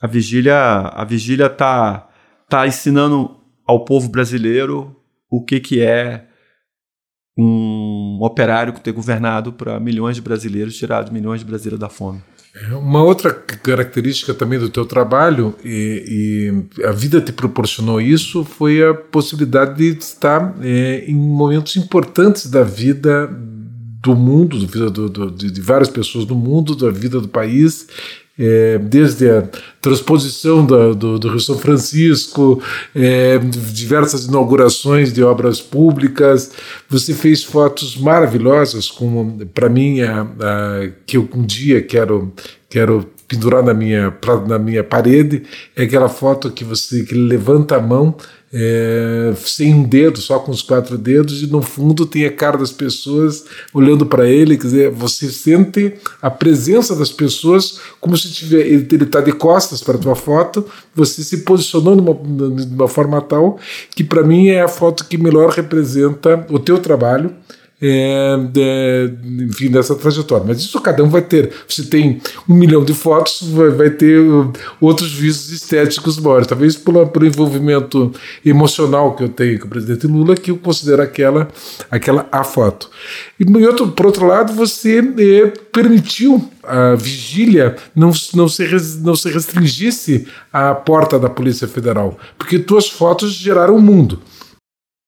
a 0.00 0.08
vigília, 0.08 0.56
a 0.56 1.04
vigília 1.04 1.48
tá 1.48 2.08
tá 2.48 2.66
ensinando 2.66 3.36
ao 3.66 3.84
povo 3.84 4.08
brasileiro 4.08 4.96
o 5.30 5.44
que 5.44 5.60
que 5.60 5.80
é 5.80 6.28
um 7.36 8.18
operário 8.20 8.72
ter 8.80 8.92
governado 8.92 9.52
para 9.52 9.80
milhões 9.80 10.16
de 10.16 10.22
brasileiros, 10.22 10.76
tirado 10.76 11.12
milhões 11.12 11.40
de 11.40 11.46
brasileiros 11.46 11.80
da 11.80 11.88
fome. 11.88 12.20
Uma 12.70 13.02
outra 13.02 13.32
característica 13.32 14.32
também 14.32 14.60
do 14.60 14.68
teu 14.68 14.86
trabalho, 14.86 15.56
e, 15.64 16.62
e, 16.78 16.84
a 16.86 16.92
vida 16.92 17.20
te 17.20 17.32
proporcionou 17.32 18.00
isso, 18.00 18.44
foi 18.44 18.80
a 18.80 18.94
possibilidade 18.94 19.76
de 19.76 19.98
estar 19.98 20.54
é, 20.62 21.04
em 21.08 21.16
momentos 21.16 21.76
importantes 21.76 22.48
da 22.48 22.62
vida 22.62 23.28
do 24.00 24.14
mundo, 24.14 24.58
do, 24.66 25.08
do, 25.08 25.30
de, 25.32 25.50
de 25.50 25.60
várias 25.60 25.88
pessoas 25.88 26.26
do 26.26 26.36
mundo, 26.36 26.76
da 26.76 26.90
vida 26.90 27.20
do 27.20 27.26
país, 27.26 27.88
é, 28.38 28.78
desde 28.78 29.30
a 29.30 29.44
transposição 29.80 30.64
do, 30.64 30.94
do, 30.94 31.18
do 31.18 31.28
Rio 31.28 31.40
São 31.40 31.58
Francisco, 31.58 32.60
é, 32.94 33.38
diversas 33.38 34.26
inaugurações 34.26 35.12
de 35.12 35.22
obras 35.22 35.60
públicas. 35.60 36.52
Você 36.88 37.14
fez 37.14 37.44
fotos 37.44 37.96
maravilhosas, 37.96 38.90
como 38.90 39.46
para 39.46 39.68
mim, 39.68 40.00
a, 40.00 40.22
a, 40.22 40.88
que 41.06 41.16
eu 41.16 41.28
um 41.34 41.44
dia 41.44 41.80
quero, 41.82 42.32
quero 42.68 43.13
pendurar 43.26 43.62
na 43.62 43.74
minha, 43.74 44.12
na 44.46 44.58
minha 44.58 44.84
parede, 44.84 45.42
é 45.74 45.84
aquela 45.84 46.08
foto 46.08 46.50
que 46.50 46.64
você 46.64 47.04
que 47.04 47.14
levanta 47.14 47.76
a 47.76 47.80
mão 47.80 48.16
é, 48.56 49.32
sem 49.36 49.74
um 49.74 49.82
dedo, 49.82 50.20
só 50.20 50.38
com 50.38 50.52
os 50.52 50.62
quatro 50.62 50.96
dedos, 50.96 51.42
e 51.42 51.48
no 51.48 51.60
fundo 51.60 52.06
tem 52.06 52.24
a 52.24 52.30
cara 52.30 52.56
das 52.56 52.70
pessoas 52.70 53.44
olhando 53.72 54.06
para 54.06 54.28
ele. 54.28 54.56
Quer 54.56 54.66
dizer, 54.66 54.90
você 54.90 55.28
sente 55.28 55.94
a 56.22 56.30
presença 56.30 56.94
das 56.94 57.10
pessoas 57.10 57.80
como 58.00 58.16
se 58.16 58.30
tiver, 58.30 58.64
ele 58.64 58.86
está 59.02 59.20
de 59.20 59.32
costas 59.32 59.82
para 59.82 59.96
a 59.96 59.98
tua 59.98 60.14
foto, 60.14 60.64
você 60.94 61.24
se 61.24 61.38
posicionou 61.38 61.96
de 61.96 62.02
uma, 62.02 62.54
de 62.64 62.74
uma 62.74 62.86
forma 62.86 63.20
tal 63.20 63.58
que, 63.90 64.04
para 64.04 64.22
mim, 64.22 64.48
é 64.48 64.62
a 64.62 64.68
foto 64.68 65.04
que 65.06 65.18
melhor 65.18 65.50
representa 65.50 66.46
o 66.48 66.60
teu 66.60 66.78
trabalho 66.78 67.34
é, 67.80 68.36
de, 68.50 69.44
enfim, 69.44 69.70
dessa 69.70 69.94
trajetória. 69.94 70.44
Mas 70.46 70.58
isso 70.58 70.80
cada 70.80 71.02
um 71.02 71.08
vai 71.08 71.22
ter. 71.22 71.52
Você 71.68 71.84
tem 71.84 72.20
um 72.48 72.54
milhão 72.54 72.84
de 72.84 72.94
fotos, 72.94 73.42
vai, 73.42 73.70
vai 73.70 73.90
ter 73.90 74.20
uh, 74.20 74.52
outros 74.80 75.12
vícios 75.12 75.50
estéticos 75.50 76.18
maiores. 76.18 76.46
Talvez 76.46 76.76
pelo, 76.76 77.06
pelo 77.06 77.26
envolvimento 77.26 78.12
emocional 78.44 79.14
que 79.14 79.24
eu 79.24 79.28
tenho 79.28 79.58
com 79.58 79.66
o 79.66 79.70
presidente 79.70 80.06
Lula, 80.06 80.34
que 80.34 80.50
eu 80.50 80.56
considero 80.56 81.02
aquela, 81.02 81.48
aquela 81.90 82.26
a 82.30 82.44
foto. 82.44 82.88
E 83.38 83.66
outro, 83.66 83.88
por 83.88 84.06
outro 84.06 84.26
lado, 84.26 84.52
você 84.52 84.98
é, 84.98 85.46
permitiu 85.72 86.48
a 86.62 86.94
vigília 86.94 87.76
não, 87.94 88.10
não, 88.32 88.48
se, 88.48 88.66
não 89.02 89.14
se 89.14 89.30
restringisse 89.30 90.26
à 90.52 90.74
porta 90.74 91.18
da 91.18 91.28
Polícia 91.28 91.68
Federal, 91.68 92.18
porque 92.38 92.58
tuas 92.58 92.88
fotos 92.88 93.32
geraram 93.32 93.76
o 93.76 93.82
mundo 93.82 94.20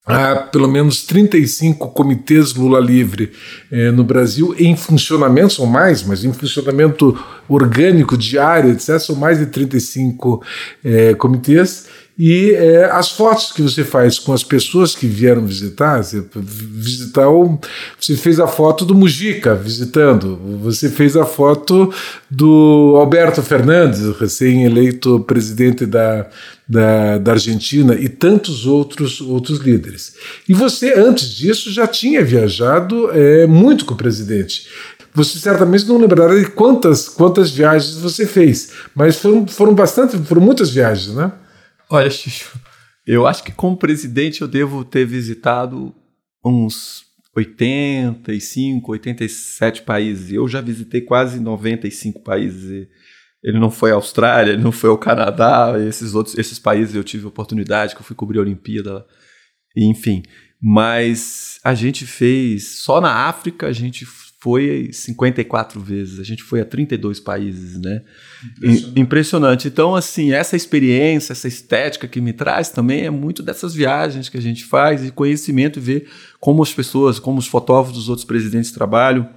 há 0.06 0.36
pelo 0.36 0.68
menos 0.68 1.02
35 1.04 1.88
comitês 1.88 2.54
Lula 2.54 2.78
Livre 2.78 3.32
eh, 3.72 3.90
no 3.90 4.04
Brasil 4.04 4.54
em 4.56 4.76
funcionamento, 4.76 5.54
são 5.54 5.66
mais, 5.66 6.04
mas 6.04 6.24
em 6.24 6.32
funcionamento 6.32 7.18
orgânico, 7.48 8.16
diário, 8.16 8.70
etc., 8.70 9.00
são 9.00 9.16
mais 9.16 9.38
de 9.38 9.46
35 9.46 10.42
eh, 10.84 11.14
comitês 11.14 11.86
e 12.18 12.52
é, 12.52 12.84
as 12.86 13.10
fotos 13.10 13.52
que 13.52 13.60
você 13.60 13.84
faz 13.84 14.18
com 14.18 14.32
as 14.32 14.42
pessoas 14.42 14.94
que 14.94 15.06
vieram 15.06 15.44
visitar, 15.44 16.02
você, 16.02 16.24
visitar 16.34 17.26
você 18.00 18.16
fez 18.16 18.40
a 18.40 18.46
foto 18.46 18.86
do 18.86 18.94
Mujica 18.94 19.54
visitando, 19.54 20.40
você 20.62 20.88
fez 20.88 21.14
a 21.14 21.26
foto 21.26 21.92
do 22.30 22.94
Alberto 22.96 23.42
Fernandes, 23.42 24.00
recém-eleito 24.18 25.20
presidente 25.20 25.84
da, 25.84 26.26
da, 26.66 27.18
da, 27.18 27.32
Argentina, 27.32 27.94
e 27.94 28.08
tantos 28.08 28.64
outros, 28.64 29.20
outros 29.20 29.58
líderes. 29.58 30.14
E 30.48 30.54
você, 30.54 30.94
antes 30.94 31.28
disso, 31.28 31.70
já 31.70 31.86
tinha 31.86 32.24
viajado 32.24 33.10
é, 33.10 33.46
muito 33.46 33.84
com 33.84 33.92
o 33.92 33.96
presidente. 33.96 34.68
Você 35.12 35.38
certamente 35.38 35.84
não 35.84 35.98
lembrará 35.98 36.34
de 36.34 36.46
quantas, 36.46 37.10
quantas 37.10 37.50
viagens 37.50 37.96
você 37.96 38.26
fez, 38.26 38.70
mas 38.94 39.16
foram, 39.16 39.46
foram 39.46 39.74
bastante, 39.74 40.16
foram 40.16 40.40
muitas 40.40 40.70
viagens, 40.70 41.14
né? 41.14 41.30
Olha, 41.88 42.10
Xixo, 42.10 42.58
eu 43.06 43.26
acho 43.26 43.44
que 43.44 43.52
como 43.52 43.76
presidente 43.76 44.42
eu 44.42 44.48
devo 44.48 44.84
ter 44.84 45.06
visitado 45.06 45.94
uns 46.44 47.04
85, 47.34 48.92
87 48.92 49.82
países. 49.82 50.32
Eu 50.32 50.48
já 50.48 50.60
visitei 50.60 51.00
quase 51.00 51.38
95 51.38 52.20
países. 52.20 52.88
Ele 53.42 53.58
não 53.60 53.70
foi 53.70 53.92
à 53.92 53.94
Austrália, 53.94 54.52
ele 54.52 54.62
não 54.62 54.72
foi 54.72 54.90
ao 54.90 54.98
Canadá, 54.98 55.74
esses 55.86 56.14
outros, 56.14 56.36
esses 56.36 56.58
países 56.58 56.94
eu 56.94 57.04
tive 57.04 57.26
oportunidade, 57.26 57.94
que 57.94 58.00
eu 58.00 58.04
fui 58.04 58.16
cobrir 58.16 58.38
a 58.38 58.42
Olimpíada, 58.42 59.06
enfim. 59.76 60.22
Mas 60.60 61.60
a 61.62 61.74
gente 61.74 62.06
fez, 62.06 62.78
só 62.78 63.00
na 63.00 63.28
África 63.28 63.68
a 63.68 63.72
gente 63.72 64.04
foi 64.46 64.90
54 64.92 65.80
vezes, 65.80 66.20
a 66.20 66.22
gente 66.22 66.40
foi 66.44 66.60
a 66.60 66.64
32 66.64 67.18
países, 67.18 67.80
né? 67.80 68.02
Impressionante. 68.58 69.00
Impressionante. 69.00 69.66
Então, 69.66 69.96
assim, 69.96 70.32
essa 70.32 70.54
experiência, 70.54 71.32
essa 71.32 71.48
estética 71.48 72.06
que 72.06 72.20
me 72.20 72.32
traz 72.32 72.68
também 72.68 73.04
é 73.04 73.10
muito 73.10 73.42
dessas 73.42 73.74
viagens 73.74 74.28
que 74.28 74.38
a 74.38 74.40
gente 74.40 74.64
faz 74.64 75.04
e 75.04 75.10
conhecimento 75.10 75.80
e 75.80 75.82
ver 75.82 76.08
como 76.38 76.62
as 76.62 76.72
pessoas, 76.72 77.18
como 77.18 77.40
os 77.40 77.48
fotógrafos 77.48 77.92
dos 77.92 78.08
outros 78.08 78.24
presidentes 78.24 78.70
trabalham, 78.70 79.28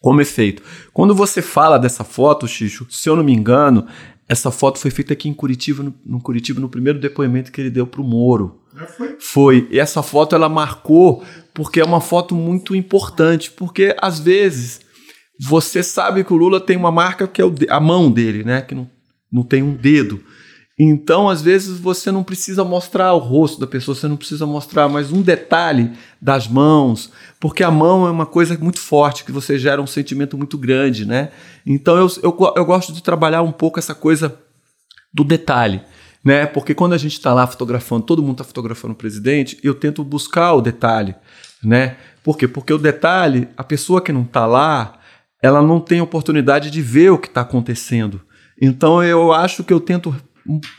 como 0.00 0.20
é 0.20 0.24
feito. 0.24 0.62
Quando 0.92 1.12
você 1.12 1.42
fala 1.42 1.76
dessa 1.76 2.04
foto, 2.04 2.46
Xixo, 2.46 2.86
se 2.88 3.08
eu 3.08 3.16
não 3.16 3.24
me 3.24 3.32
engano, 3.32 3.88
essa 4.28 4.52
foto 4.52 4.78
foi 4.78 4.92
feita 4.92 5.12
aqui 5.12 5.28
em 5.28 5.34
Curitiba, 5.34 5.82
no, 5.82 5.92
no 6.06 6.20
Curitiba, 6.20 6.60
no 6.60 6.68
primeiro 6.68 7.00
depoimento 7.00 7.50
que 7.50 7.60
ele 7.60 7.70
deu 7.70 7.84
para 7.84 8.00
o 8.00 8.04
Moro. 8.04 8.60
Foi? 8.96 9.16
foi. 9.18 9.68
E 9.72 9.80
essa 9.80 10.04
foto 10.04 10.36
ela 10.36 10.48
marcou 10.48 11.24
porque 11.54 11.80
é 11.80 11.84
uma 11.84 12.00
foto 12.00 12.34
muito 12.34 12.74
importante, 12.74 13.50
porque 13.50 13.94
às 14.00 14.18
vezes 14.18 14.80
você 15.40 15.82
sabe 15.82 16.24
que 16.24 16.32
o 16.32 16.36
Lula 16.36 16.60
tem 16.60 16.76
uma 16.76 16.92
marca 16.92 17.26
que 17.26 17.42
é 17.42 17.44
a 17.68 17.80
mão 17.80 18.10
dele, 18.10 18.44
né? 18.44 18.62
Que 18.62 18.74
não, 18.74 18.88
não 19.30 19.42
tem 19.42 19.62
um 19.62 19.74
dedo. 19.74 20.22
Então, 20.78 21.28
às 21.28 21.42
vezes, 21.42 21.78
você 21.78 22.10
não 22.10 22.24
precisa 22.24 22.64
mostrar 22.64 23.12
o 23.12 23.18
rosto 23.18 23.60
da 23.60 23.66
pessoa, 23.66 23.94
você 23.94 24.08
não 24.08 24.16
precisa 24.16 24.46
mostrar 24.46 24.88
mais 24.88 25.12
um 25.12 25.20
detalhe 25.20 25.92
das 26.20 26.48
mãos, 26.48 27.10
porque 27.38 27.62
a 27.62 27.70
mão 27.70 28.06
é 28.06 28.10
uma 28.10 28.24
coisa 28.24 28.56
muito 28.58 28.80
forte, 28.80 29.22
que 29.22 29.30
você 29.30 29.58
gera 29.58 29.82
um 29.82 29.86
sentimento 29.86 30.36
muito 30.36 30.56
grande, 30.56 31.04
né? 31.04 31.30
Então, 31.66 31.96
eu, 31.96 32.08
eu, 32.22 32.52
eu 32.56 32.64
gosto 32.64 32.92
de 32.92 33.02
trabalhar 33.02 33.42
um 33.42 33.52
pouco 33.52 33.78
essa 33.78 33.94
coisa 33.94 34.38
do 35.12 35.22
detalhe 35.22 35.82
né? 36.24 36.46
Porque 36.46 36.74
quando 36.74 36.92
a 36.92 36.98
gente 36.98 37.12
está 37.12 37.32
lá 37.32 37.46
fotografando, 37.46 38.04
todo 38.04 38.22
mundo 38.22 38.34
está 38.34 38.44
fotografando 38.44 38.94
o 38.94 38.96
presidente, 38.96 39.58
eu 39.62 39.74
tento 39.74 40.04
buscar 40.04 40.54
o 40.54 40.60
detalhe, 40.60 41.14
né? 41.62 41.96
Por 42.22 42.36
quê? 42.36 42.46
Porque 42.46 42.72
o 42.72 42.78
detalhe, 42.78 43.48
a 43.56 43.64
pessoa 43.64 44.00
que 44.00 44.12
não 44.12 44.22
está 44.22 44.46
lá, 44.46 45.00
ela 45.42 45.60
não 45.60 45.80
tem 45.80 46.00
oportunidade 46.00 46.70
de 46.70 46.80
ver 46.80 47.10
o 47.10 47.18
que 47.18 47.26
está 47.26 47.40
acontecendo. 47.40 48.20
Então 48.60 49.02
eu 49.02 49.32
acho 49.32 49.64
que 49.64 49.72
eu 49.72 49.80
tento 49.80 50.14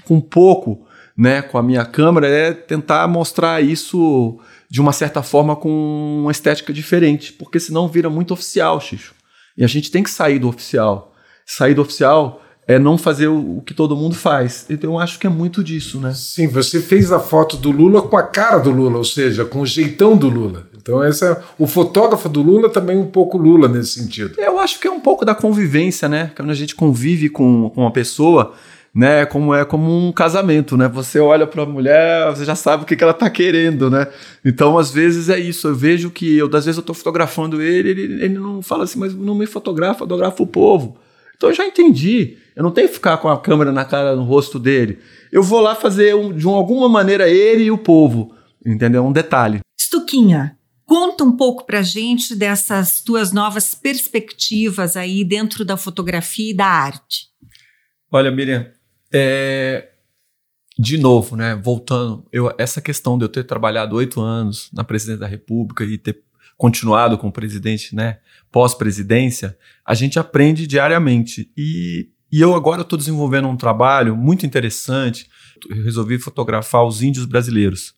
um, 0.10 0.22
pouco, 0.22 0.88
né, 1.18 1.42
com 1.42 1.58
a 1.58 1.64
minha 1.64 1.86
câmera, 1.86 2.28
é 2.28 2.54
tentar 2.54 3.08
mostrar 3.08 3.62
isso 3.62 4.40
de 4.70 4.80
uma 4.80 4.94
certa 4.94 5.22
forma 5.22 5.56
com 5.56 6.22
uma 6.22 6.32
estética 6.32 6.74
diferente, 6.74 7.34
porque 7.34 7.60
senão 7.60 7.88
vira 7.88 8.10
muito 8.10 8.34
oficial, 8.34 8.80
Xixo. 8.80 9.14
E 9.58 9.64
a 9.64 9.68
gente 9.68 9.92
tem 9.92 10.02
que 10.02 10.10
sair 10.10 10.40
do 10.40 10.48
oficial. 10.48 11.14
Sair 11.46 11.74
do 11.74 11.82
oficial 11.82 12.42
é 12.68 12.80
não 12.80 12.98
fazer 12.98 13.28
o, 13.28 13.62
que 13.66 13.74
todo 13.74 13.96
mundo 13.96 14.16
faz. 14.16 14.66
Então 14.70 14.92
eu 14.92 15.00
acho 15.00 15.20
que 15.20 15.28
é 15.28 15.30
muito 15.30 15.64
disso, 15.64 16.00
né? 16.00 16.14
Sim, 16.14 16.48
você 16.48 16.82
fez 16.82 17.12
a 17.12 17.20
foto 17.20 17.58
do 17.58 17.72
Lula 17.72 18.02
com 18.02 18.18
a 18.18 18.24
cara 18.24 18.58
do 18.58 18.72
Lula, 18.72 18.98
ou 18.98 19.04
seja, 19.04 19.46
com 19.46 19.62
o 19.62 19.66
jeitão 19.66 20.16
do 20.16 20.30
Lula. 20.30 20.68
Então 20.76 21.04
essa, 21.04 21.44
o 21.58 21.68
fotógrafo 21.68 22.28
do 22.28 22.42
Lula 22.42 22.70
também 22.70 22.98
é 22.98 23.00
um 23.00 23.08
pouco 23.08 23.38
Lula 23.38 23.68
nesse 23.68 24.02
sentido. 24.02 24.36
Eu 24.38 24.60
acho 24.60 24.80
que 24.80 24.88
é 24.88 24.92
um 24.92 25.00
pouco 25.00 25.26
da 25.26 25.36
convivência, 25.36 26.08
né? 26.08 26.32
Quando 26.36 26.52
a 26.52 26.56
gente 26.56 26.76
convive 26.76 27.30
com, 27.30 27.70
com 27.70 27.82
uma 27.82 27.92
pessoa, 27.92 28.54
né? 28.94 29.26
Como 29.26 29.54
é 29.54 29.66
como 29.66 29.90
um 29.90 30.12
casamento, 30.12 30.78
né? 30.78 30.88
Você 30.90 31.20
olha 31.20 31.48
para 31.48 31.64
a 31.64 31.66
mulher, 31.66 32.30
você 32.30 32.46
já 32.46 32.56
sabe 32.56 32.84
o 32.84 32.86
que, 32.86 32.96
que 32.96 33.04
ela 33.04 33.12
está 33.12 33.30
querendo, 33.30 33.90
né? 33.90 34.08
Então 34.44 34.78
às 34.78 34.92
vezes 34.92 35.30
é 35.30 35.40
isso. 35.40 35.68
Eu 35.68 35.76
vejo 35.76 36.10
que 36.10 36.38
eu, 36.38 36.46
às 36.48 36.66
vezes 36.66 36.78
eu 36.78 36.82
estou 36.82 36.96
fotografando 36.96 37.62
ele, 37.62 37.90
ele, 37.90 38.24
ele 38.24 38.40
não 38.40 38.62
fala 38.62 38.84
assim, 38.84 39.00
mas 39.00 39.14
não 39.14 39.36
me 39.36 39.46
fotografa, 39.46 40.00
fotografa 40.00 40.44
o 40.44 40.48
povo. 40.48 40.98
Então 41.36 41.50
eu 41.50 41.56
já 41.56 41.66
entendi. 41.66 42.38
Eu 42.56 42.64
não 42.64 42.72
tenho 42.72 42.88
que 42.88 42.94
ficar 42.94 43.18
com 43.18 43.30
a 43.30 43.40
câmera 43.40 43.72
na 43.72 43.86
cara, 43.86 44.16
no 44.16 44.24
rosto 44.24 44.60
dele. 44.60 45.00
Eu 45.32 45.44
vou 45.44 45.60
lá 45.60 45.76
fazer 45.76 46.16
um, 46.16 46.32
de 46.32 46.46
alguma 46.46 46.88
maneira 46.88 47.30
ele 47.30 47.64
e 47.64 47.72
o 47.72 47.78
povo. 47.78 48.36
Entendeu? 48.66 49.06
Um 49.06 49.12
detalhe. 49.12 49.60
Stuquinha, 49.80 50.58
conta 50.86 51.24
um 51.24 51.36
pouco 51.36 51.66
pra 51.66 51.82
gente 51.82 52.36
dessas 52.36 53.02
tuas 53.02 53.32
novas 53.32 53.76
perspectivas 53.76 54.96
aí 54.96 55.24
dentro 55.26 55.66
da 55.66 55.76
fotografia 55.76 56.52
e 56.52 56.56
da 56.56 56.66
arte. 56.66 57.28
Olha, 58.12 58.32
Miriam, 58.32 58.72
é, 59.12 59.90
de 60.78 60.98
novo, 60.98 61.36
né, 61.36 61.56
voltando, 61.56 62.26
eu, 62.32 62.54
essa 62.58 62.82
questão 62.82 63.18
de 63.18 63.26
eu 63.26 63.30
ter 63.30 63.44
trabalhado 63.44 63.96
oito 63.96 64.22
anos 64.22 64.70
na 64.74 64.84
presidência 64.84 65.20
da 65.20 65.28
República 65.28 65.84
e 65.84 65.98
ter 65.98 66.24
continuado 66.64 67.18
com 67.18 67.28
o 67.28 67.32
presidente, 67.32 67.94
né, 67.94 68.20
pós-presidência, 68.50 69.58
a 69.86 69.94
gente 69.94 70.18
aprende 70.18 70.66
diariamente. 70.66 71.52
E, 71.58 72.08
e 72.32 72.40
eu 72.40 72.56
agora 72.56 72.84
estou 72.84 72.98
desenvolvendo 72.98 73.50
um 73.50 73.58
trabalho 73.58 74.16
muito 74.16 74.46
interessante. 74.46 75.28
Eu 75.70 75.84
resolvi 75.84 76.18
fotografar 76.18 76.86
os 76.86 77.04
índios 77.04 77.26
brasileiros. 77.26 77.96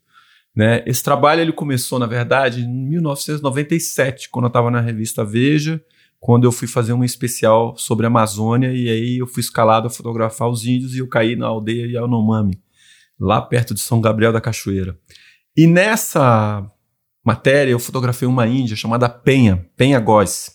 Né? 0.56 0.84
Esse 0.88 1.04
trabalho 1.04 1.42
ele 1.42 1.52
começou, 1.52 2.00
na 2.00 2.08
verdade, 2.08 2.62
em 2.62 2.90
1997, 2.90 4.32
quando 4.32 4.46
eu 4.46 4.48
estava 4.48 4.72
na 4.72 4.82
revista 4.82 5.24
Veja, 5.24 5.80
quando 6.20 6.46
eu 6.46 6.52
fui 6.52 6.68
fazer 6.68 6.94
um 6.94 7.04
especial 7.04 7.78
sobre 7.78 8.08
a 8.08 8.10
Amazônia, 8.10 8.74
e 8.74 8.90
aí 8.90 9.18
eu 9.20 9.28
fui 9.28 9.42
escalado 9.42 9.86
a 9.86 9.92
fotografar 9.92 10.50
os 10.50 10.66
índios 10.66 10.96
e 10.96 10.98
eu 10.98 11.08
caí 11.08 11.36
na 11.36 11.46
aldeia 11.46 11.86
Yanomami, 11.86 12.60
lá 13.20 13.44
perto 13.44 13.76
de 13.76 13.82
São 13.82 14.02
Gabriel 14.02 14.34
da 14.34 14.42
Cachoeira. 14.42 14.98
E 15.56 15.68
nessa 15.68 16.68
matéria 17.26 17.72
eu 17.72 17.80
fotografei 17.80 18.28
uma 18.28 18.48
índia 18.48 18.76
chamada 18.76 19.10
Penha, 19.10 19.68
Penha 19.76 20.00
Góes. 20.00 20.52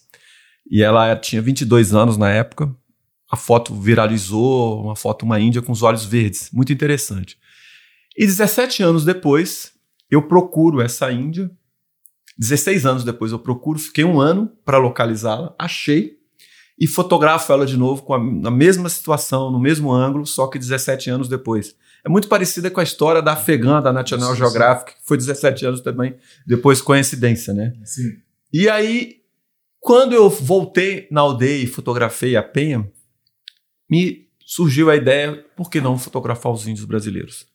E 0.71 0.83
ela 0.83 1.17
tinha 1.17 1.43
22 1.43 1.93
anos 1.93 2.17
na 2.17 2.31
época. 2.31 2.75
A 3.29 3.37
foto 3.37 3.75
viralizou, 3.75 4.85
uma 4.85 4.97
foto 4.97 5.25
uma 5.25 5.41
índia 5.41 5.61
com 5.61 5.73
os 5.73 5.83
olhos 5.83 6.05
verdes, 6.05 6.51
muito 6.53 6.73
interessante. 6.73 7.37
E 8.17 8.25
17 8.25 8.83
anos 8.83 9.05
depois, 9.05 9.73
eu 10.11 10.23
procuro 10.23 10.81
essa 10.81 11.11
índia. 11.13 11.51
16 12.39 12.87
anos 12.87 13.05
depois 13.05 13.33
eu 13.33 13.39
procuro, 13.39 13.79
fiquei 13.79 14.05
um 14.05 14.21
ano 14.21 14.51
para 14.65 14.79
localizá-la, 14.79 15.55
achei 15.59 16.21
e 16.81 16.87
fotografo 16.87 17.53
ela 17.53 17.67
de 17.67 17.77
novo 17.77 18.03
com 18.03 18.15
a, 18.15 18.19
na 18.19 18.51
mesma 18.51 18.89
situação, 18.89 19.51
no 19.51 19.61
mesmo 19.61 19.93
ângulo, 19.93 20.25
só 20.25 20.47
que 20.47 20.59
17 20.59 21.11
anos 21.11 21.29
depois. 21.29 21.77
É 22.05 22.09
muito 22.09 22.29
parecida 22.29 22.71
com 22.71 22.81
a 22.81 22.83
história 22.83 23.21
da 23.21 23.33
afegã 23.33 23.81
da 23.81 23.93
National 23.93 24.35
Geographic, 24.35 24.95
que 24.95 25.07
foi 25.07 25.17
17 25.17 25.67
anos 25.67 25.81
também, 25.81 26.17
depois 26.47 26.81
coincidência, 26.81 27.53
né? 27.53 27.75
Sim. 27.85 28.17
E 28.53 28.69
aí, 28.69 29.21
quando 29.79 30.13
eu 30.13 30.29
voltei 30.29 31.07
na 31.11 31.21
aldeia 31.21 31.63
e 31.63 31.67
fotografei 31.67 32.37
a 32.37 32.43
Penha, 32.43 32.91
me 33.89 34.29
surgiu 34.45 34.91
a 34.91 34.97
ideia, 34.97 35.45
por 35.57 35.71
que 35.71 35.81
não 35.81 35.99
fotografar 35.99 36.53
os 36.53 36.67
índios 36.67 36.85
brasileiros? 36.85 37.47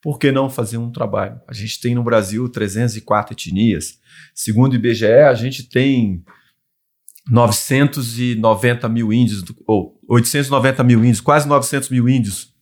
Por 0.00 0.18
que 0.18 0.30
não 0.30 0.50
fazer 0.50 0.76
um 0.76 0.92
trabalho? 0.92 1.40
A 1.48 1.52
gente 1.52 1.80
tem 1.80 1.94
no 1.94 2.04
Brasil 2.04 2.48
304 2.48 3.32
etnias. 3.32 3.98
Segundo 4.34 4.72
o 4.72 4.76
IBGE, 4.76 5.06
a 5.06 5.34
gente 5.34 5.68
tem 5.68 6.22
990 7.28 8.88
mil 8.88 9.12
índios, 9.12 9.42
ou 9.66 9.98
890 10.06 10.84
mil 10.84 11.00
índios, 11.00 11.20
quase 11.20 11.48
900 11.48 11.88
mil 11.88 12.08
índios. 12.08 12.53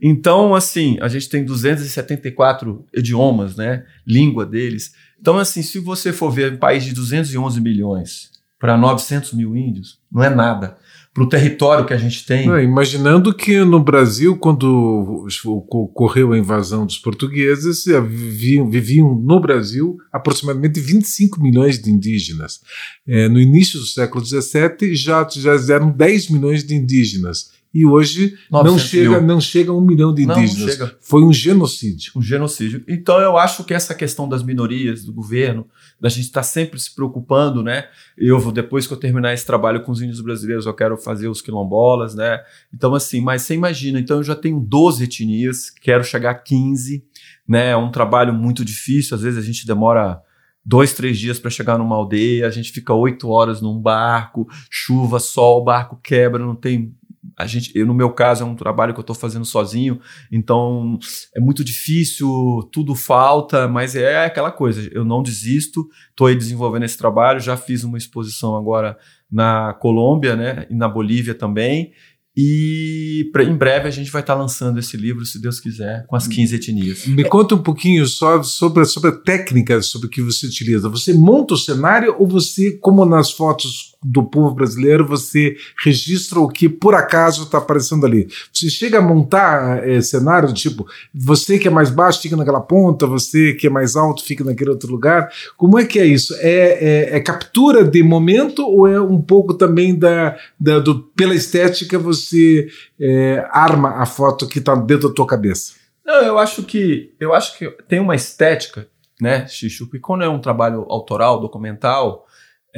Então, 0.00 0.54
assim, 0.54 0.98
a 1.00 1.08
gente 1.08 1.28
tem 1.28 1.44
274 1.44 2.84
idiomas, 2.94 3.56
né? 3.56 3.84
Língua 4.06 4.44
deles. 4.44 4.92
Então, 5.20 5.38
assim, 5.38 5.62
se 5.62 5.78
você 5.78 6.12
for 6.12 6.30
ver 6.30 6.52
um 6.52 6.58
país 6.58 6.84
de 6.84 6.92
211 6.92 7.60
milhões 7.60 8.30
para 8.58 8.76
900 8.76 9.32
mil 9.32 9.56
índios, 9.56 9.98
não 10.10 10.22
é 10.22 10.30
nada 10.30 10.76
para 11.16 11.24
o 11.24 11.28
território 11.30 11.86
que 11.86 11.94
a 11.94 11.96
gente 11.96 12.26
tem. 12.26 12.46
Não, 12.46 12.60
imaginando 12.60 13.32
que 13.32 13.64
no 13.64 13.82
Brasil, 13.82 14.36
quando 14.36 15.26
ocorreu 15.46 16.34
a 16.34 16.38
invasão 16.38 16.84
dos 16.84 16.98
portugueses, 16.98 17.86
viviam, 17.86 18.68
viviam 18.68 19.14
no 19.14 19.40
Brasil 19.40 19.96
aproximadamente 20.12 20.78
25 20.78 21.42
milhões 21.42 21.78
de 21.78 21.90
indígenas. 21.90 22.60
É, 23.08 23.30
no 23.30 23.40
início 23.40 23.80
do 23.80 23.86
século 23.86 24.22
XVII 24.22 24.94
já, 24.94 25.26
já 25.26 25.74
eram 25.74 25.90
10 25.90 26.28
milhões 26.28 26.62
de 26.62 26.74
indígenas 26.74 27.55
e 27.76 27.84
hoje 27.84 28.38
não 28.50 28.78
chega, 28.78 29.20
não 29.20 29.38
chega 29.38 29.70
a 29.70 29.74
um 29.74 29.82
milhão 29.82 30.14
de 30.14 30.22
indígenas. 30.22 30.78
Não, 30.78 30.86
não 30.86 30.94
Foi 30.98 31.22
um 31.22 31.30
genocídio. 31.30 32.10
Um 32.16 32.22
genocídio. 32.22 32.82
Então 32.88 33.20
eu 33.20 33.36
acho 33.36 33.64
que 33.64 33.74
essa 33.74 33.94
questão 33.94 34.26
das 34.26 34.42
minorias, 34.42 35.04
do 35.04 35.12
governo, 35.12 35.66
da 36.00 36.08
gente 36.08 36.24
estar 36.24 36.40
tá 36.40 36.44
sempre 36.44 36.80
se 36.80 36.94
preocupando, 36.94 37.62
né? 37.62 37.84
Eu 38.16 38.40
vou, 38.40 38.50
depois 38.50 38.86
que 38.86 38.94
eu 38.94 38.96
terminar 38.96 39.34
esse 39.34 39.44
trabalho 39.44 39.82
com 39.82 39.92
os 39.92 40.00
índios 40.00 40.22
brasileiros, 40.22 40.64
eu 40.64 40.72
quero 40.72 40.96
fazer 40.96 41.28
os 41.28 41.42
quilombolas, 41.42 42.14
né? 42.14 42.40
Então, 42.72 42.94
assim, 42.94 43.20
mas 43.20 43.42
você 43.42 43.54
imagina, 43.54 44.00
então 44.00 44.16
eu 44.16 44.24
já 44.24 44.34
tenho 44.34 44.58
12 44.58 45.04
etnias, 45.04 45.68
quero 45.68 46.02
chegar 46.02 46.30
a 46.30 46.34
15, 46.34 47.04
né? 47.46 47.72
É 47.72 47.76
um 47.76 47.90
trabalho 47.90 48.32
muito 48.32 48.64
difícil, 48.64 49.14
às 49.14 49.20
vezes 49.20 49.38
a 49.38 49.46
gente 49.46 49.66
demora 49.66 50.22
dois, 50.64 50.94
três 50.94 51.18
dias 51.18 51.38
para 51.38 51.50
chegar 51.50 51.76
numa 51.76 51.94
aldeia, 51.94 52.46
a 52.46 52.50
gente 52.50 52.72
fica 52.72 52.94
oito 52.94 53.28
horas 53.28 53.60
num 53.60 53.78
barco, 53.78 54.48
chuva, 54.70 55.20
sol, 55.20 55.60
o 55.60 55.64
barco 55.64 56.00
quebra, 56.02 56.42
não 56.42 56.56
tem 56.56 56.94
a 57.38 57.46
gente, 57.46 57.70
eu, 57.74 57.84
no 57.84 57.92
meu 57.92 58.10
caso, 58.10 58.42
é 58.42 58.46
um 58.46 58.54
trabalho 58.54 58.94
que 58.94 58.98
eu 58.98 59.02
estou 59.02 59.14
fazendo 59.14 59.44
sozinho, 59.44 60.00
então 60.32 60.98
é 61.34 61.40
muito 61.40 61.62
difícil, 61.62 62.26
tudo 62.72 62.94
falta, 62.94 63.68
mas 63.68 63.94
é 63.94 64.24
aquela 64.24 64.50
coisa, 64.50 64.88
eu 64.90 65.04
não 65.04 65.22
desisto, 65.22 65.86
estou 66.08 66.28
aí 66.28 66.34
desenvolvendo 66.34 66.84
esse 66.84 66.96
trabalho, 66.96 67.38
já 67.38 67.56
fiz 67.56 67.84
uma 67.84 67.98
exposição 67.98 68.56
agora 68.56 68.96
na 69.30 69.74
Colômbia, 69.74 70.34
né, 70.34 70.66
e 70.70 70.74
na 70.74 70.88
Bolívia 70.88 71.34
também, 71.34 71.92
e 72.36 73.30
em 73.40 73.56
breve 73.56 73.88
a 73.88 73.90
gente 73.90 74.10
vai 74.10 74.20
estar 74.20 74.34
tá 74.34 74.40
lançando 74.40 74.78
esse 74.78 74.94
livro, 74.94 75.24
se 75.24 75.40
Deus 75.40 75.58
quiser, 75.58 76.06
com 76.06 76.16
as 76.16 76.28
15 76.28 76.56
etnias. 76.56 77.06
Me 77.06 77.24
conta 77.24 77.54
um 77.54 77.62
pouquinho 77.62 78.04
só 78.06 78.42
sobre, 78.42 78.84
sobre 78.84 79.08
a 79.08 79.16
técnica 79.16 79.80
sobre 79.80 80.10
que 80.10 80.20
você 80.20 80.46
utiliza. 80.46 80.90
Você 80.90 81.14
monta 81.14 81.54
o 81.54 81.56
cenário 81.56 82.14
ou 82.18 82.28
você, 82.28 82.76
como 82.78 83.06
nas 83.06 83.32
fotos 83.32 83.95
do 84.02 84.22
povo 84.22 84.54
brasileiro, 84.54 85.06
você 85.06 85.56
registra 85.82 86.38
o 86.38 86.48
que 86.48 86.68
por 86.68 86.94
acaso 86.94 87.44
está 87.44 87.58
aparecendo 87.58 88.06
ali. 88.06 88.28
Você 88.52 88.68
chega 88.68 88.98
a 88.98 89.02
montar 89.02 89.86
é, 89.86 90.00
cenário 90.00 90.52
tipo, 90.52 90.86
você 91.14 91.58
que 91.58 91.68
é 91.68 91.70
mais 91.70 91.90
baixo 91.90 92.20
fica 92.20 92.36
naquela 92.36 92.60
ponta, 92.60 93.06
você 93.06 93.54
que 93.54 93.66
é 93.66 93.70
mais 93.70 93.96
alto 93.96 94.24
fica 94.24 94.44
naquele 94.44 94.70
outro 94.70 94.90
lugar. 94.90 95.30
Como 95.56 95.78
é 95.78 95.84
que 95.84 95.98
é 95.98 96.06
isso? 96.06 96.34
É, 96.38 97.12
é, 97.12 97.16
é 97.16 97.20
captura 97.20 97.84
de 97.84 98.02
momento 98.02 98.62
ou 98.66 98.86
é 98.86 99.00
um 99.00 99.20
pouco 99.20 99.54
também 99.54 99.98
da, 99.98 100.36
da 100.58 100.78
do, 100.78 101.02
pela 101.16 101.34
estética 101.34 101.98
você 101.98 102.68
é, 103.00 103.46
arma 103.50 104.00
a 104.00 104.06
foto 104.06 104.46
que 104.46 104.58
está 104.58 104.74
dentro 104.74 105.08
da 105.08 105.14
tua 105.14 105.26
cabeça? 105.26 105.72
Não, 106.04 106.22
eu 106.22 106.38
acho 106.38 106.62
que 106.62 107.12
eu 107.18 107.34
acho 107.34 107.58
que 107.58 107.68
tem 107.88 107.98
uma 107.98 108.14
estética, 108.14 108.86
né, 109.20 109.46
Xixu, 109.48 109.90
que 109.90 109.98
quando 109.98 110.22
é 110.22 110.28
um 110.28 110.40
trabalho 110.40 110.86
autoral, 110.88 111.40
documental, 111.40 112.25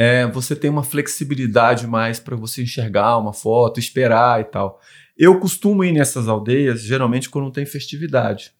é, 0.00 0.24
você 0.28 0.54
tem 0.54 0.70
uma 0.70 0.84
flexibilidade 0.84 1.84
mais 1.84 2.20
para 2.20 2.36
você 2.36 2.62
enxergar 2.62 3.18
uma 3.18 3.32
foto, 3.32 3.80
esperar 3.80 4.40
e 4.40 4.44
tal. 4.44 4.80
Eu 5.16 5.40
costumo 5.40 5.82
ir 5.82 5.90
nessas 5.90 6.28
aldeias, 6.28 6.84
geralmente 6.84 7.28
quando 7.28 7.50
tem 7.50 7.66
festividade, 7.66 8.52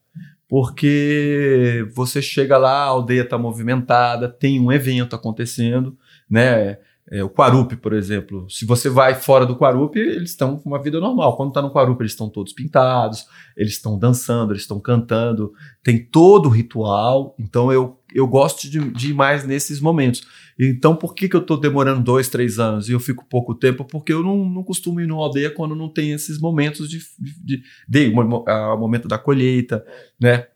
porque 0.49 1.87
você 1.95 2.21
chega 2.21 2.57
lá, 2.57 2.83
a 2.83 2.87
aldeia 2.87 3.21
está 3.21 3.37
movimentada, 3.37 4.27
tem 4.27 4.59
um 4.59 4.69
evento 4.69 5.15
acontecendo, 5.15 5.97
né? 6.29 6.77
É, 7.11 7.23
o 7.23 7.29
Quarupi, 7.29 7.77
por 7.77 7.93
exemplo, 7.93 8.45
se 8.49 8.65
você 8.65 8.89
vai 8.89 9.15
fora 9.15 9.45
do 9.45 9.57
Quarupi, 9.57 9.97
eles 9.97 10.31
estão 10.31 10.57
com 10.57 10.69
uma 10.69 10.81
vida 10.81 10.99
normal. 10.99 11.37
Quando 11.37 11.49
está 11.49 11.61
no 11.61 11.71
Quarupi, 11.71 12.03
eles 12.03 12.11
estão 12.11 12.29
todos 12.29 12.53
pintados, 12.53 13.25
eles 13.57 13.73
estão 13.73 13.97
dançando, 13.97 14.51
eles 14.51 14.63
estão 14.63 14.79
cantando, 14.79 15.53
tem 15.81 16.05
todo 16.05 16.47
o 16.47 16.51
ritual. 16.51 17.33
Então 17.39 17.71
eu, 17.71 17.98
eu 18.13 18.27
gosto 18.27 18.69
de, 18.69 18.79
de 18.91 19.11
ir 19.11 19.13
mais 19.13 19.45
nesses 19.45 19.79
momentos. 19.79 20.21
Então 20.59 20.95
por 20.95 21.13
que, 21.13 21.29
que 21.29 21.35
eu 21.35 21.41
estou 21.41 21.59
demorando 21.59 22.01
dois, 22.01 22.29
três 22.29 22.59
anos 22.59 22.89
e 22.89 22.91
eu 22.91 22.99
fico 22.99 23.25
pouco 23.29 23.55
tempo? 23.55 23.85
Porque 23.85 24.11
eu 24.11 24.21
não, 24.21 24.49
não 24.49 24.63
costumo 24.63 24.99
ir 24.99 25.07
numa 25.07 25.23
aldeia 25.23 25.49
quando 25.49 25.75
não 25.75 25.87
tem 25.89 26.11
esses 26.11 26.39
momentos 26.39 26.89
de, 26.89 26.99
de, 27.19 27.33
de, 27.43 27.63
de 27.87 28.13
o 28.13 28.77
momento 28.77 29.07
da 29.07 29.17
colheita, 29.17 29.85
né? 30.19 30.47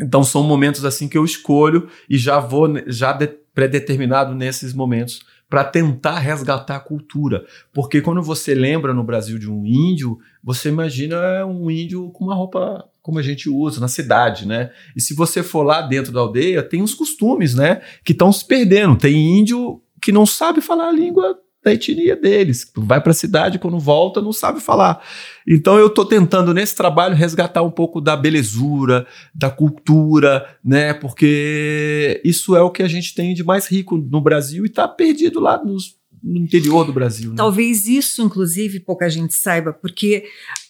Então 0.00 0.22
são 0.22 0.42
momentos 0.42 0.84
assim 0.84 1.08
que 1.08 1.18
eu 1.18 1.24
escolho 1.24 1.88
e 2.08 2.16
já 2.16 2.38
vou 2.38 2.68
já 2.86 3.12
de, 3.12 3.26
pré-determinado 3.26 4.36
nesses 4.36 4.72
momentos 4.72 5.20
para 5.48 5.64
tentar 5.64 6.18
resgatar 6.18 6.76
a 6.76 6.80
cultura. 6.80 7.44
Porque 7.72 8.00
quando 8.00 8.22
você 8.22 8.54
lembra 8.54 8.92
no 8.92 9.02
Brasil 9.02 9.38
de 9.38 9.50
um 9.50 9.64
índio, 9.64 10.18
você 10.42 10.68
imagina 10.68 11.46
um 11.46 11.70
índio 11.70 12.10
com 12.10 12.24
uma 12.24 12.34
roupa 12.34 12.84
como 13.00 13.18
a 13.18 13.22
gente 13.22 13.48
usa 13.48 13.80
na 13.80 13.88
cidade, 13.88 14.46
né? 14.46 14.70
E 14.94 15.00
se 15.00 15.14
você 15.14 15.42
for 15.42 15.62
lá 15.62 15.80
dentro 15.80 16.12
da 16.12 16.20
aldeia, 16.20 16.62
tem 16.62 16.82
uns 16.82 16.94
costumes, 16.94 17.54
né, 17.54 17.80
que 18.04 18.12
estão 18.12 18.30
se 18.30 18.46
perdendo. 18.46 18.96
Tem 18.96 19.38
índio 19.38 19.80
que 20.00 20.12
não 20.12 20.26
sabe 20.26 20.60
falar 20.60 20.88
a 20.88 20.92
língua 20.92 21.38
da 21.68 21.74
etnia 21.74 22.16
deles. 22.16 22.70
Vai 22.74 23.00
para 23.00 23.10
a 23.10 23.14
cidade, 23.14 23.58
quando 23.58 23.78
volta, 23.78 24.22
não 24.22 24.32
sabe 24.32 24.60
falar. 24.60 25.02
Então 25.46 25.78
eu 25.78 25.88
estou 25.88 26.04
tentando 26.04 26.54
nesse 26.54 26.74
trabalho 26.74 27.14
resgatar 27.14 27.62
um 27.62 27.70
pouco 27.70 28.00
da 28.00 28.16
belezura, 28.16 29.06
da 29.34 29.50
cultura, 29.50 30.46
né? 30.64 30.94
Porque 30.94 32.20
isso 32.24 32.56
é 32.56 32.62
o 32.62 32.70
que 32.70 32.82
a 32.82 32.88
gente 32.88 33.14
tem 33.14 33.34
de 33.34 33.44
mais 33.44 33.66
rico 33.66 33.98
no 33.98 34.20
Brasil 34.20 34.64
e 34.64 34.68
está 34.68 34.88
perdido 34.88 35.40
lá 35.40 35.62
nos, 35.62 35.96
no 36.22 36.38
interior 36.38 36.84
do 36.84 36.92
Brasil. 36.92 37.30
Né? 37.30 37.36
Talvez 37.36 37.86
isso, 37.86 38.22
inclusive, 38.22 38.80
pouca 38.80 39.08
gente 39.08 39.34
saiba, 39.34 39.72
porque 39.72 40.24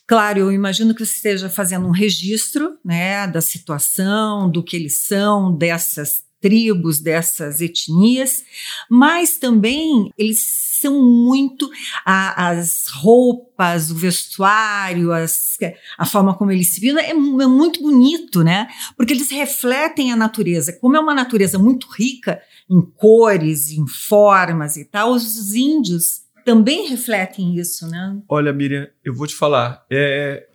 Claro, 0.08 0.38
eu 0.38 0.50
imagino 0.50 0.94
que 0.94 1.04
você 1.04 1.16
esteja 1.16 1.50
fazendo 1.50 1.86
um 1.86 1.90
registro 1.90 2.78
né, 2.82 3.26
da 3.26 3.42
situação, 3.42 4.50
do 4.50 4.64
que 4.64 4.74
eles 4.74 5.00
são, 5.00 5.54
dessas 5.54 6.22
tribos, 6.40 7.00
dessas 7.00 7.60
etnias, 7.60 8.44
mas 8.90 9.36
também 9.36 10.12
eles 10.16 10.68
são 10.80 11.02
muito 11.02 11.68
a, 12.04 12.50
as 12.50 12.86
roupas, 12.88 13.90
o 13.90 13.94
vestuário, 13.94 15.12
as, 15.12 15.56
a 15.98 16.06
forma 16.06 16.36
como 16.36 16.52
eles 16.52 16.68
se 16.68 16.80
viram, 16.80 16.98
é, 17.00 17.10
é, 17.10 17.14
muito 17.14 17.82
bonito, 17.82 18.42
né? 18.42 18.68
Porque 18.96 19.12
eles 19.12 19.30
refletem 19.30 20.12
a 20.12 20.16
natureza. 20.16 20.72
Como 20.80 20.96
é 20.96 21.00
uma 21.00 21.14
natureza 21.14 21.58
muito 21.58 21.88
rica 21.88 22.40
em 22.70 22.80
cores, 22.80 23.70
em 23.70 23.86
formas 23.86 24.76
e 24.76 24.84
tal, 24.84 25.12
os 25.12 25.54
índios 25.54 26.22
também 26.44 26.88
refletem 26.88 27.58
isso, 27.58 27.86
né? 27.88 28.16
Olha, 28.28 28.52
Miriam, 28.52 28.88
eu 29.04 29.14
vou 29.14 29.26
te 29.26 29.34
falar, 29.34 29.84
é 29.90 30.46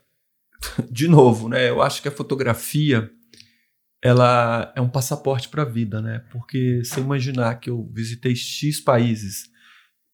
de 0.89 1.07
novo, 1.07 1.49
né? 1.49 1.69
Eu 1.69 1.81
acho 1.81 2.01
que 2.01 2.07
a 2.07 2.11
fotografia 2.11 3.11
ela 4.03 4.73
é 4.75 4.81
um 4.81 4.89
passaporte 4.89 5.47
para 5.47 5.61
a 5.61 5.65
vida, 5.65 6.01
né? 6.01 6.19
Porque 6.29 6.81
você 6.83 6.99
imaginar 6.99 7.55
que 7.55 7.69
eu 7.69 7.89
visitei 7.93 8.35
X 8.35 8.81
países, 8.81 9.49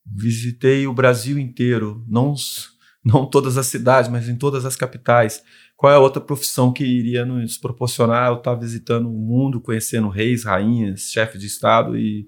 visitei 0.06 0.86
o 0.86 0.94
Brasil 0.94 1.40
inteiro, 1.40 2.06
não, 2.08 2.36
não 3.04 3.26
todas 3.26 3.58
as 3.58 3.66
cidades, 3.66 4.10
mas 4.10 4.30
em 4.30 4.36
todas 4.36 4.64
as 4.64 4.76
capitais. 4.76 5.42
Qual 5.76 5.92
é 5.92 5.96
a 5.96 6.00
outra 6.00 6.22
profissão 6.22 6.72
que 6.72 6.84
iria 6.84 7.26
nos 7.26 7.58
proporcionar 7.58 8.30
eu 8.30 8.36
estar 8.36 8.54
visitando 8.54 9.10
o 9.10 9.18
mundo, 9.18 9.60
conhecendo 9.60 10.08
reis, 10.08 10.44
rainhas, 10.44 11.10
chefes 11.12 11.42
de 11.42 11.48
Estado 11.48 11.98
e 11.98 12.28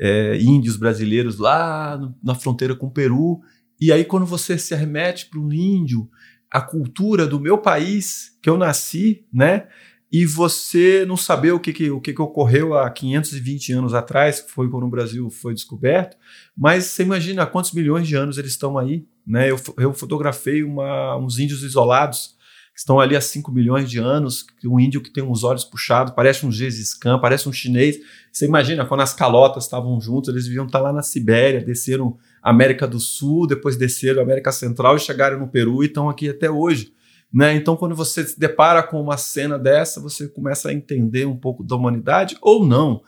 é, 0.00 0.36
índios 0.40 0.76
brasileiros 0.76 1.38
lá 1.38 2.00
na 2.20 2.34
fronteira 2.34 2.74
com 2.74 2.86
o 2.86 2.92
Peru. 2.92 3.40
E 3.80 3.92
aí, 3.92 4.04
quando 4.04 4.26
você 4.26 4.58
se 4.58 4.74
arremete 4.74 5.26
para 5.26 5.38
um 5.38 5.52
índio, 5.52 6.10
a 6.50 6.60
cultura 6.60 7.24
do 7.24 7.38
meu 7.38 7.58
país, 7.58 8.36
que 8.42 8.50
eu 8.50 8.56
nasci, 8.56 9.26
né? 9.32 9.68
E 10.10 10.24
você 10.24 11.04
não 11.06 11.16
saber 11.16 11.52
o 11.52 11.60
que, 11.60 11.72
que, 11.72 11.90
o 11.90 12.00
que, 12.00 12.14
que 12.14 12.22
ocorreu 12.22 12.76
há 12.76 12.88
520 12.90 13.72
anos 13.72 13.94
atrás, 13.94 14.40
que 14.40 14.50
foi 14.50 14.70
quando 14.70 14.84
o 14.84 14.90
Brasil 14.90 15.28
foi 15.28 15.52
descoberto, 15.52 16.16
mas 16.56 16.84
você 16.84 17.02
imagina 17.02 17.46
quantos 17.46 17.72
milhões 17.72 18.08
de 18.08 18.14
anos 18.14 18.38
eles 18.38 18.52
estão 18.52 18.78
aí. 18.78 19.06
Né? 19.26 19.50
Eu, 19.50 19.60
eu 19.76 19.92
fotografei 19.92 20.62
uma, 20.62 21.16
uns 21.18 21.38
índios 21.38 21.62
isolados 21.62 22.38
estão 22.78 23.00
ali 23.00 23.16
há 23.16 23.20
5 23.20 23.50
milhões 23.50 23.90
de 23.90 23.98
anos, 23.98 24.46
um 24.64 24.78
índio 24.78 25.00
que 25.00 25.10
tem 25.10 25.24
uns 25.24 25.42
olhos 25.42 25.64
puxados, 25.64 26.14
parece 26.14 26.46
um 26.46 26.52
Gengis 26.52 26.94
Khan, 26.94 27.18
parece 27.18 27.48
um 27.48 27.52
chinês. 27.52 27.98
Você 28.30 28.46
imagina, 28.46 28.86
quando 28.86 29.00
as 29.00 29.12
calotas 29.12 29.64
estavam 29.64 30.00
juntos, 30.00 30.28
eles 30.28 30.44
deviam 30.44 30.64
estar 30.64 30.78
lá 30.78 30.92
na 30.92 31.02
Sibéria, 31.02 31.60
desceram 31.60 32.16
América 32.40 32.86
do 32.86 33.00
Sul, 33.00 33.48
depois 33.48 33.76
desceram 33.76 34.22
América 34.22 34.52
Central 34.52 34.94
e 34.94 35.00
chegaram 35.00 35.40
no 35.40 35.48
Peru 35.48 35.82
e 35.82 35.86
estão 35.86 36.08
aqui 36.08 36.28
até 36.28 36.48
hoje. 36.48 36.92
Né? 37.32 37.54
Então, 37.54 37.76
quando 37.76 37.94
você 37.94 38.24
se 38.24 38.38
depara 38.38 38.82
com 38.82 39.00
uma 39.00 39.16
cena 39.16 39.58
dessa, 39.58 40.00
você 40.00 40.28
começa 40.28 40.70
a 40.70 40.72
entender 40.72 41.26
um 41.26 41.36
pouco 41.36 41.62
da 41.62 41.76
humanidade 41.76 42.36
ou 42.40 42.64
não. 42.66 43.02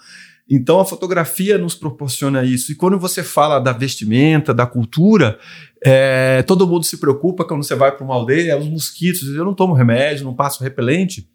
Então 0.52 0.80
a 0.80 0.84
fotografia 0.84 1.56
nos 1.56 1.76
proporciona 1.76 2.42
isso. 2.42 2.72
E 2.72 2.74
quando 2.74 2.98
você 2.98 3.22
fala 3.22 3.60
da 3.60 3.72
vestimenta, 3.72 4.52
da 4.52 4.66
cultura, 4.66 5.38
é, 5.84 6.42
todo 6.42 6.66
mundo 6.66 6.84
se 6.84 6.98
preocupa 6.98 7.44
quando 7.44 7.62
você 7.62 7.76
vai 7.76 7.94
para 7.94 8.04
uma 8.04 8.14
aldeia, 8.14 8.58
os 8.58 8.68
mosquitos. 8.68 9.28
Eu 9.28 9.44
não 9.44 9.54
tomo 9.54 9.74
remédio, 9.74 10.24
não 10.24 10.34
passo 10.34 10.64
repelente, 10.64 11.30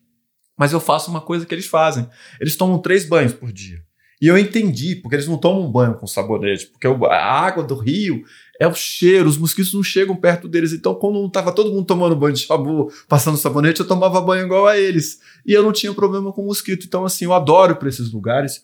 mas 0.58 0.74
eu 0.74 0.82
faço 0.82 1.10
uma 1.10 1.22
coisa 1.22 1.46
que 1.46 1.56
eles 1.56 1.66
fazem. 1.66 2.06
Eles 2.42 2.58
tomam 2.58 2.78
três 2.80 3.08
banhos 3.08 3.32
por 3.32 3.54
dia. 3.54 3.80
E 4.22 4.28
eu 4.28 4.38
entendi, 4.38 4.98
porque 4.98 5.16
eles 5.16 5.28
não 5.28 5.38
tomam 5.38 5.72
banho 5.72 5.96
com 5.96 6.08
sabonete, 6.08 6.68
porque 6.68 6.88
a 6.88 7.24
água 7.24 7.64
do 7.64 7.76
rio 7.76 8.22
é 8.60 8.68
o 8.68 8.74
cheiro, 8.74 9.28
os 9.28 9.38
mosquitos 9.38 9.74
não 9.74 9.84
chegam 9.84 10.16
perto 10.16 10.48
deles. 10.48 10.72
Então, 10.74 10.96
quando 10.96 11.26
estava 11.26 11.52
todo 11.52 11.72
mundo 11.72 11.86
tomando 11.86 12.16
banho 12.16 12.34
de 12.34 12.42
shampoo, 12.42 12.92
passando 13.08 13.38
sabonete, 13.38 13.82
eu 13.82 13.88
tomava 13.88 14.22
banho 14.22 14.46
igual 14.46 14.68
a 14.68 14.78
eles. 14.78 15.20
E 15.46 15.52
eu 15.52 15.62
não 15.62 15.72
tinha 15.72 15.94
problema 15.94 16.32
com 16.32 16.46
mosquito. 16.46 16.86
Então, 16.86 17.06
assim, 17.06 17.26
eu 17.26 17.34
adoro 17.34 17.76
para 17.76 17.90
esses 17.90 18.12
lugares 18.12 18.62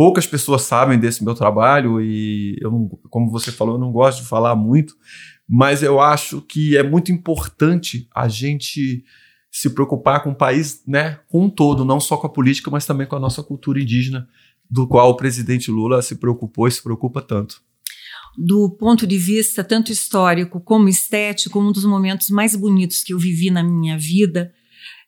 poucas 0.00 0.26
pessoas 0.26 0.62
sabem 0.62 0.98
desse 0.98 1.22
meu 1.22 1.34
trabalho 1.34 2.00
e 2.00 2.56
eu 2.58 2.70
não, 2.70 2.88
como 3.10 3.30
você 3.30 3.52
falou, 3.52 3.74
eu 3.74 3.78
não 3.78 3.92
gosto 3.92 4.22
de 4.22 4.28
falar 4.28 4.56
muito, 4.56 4.94
mas 5.46 5.82
eu 5.82 6.00
acho 6.00 6.40
que 6.40 6.74
é 6.74 6.82
muito 6.82 7.12
importante 7.12 8.08
a 8.14 8.26
gente 8.26 9.04
se 9.52 9.68
preocupar 9.68 10.22
com 10.22 10.30
o 10.30 10.34
país, 10.34 10.82
né, 10.86 11.20
com 11.28 11.44
um 11.44 11.50
todo, 11.50 11.84
não 11.84 12.00
só 12.00 12.16
com 12.16 12.26
a 12.26 12.30
política, 12.32 12.70
mas 12.70 12.86
também 12.86 13.06
com 13.06 13.14
a 13.14 13.20
nossa 13.20 13.42
cultura 13.42 13.78
indígena, 13.78 14.26
do 14.70 14.88
qual 14.88 15.10
o 15.10 15.16
presidente 15.16 15.70
Lula 15.70 16.00
se 16.00 16.16
preocupou 16.16 16.66
e 16.66 16.72
se 16.72 16.82
preocupa 16.82 17.20
tanto. 17.20 17.60
Do 18.38 18.70
ponto 18.70 19.06
de 19.06 19.18
vista 19.18 19.64
tanto 19.64 19.92
histórico 19.92 20.60
como 20.60 20.88
estético, 20.88 21.60
um 21.60 21.72
dos 21.72 21.84
momentos 21.84 22.30
mais 22.30 22.54
bonitos 22.54 23.02
que 23.02 23.12
eu 23.12 23.18
vivi 23.18 23.50
na 23.50 23.62
minha 23.62 23.98
vida 23.98 24.52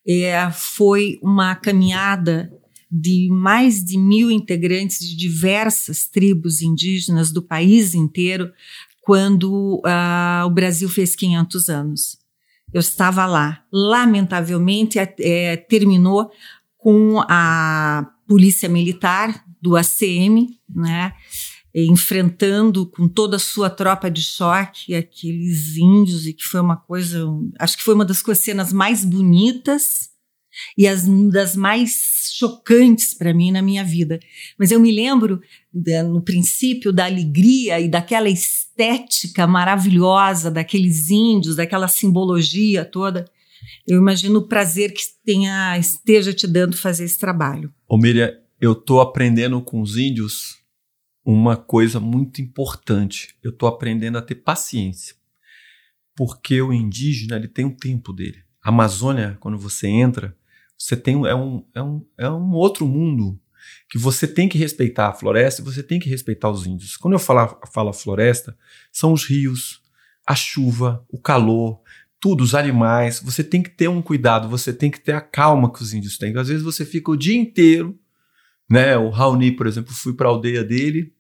é, 0.07 0.51
foi 0.51 1.19
uma 1.23 1.55
caminhada 1.55 2.53
de 2.91 3.29
mais 3.31 3.83
de 3.83 3.97
mil 3.97 4.31
integrantes 4.31 4.99
de 4.99 5.17
diversas 5.17 6.07
tribos 6.07 6.61
indígenas 6.61 7.31
do 7.31 7.41
país 7.41 7.95
inteiro 7.95 8.53
quando 9.01 9.77
uh, 9.85 10.47
o 10.47 10.51
Brasil 10.51 10.89
fez 10.89 11.17
500 11.17 11.69
anos. 11.71 12.19
Eu 12.73 12.81
estava 12.81 13.25
lá. 13.27 13.65
Lamentavelmente, 13.73 14.99
é, 14.99 15.57
terminou 15.57 16.31
com 16.77 17.21
a 17.29 18.11
polícia 18.27 18.69
militar 18.69 19.45
do 19.61 19.77
ACM, 19.77 20.59
né, 20.69 21.13
enfrentando 21.75 22.87
com 22.87 23.09
toda 23.09 23.37
a 23.37 23.41
sua 23.41 23.71
tropa 23.71 24.11
de 24.11 24.23
choque 24.23 24.95
aqueles 24.95 25.77
índios 25.77 26.27
e 26.27 26.35
que 26.35 26.45
foi 26.45 26.61
uma 26.61 26.77
coisa, 26.77 27.27
acho 27.59 27.77
que 27.77 27.83
foi 27.83 27.95
uma 27.95 28.05
das 28.05 28.23
cenas 28.37 28.73
mais 28.73 29.05
bonitas 29.05 30.11
e 30.77 30.87
as 30.87 31.07
das 31.31 31.57
mais 31.57 32.31
chocantes 32.35 33.15
para 33.15 33.33
mim 33.33 33.51
na 33.51 33.63
minha 33.63 33.83
vida. 33.83 34.21
Mas 34.59 34.71
eu 34.71 34.79
me 34.79 34.93
lembro, 34.93 35.41
no 36.11 36.23
princípio, 36.23 36.93
da 36.93 37.07
alegria 37.07 37.81
e 37.81 37.89
daquela 37.89 38.29
estética 38.29 39.47
maravilhosa 39.47 40.51
daqueles 40.51 41.11
índios, 41.11 41.57
daquela 41.57 41.89
simbologia 41.89 42.85
toda. 42.85 43.25
Eu 43.87 43.99
imagino 43.99 44.41
o 44.41 44.49
prazer 44.49 44.93
que 44.93 45.03
tenha, 45.25 45.79
esteja 45.79 46.33
te 46.33 46.47
dando 46.47 46.77
fazer 46.77 47.05
esse 47.05 47.19
trabalho. 47.19 47.73
Ô 47.89 47.97
Miriam, 47.97 48.31
eu 48.61 48.73
estou 48.73 49.01
aprendendo 49.01 49.61
com 49.63 49.81
os 49.81 49.97
índios 49.97 50.62
uma 51.25 51.57
coisa 51.57 52.01
muito 52.01 52.41
importante. 52.41 53.37
Eu 53.43 53.51
estou 53.51 53.69
aprendendo 53.69 54.19
a 54.19 54.23
ter 54.23 54.37
paciência. 54.37 55.15
Porque 56.15 56.61
o 56.61 56.73
indígena 56.73 57.37
ele 57.37 57.49
tem 57.49 57.65
um 57.65 57.75
tempo 57.75 58.13
dele. 58.13 58.43
A 58.63 58.69
Amazônia, 58.69 59.37
quando 59.41 59.59
você 59.59 59.89
entra, 59.89 60.37
você 60.77 60.97
tem 60.97 61.15
é 61.27 61.35
um, 61.35 61.65
é 61.75 61.83
um, 61.83 62.07
é 62.19 62.31
um 62.31 62.53
outro 62.53 62.87
mundo 62.87 63.41
que 63.89 63.97
você 63.97 64.27
tem 64.27 64.49
que 64.49 64.59
respeitar 64.59 65.09
a 65.09 65.13
floresta 65.13 65.63
você 65.63 65.83
tem 65.83 66.01
que 66.01 66.09
respeitar 66.09 66.51
os 66.51 66.67
índios. 66.67 66.97
Quando 66.97 67.15
eu 67.15 67.19
falo, 67.19 67.61
falo 67.73 67.93
floresta, 67.93 68.57
são 68.91 69.13
os 69.13 69.25
rios, 69.25 69.81
a 70.27 70.35
chuva, 70.35 71.05
o 71.09 71.19
calor, 71.19 71.81
tudo, 72.21 72.43
os 72.43 72.55
animais. 72.55 73.21
Você 73.21 73.43
tem 73.43 73.63
que 73.63 73.71
ter 73.71 73.89
um 73.89 74.03
cuidado, 74.03 74.49
você 74.49 74.73
tem 74.73 74.91
que 74.91 75.01
ter 75.01 75.13
a 75.13 75.21
calma 75.21 75.73
que 75.73 75.83
os 75.83 75.93
índios 75.93 76.19
têm. 76.19 76.37
Às 76.37 76.49
vezes 76.49 76.63
você 76.63 76.85
fica 76.85 77.11
o 77.11 77.17
dia 77.17 77.37
inteiro, 77.37 77.99
né? 78.73 78.97
O 78.97 79.11
Raoni, 79.11 79.53
por 79.53 79.67
exemplo, 79.67 79.93
fui 79.93 80.15
para 80.15 80.29
a 80.29 80.31
aldeia 80.31 80.65
dele 80.65 81.13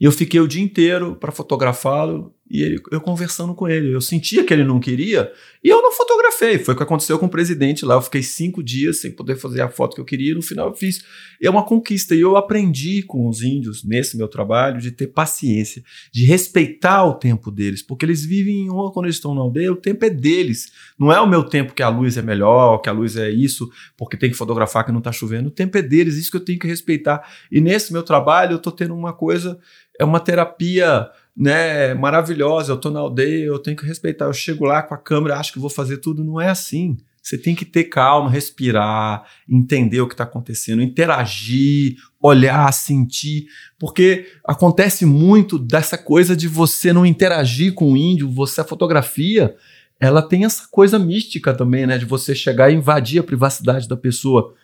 e 0.00 0.06
eu 0.06 0.12
fiquei 0.12 0.40
o 0.40 0.48
dia 0.48 0.62
inteiro 0.62 1.14
para 1.16 1.30
fotografá-lo 1.30 2.34
e 2.48 2.62
ele, 2.62 2.80
eu 2.92 3.00
conversando 3.00 3.54
com 3.54 3.68
ele. 3.68 3.92
Eu 3.92 4.00
sentia 4.00 4.44
que 4.44 4.52
ele 4.52 4.62
não 4.62 4.78
queria 4.78 5.32
e 5.62 5.68
eu 5.68 5.82
não 5.82 5.90
fotografei. 5.90 6.58
Foi 6.58 6.74
o 6.74 6.76
que 6.76 6.82
aconteceu 6.82 7.18
com 7.18 7.26
o 7.26 7.30
presidente 7.30 7.84
lá. 7.84 7.94
Eu 7.96 8.02
fiquei 8.02 8.22
cinco 8.22 8.62
dias 8.62 9.00
sem 9.00 9.10
poder 9.10 9.36
fazer 9.36 9.62
a 9.62 9.68
foto 9.68 9.96
que 9.96 10.00
eu 10.00 10.04
queria 10.04 10.30
e 10.30 10.34
no 10.34 10.42
final 10.42 10.68
eu 10.68 10.74
fiz. 10.74 11.04
É 11.42 11.50
uma 11.50 11.64
conquista. 11.64 12.14
E 12.14 12.20
eu 12.20 12.36
aprendi 12.36 13.02
com 13.02 13.28
os 13.28 13.42
índios, 13.42 13.82
nesse 13.82 14.16
meu 14.16 14.28
trabalho, 14.28 14.80
de 14.80 14.92
ter 14.92 15.08
paciência, 15.08 15.82
de 16.12 16.24
respeitar 16.24 17.04
o 17.04 17.14
tempo 17.14 17.50
deles, 17.50 17.82
porque 17.82 18.04
eles 18.04 18.24
vivem, 18.24 18.68
quando 18.92 19.06
eles 19.06 19.16
estão 19.16 19.34
na 19.34 19.40
aldeia, 19.40 19.72
o 19.72 19.76
tempo 19.76 20.04
é 20.04 20.10
deles. 20.10 20.70
Não 20.98 21.12
é 21.12 21.20
o 21.20 21.26
meu 21.26 21.42
tempo 21.42 21.74
que 21.74 21.82
a 21.82 21.88
luz 21.88 22.16
é 22.16 22.22
melhor, 22.22 22.78
que 22.78 22.88
a 22.88 22.92
luz 22.92 23.16
é 23.16 23.28
isso, 23.28 23.68
porque 23.96 24.16
tem 24.16 24.30
que 24.30 24.36
fotografar 24.36 24.84
que 24.84 24.92
não 24.92 24.98
está 24.98 25.10
chovendo. 25.10 25.48
O 25.48 25.52
tempo 25.52 25.76
é 25.76 25.82
deles, 25.82 26.16
isso 26.16 26.30
que 26.30 26.36
eu 26.36 26.44
tenho 26.44 26.58
que 26.58 26.68
respeitar. 26.68 27.28
E 27.50 27.60
nesse 27.60 27.92
meu 27.92 28.04
trabalho 28.04 28.52
eu 28.52 28.56
estou 28.58 28.72
tendo 28.72 28.94
uma 28.94 29.12
coisa, 29.12 29.58
é 29.98 30.04
uma 30.04 30.20
terapia 30.20 31.08
né, 31.36 31.92
maravilhosa, 31.94 32.72
eu 32.72 32.78
tô 32.78 32.90
na 32.90 33.00
aldeia, 33.00 33.44
eu 33.44 33.58
tenho 33.58 33.76
que 33.76 33.84
respeitar. 33.84 34.24
Eu 34.24 34.32
chego 34.32 34.64
lá 34.64 34.82
com 34.82 34.94
a 34.94 34.98
câmera, 34.98 35.38
acho 35.38 35.52
que 35.52 35.58
vou 35.58 35.68
fazer 35.68 35.98
tudo. 35.98 36.24
Não 36.24 36.40
é 36.40 36.48
assim. 36.48 36.96
Você 37.22 37.36
tem 37.36 37.56
que 37.56 37.64
ter 37.64 37.84
calma, 37.84 38.30
respirar, 38.30 39.24
entender 39.48 40.00
o 40.00 40.06
que 40.06 40.14
está 40.14 40.22
acontecendo, 40.22 40.80
interagir, 40.80 41.96
olhar, 42.20 42.72
sentir, 42.72 43.46
porque 43.80 44.26
acontece 44.44 45.04
muito 45.04 45.58
dessa 45.58 45.98
coisa 45.98 46.36
de 46.36 46.46
você 46.46 46.92
não 46.92 47.04
interagir 47.04 47.74
com 47.74 47.92
o 47.92 47.96
índio, 47.96 48.30
você 48.30 48.60
a 48.60 48.64
fotografia, 48.64 49.56
ela 49.98 50.22
tem 50.22 50.44
essa 50.44 50.68
coisa 50.70 51.00
mística 51.00 51.52
também, 51.52 51.84
né, 51.84 51.98
de 51.98 52.04
você 52.04 52.32
chegar 52.32 52.70
e 52.70 52.76
invadir 52.76 53.18
a 53.18 53.24
privacidade 53.24 53.88
da 53.88 53.96
pessoa. 53.96 54.54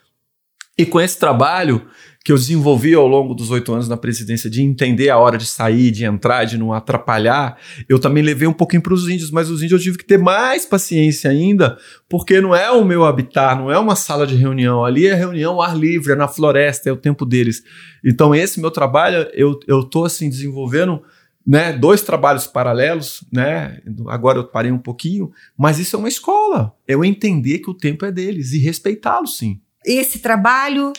E 0.78 0.86
com 0.86 1.00
esse 1.00 1.18
trabalho, 1.18 1.86
que 2.24 2.30
eu 2.30 2.36
desenvolvi 2.36 2.94
ao 2.94 3.06
longo 3.06 3.34
dos 3.34 3.50
oito 3.50 3.72
anos 3.72 3.88
na 3.88 3.96
presidência 3.96 4.48
de 4.48 4.62
entender 4.62 5.10
a 5.10 5.18
hora 5.18 5.36
de 5.36 5.44
sair, 5.44 5.90
de 5.90 6.04
entrar, 6.04 6.44
de 6.44 6.56
não 6.56 6.72
atrapalhar, 6.72 7.58
eu 7.88 7.98
também 7.98 8.22
levei 8.22 8.46
um 8.46 8.52
pouquinho 8.52 8.80
para 8.80 8.94
os 8.94 9.08
índios, 9.08 9.30
mas 9.30 9.50
os 9.50 9.62
índios 9.62 9.80
eu 9.80 9.84
tive 9.84 9.98
que 9.98 10.06
ter 10.06 10.18
mais 10.18 10.64
paciência 10.64 11.30
ainda, 11.30 11.76
porque 12.08 12.40
não 12.40 12.54
é 12.54 12.70
o 12.70 12.84
meu 12.84 13.04
habitat, 13.04 13.56
não 13.56 13.70
é 13.70 13.78
uma 13.78 13.96
sala 13.96 14.26
de 14.26 14.36
reunião, 14.36 14.84
ali 14.84 15.06
é 15.06 15.14
reunião 15.14 15.54
ao 15.54 15.62
ar 15.62 15.76
livre, 15.76 16.12
é 16.12 16.16
na 16.16 16.28
floresta, 16.28 16.88
é 16.88 16.92
o 16.92 16.96
tempo 16.96 17.26
deles. 17.26 17.62
Então 18.04 18.34
esse 18.34 18.60
meu 18.60 18.70
trabalho, 18.70 19.28
eu, 19.34 19.58
tô 19.84 20.04
assim 20.04 20.30
desenvolvendo 20.30 21.02
né, 21.44 21.72
dois 21.72 22.02
trabalhos 22.02 22.46
paralelos, 22.46 23.24
né? 23.32 23.80
Agora 24.06 24.38
eu 24.38 24.44
parei 24.44 24.70
um 24.70 24.78
pouquinho, 24.78 25.32
mas 25.58 25.80
isso 25.80 25.96
é 25.96 25.98
uma 25.98 26.08
escola. 26.08 26.72
Eu 26.86 27.04
entender 27.04 27.58
que 27.58 27.68
o 27.68 27.74
tempo 27.74 28.06
é 28.06 28.12
deles 28.12 28.52
e 28.52 28.60
respeitá-lo, 28.60 29.26
sim. 29.26 29.60
Esse 29.84 30.18
trabalho 30.18 30.92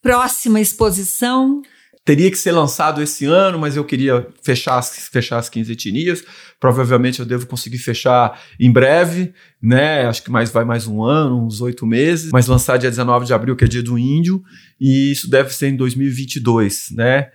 Próxima 0.00 0.60
exposição? 0.60 1.60
teria 2.08 2.30
que 2.30 2.38
ser 2.38 2.52
lançado 2.52 3.02
esse 3.02 3.26
ano, 3.26 3.58
mas 3.58 3.76
eu 3.76 3.84
queria 3.84 4.26
fechar 4.42 4.78
as, 4.78 5.08
fechar 5.12 5.36
as 5.36 5.50
15 5.50 5.72
etnias. 5.72 6.24
Provavelmente 6.58 7.20
eu 7.20 7.26
devo 7.26 7.46
conseguir 7.46 7.76
fechar 7.76 8.40
em 8.58 8.72
breve, 8.72 9.34
né? 9.60 10.06
Acho 10.06 10.22
que 10.22 10.30
mais 10.30 10.50
vai 10.50 10.64
mais 10.64 10.86
um 10.86 11.02
ano, 11.02 11.44
uns 11.44 11.60
oito 11.60 11.84
meses, 11.84 12.32
mas 12.32 12.46
lançar 12.46 12.78
dia 12.78 12.88
19 12.88 13.26
de 13.26 13.34
abril, 13.34 13.54
que 13.54 13.64
é 13.64 13.68
dia 13.68 13.82
do 13.82 13.98
índio, 13.98 14.42
e 14.80 15.12
isso 15.12 15.28
deve 15.28 15.52
ser 15.52 15.68
em 15.68 15.76
2022, 15.76 16.92
né? 16.92 17.28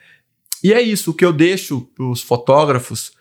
E 0.64 0.74
é 0.74 0.82
isso, 0.82 1.12
o 1.12 1.14
que 1.14 1.24
eu 1.24 1.32
deixo 1.32 1.82
para 1.96 2.10
os 2.10 2.24
fotógrafos 2.24 3.12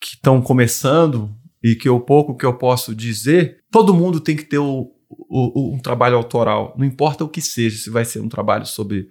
que 0.00 0.14
estão 0.14 0.40
começando 0.40 1.30
e 1.62 1.74
que 1.74 1.90
o 1.90 2.00
pouco 2.00 2.34
que 2.34 2.46
eu 2.46 2.56
posso 2.56 2.94
dizer, 2.94 3.58
todo 3.70 3.92
mundo 3.92 4.18
tem 4.18 4.34
que 4.34 4.44
ter 4.44 4.58
o, 4.58 4.90
o, 5.32 5.74
um 5.74 5.78
trabalho 5.78 6.16
autoral, 6.16 6.74
não 6.76 6.84
importa 6.84 7.24
o 7.24 7.28
que 7.28 7.40
seja, 7.40 7.78
se 7.78 7.90
vai 7.90 8.04
ser 8.04 8.20
um 8.20 8.28
trabalho 8.28 8.66
sobre 8.66 9.08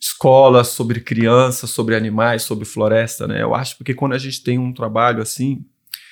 escola, 0.00 0.64
sobre 0.64 1.00
crianças, 1.00 1.70
sobre 1.70 1.94
animais, 1.94 2.42
sobre 2.42 2.64
floresta, 2.64 3.28
né? 3.28 3.42
Eu 3.42 3.54
acho 3.54 3.76
porque 3.76 3.94
quando 3.94 4.14
a 4.14 4.18
gente 4.18 4.42
tem 4.42 4.58
um 4.58 4.72
trabalho 4.72 5.20
assim, 5.20 5.64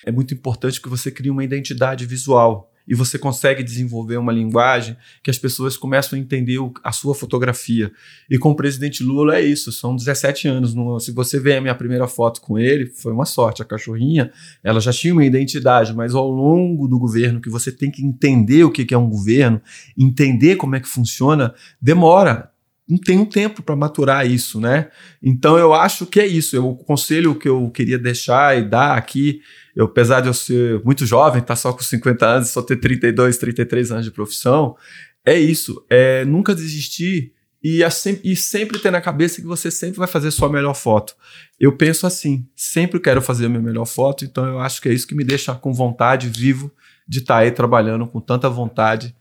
é 0.05 0.13
muito 0.13 0.35
importante 0.35 0.81
que 0.81 0.89
você 0.89 1.11
crie 1.11 1.31
uma 1.31 1.43
identidade 1.43 2.05
visual 2.07 2.70
e 2.91 2.95
você 2.95 3.17
consegue 3.17 3.63
desenvolver 3.63 4.17
uma 4.17 4.33
linguagem 4.33 4.97
que 5.23 5.31
as 5.31 5.39
pessoas 5.39 5.77
começam 5.77 6.19
a 6.19 6.21
entender 6.21 6.59
o, 6.59 6.73
a 6.83 6.91
sua 6.91 7.15
fotografia. 7.15 7.93
E 8.29 8.37
com 8.37 8.51
o 8.51 8.57
presidente 8.57 9.05
Lula 9.05 9.37
é 9.37 9.41
isso, 9.41 9.71
são 9.71 9.95
17 9.95 10.49
anos. 10.49 10.75
No, 10.75 10.99
se 10.99 11.13
você 11.13 11.39
vê 11.39 11.55
a 11.57 11.61
minha 11.61 11.75
primeira 11.77 12.09
foto 12.09 12.41
com 12.41 12.59
ele, 12.59 12.87
foi 12.87 13.13
uma 13.13 13.25
sorte. 13.25 13.63
A 13.63 13.65
cachorrinha, 13.65 14.33
ela 14.65 14.81
já 14.81 14.93
tinha 14.93 15.13
uma 15.13 15.25
identidade, 15.25 15.95
mas 15.95 16.17
ao 16.17 16.29
longo 16.29 16.89
do 16.89 16.99
governo, 16.99 17.41
que 17.41 17.49
você 17.49 17.71
tem 17.71 17.93
que 17.93 18.05
entender 18.05 18.65
o 18.65 18.73
que, 18.73 18.85
que 18.85 18.93
é 18.93 18.99
um 18.99 19.09
governo, 19.09 19.63
entender 19.97 20.57
como 20.57 20.75
é 20.75 20.81
que 20.81 20.89
funciona, 20.89 21.55
demora 21.81 22.51
não 22.91 22.99
tem 22.99 23.19
um 23.19 23.25
tempo 23.25 23.63
para 23.63 23.77
maturar 23.77 24.27
isso, 24.27 24.61
né? 24.61 24.89
Então 25.23 25.57
eu 25.57 25.73
acho 25.73 26.05
que 26.07 26.21
é 26.21 26.27
isso. 26.27 26.57
Eu, 26.57 26.69
o 26.69 26.77
conselho 26.77 27.35
que 27.35 27.49
eu 27.49 27.71
queria 27.71 27.99
deixar 27.99 28.59
e 28.59 28.69
dar 28.69 28.97
aqui 28.97 29.41
eu, 29.75 29.87
apesar 29.87 30.21
de 30.21 30.29
eu 30.29 30.35
ser 30.35 30.83
muito 30.85 31.07
jovem, 31.07 31.43
tá 31.43 31.55
só 31.55 31.73
com 31.73 31.81
50 31.81 32.27
anos, 32.27 32.51
só 32.51 32.63
ter 32.63 32.77
32, 32.77 33.37
33 33.37 33.93
anos 33.93 34.05
de 34.05 34.11
profissão, 34.11 34.77
é 35.25 35.39
isso, 35.39 35.85
é 35.89 36.25
nunca 36.25 36.55
desistir 36.55 37.33
e, 37.63 37.83
e 38.25 38.37
sempre 38.37 38.79
ter 38.79 38.91
na 38.91 39.01
cabeça 39.01 39.41
que 39.41 39.47
você 39.47 39.71
sempre 39.71 39.99
vai 39.99 40.09
fazer 40.09 40.31
sua 40.31 40.49
melhor 40.49 40.75
foto. 40.75 41.15
Eu 41.59 41.77
penso 41.77 42.07
assim, 42.07 42.47
sempre 42.57 42.99
quero 42.99 43.21
fazer 43.23 43.47
a 43.47 43.49
minha 43.49 43.63
melhor 43.63 43.87
foto, 43.87 44.25
então 44.25 44.45
eu 44.47 44.59
acho 44.59 44.81
que 44.81 44.89
é 44.89 44.93
isso 44.93 45.07
que 45.07 45.15
me 45.15 45.25
deixa 45.25 45.55
com 45.55 45.73
vontade, 45.73 46.29
vivo, 46.29 46.73
de 47.07 47.19
estar 47.19 47.35
tá 47.35 47.41
aí 47.41 47.51
trabalhando 47.51 48.07
com 48.07 48.21
tanta 48.21 48.49
vontade, 48.49 49.15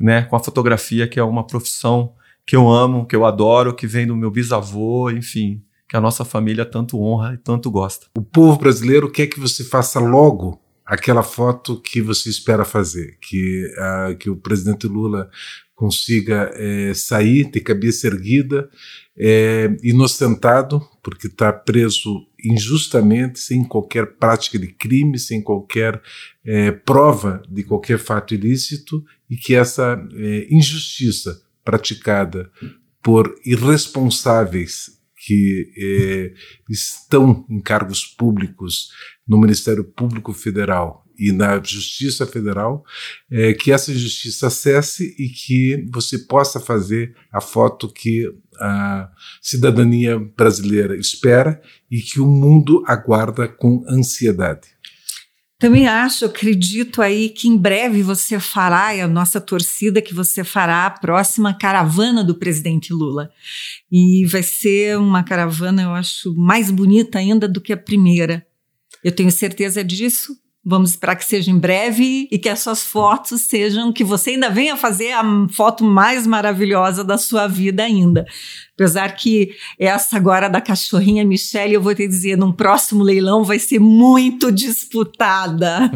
né, 0.00 0.22
com 0.22 0.36
a 0.36 0.40
fotografia, 0.40 1.06
que 1.06 1.20
é 1.20 1.22
uma 1.22 1.46
profissão 1.46 2.14
que 2.46 2.54
eu 2.54 2.70
amo, 2.70 3.06
que 3.06 3.16
eu 3.16 3.24
adoro, 3.24 3.74
que 3.74 3.86
vem 3.86 4.06
do 4.06 4.16
meu 4.16 4.30
bisavô, 4.30 5.10
enfim, 5.10 5.62
que 5.88 5.96
a 5.96 6.00
nossa 6.00 6.24
família 6.24 6.64
tanto 6.64 7.00
honra 7.00 7.34
e 7.34 7.38
tanto 7.38 7.70
gosta. 7.70 8.06
O 8.16 8.22
povo 8.22 8.58
brasileiro 8.58 9.10
quer 9.10 9.26
que 9.26 9.40
você 9.40 9.64
faça 9.64 9.98
logo 9.98 10.60
aquela 10.84 11.24
foto 11.24 11.80
que 11.80 12.00
você 12.00 12.30
espera 12.30 12.64
fazer, 12.64 13.18
que, 13.20 13.66
uh, 13.76 14.16
que 14.16 14.30
o 14.30 14.36
presidente 14.36 14.86
Lula 14.86 15.28
consiga 15.74 16.50
é, 16.54 16.94
sair 16.94 17.50
de 17.50 17.60
cabeça 17.60 18.06
erguida, 18.06 18.70
é, 19.14 19.76
inocentado, 19.82 20.80
porque 21.02 21.26
está 21.26 21.52
preso 21.52 22.26
injustamente, 22.42 23.38
sem 23.38 23.62
qualquer 23.62 24.14
prática 24.16 24.58
de 24.58 24.68
crime, 24.68 25.18
sem 25.18 25.42
qualquer 25.42 26.00
é, 26.42 26.70
prova 26.70 27.42
de 27.46 27.62
qualquer 27.62 27.98
fato 27.98 28.34
ilícito, 28.34 29.04
e 29.28 29.36
que 29.36 29.54
essa 29.54 30.00
injustiça 30.48 31.42
praticada 31.66 32.50
por 33.02 33.34
irresponsáveis 33.44 34.96
que 35.26 35.72
eh, 35.76 36.34
estão 36.70 37.44
em 37.50 37.60
cargos 37.60 38.04
públicos 38.04 38.90
no 39.26 39.40
Ministério 39.40 39.82
Público 39.82 40.32
Federal 40.32 41.04
e 41.18 41.32
na 41.32 41.60
Justiça 41.62 42.26
Federal, 42.26 42.84
eh, 43.30 43.54
que 43.54 43.72
essa 43.72 43.92
justiça 43.92 44.48
cesse 44.50 45.16
e 45.18 45.28
que 45.28 45.84
você 45.92 46.18
possa 46.18 46.60
fazer 46.60 47.14
a 47.32 47.40
foto 47.40 47.92
que 47.92 48.30
a 48.60 49.10
cidadania 49.42 50.18
brasileira 50.18 50.96
espera 50.96 51.60
e 51.90 52.00
que 52.00 52.20
o 52.20 52.26
mundo 52.26 52.84
aguarda 52.86 53.48
com 53.48 53.84
ansiedade. 53.88 54.75
Também 55.58 55.88
acho, 55.88 56.26
acredito 56.26 57.00
aí 57.00 57.30
que 57.30 57.48
em 57.48 57.56
breve 57.56 58.02
você 58.02 58.38
fará, 58.38 58.92
é 58.92 59.00
a 59.00 59.08
nossa 59.08 59.40
torcida 59.40 60.02
que 60.02 60.12
você 60.12 60.44
fará 60.44 60.84
a 60.84 60.90
próxima 60.90 61.56
caravana 61.56 62.22
do 62.22 62.34
presidente 62.34 62.92
Lula. 62.92 63.30
E 63.90 64.26
vai 64.26 64.42
ser 64.42 64.98
uma 64.98 65.22
caravana, 65.22 65.82
eu 65.82 65.94
acho, 65.94 66.34
mais 66.36 66.70
bonita 66.70 67.18
ainda 67.18 67.48
do 67.48 67.60
que 67.60 67.72
a 67.72 67.76
primeira. 67.76 68.46
Eu 69.02 69.12
tenho 69.12 69.30
certeza 69.30 69.82
disso, 69.82 70.36
Vamos 70.68 70.90
esperar 70.90 71.14
que 71.14 71.24
seja 71.24 71.48
em 71.48 71.58
breve 71.58 72.26
e 72.28 72.40
que 72.40 72.48
as 72.48 72.58
suas 72.58 72.82
fotos 72.82 73.42
sejam, 73.42 73.92
que 73.92 74.02
você 74.02 74.30
ainda 74.30 74.50
venha 74.50 74.76
fazer 74.76 75.12
a 75.12 75.22
foto 75.48 75.84
mais 75.84 76.26
maravilhosa 76.26 77.04
da 77.04 77.16
sua 77.16 77.46
vida 77.46 77.84
ainda. 77.84 78.26
Apesar 78.74 79.14
que 79.14 79.54
essa 79.78 80.16
agora 80.16 80.48
da 80.48 80.60
cachorrinha 80.60 81.24
Michelle, 81.24 81.74
eu 81.74 81.80
vou 81.80 81.94
te 81.94 82.08
dizer, 82.08 82.36
num 82.36 82.50
próximo 82.50 83.04
leilão 83.04 83.44
vai 83.44 83.60
ser 83.60 83.78
muito 83.78 84.50
disputada. 84.50 85.88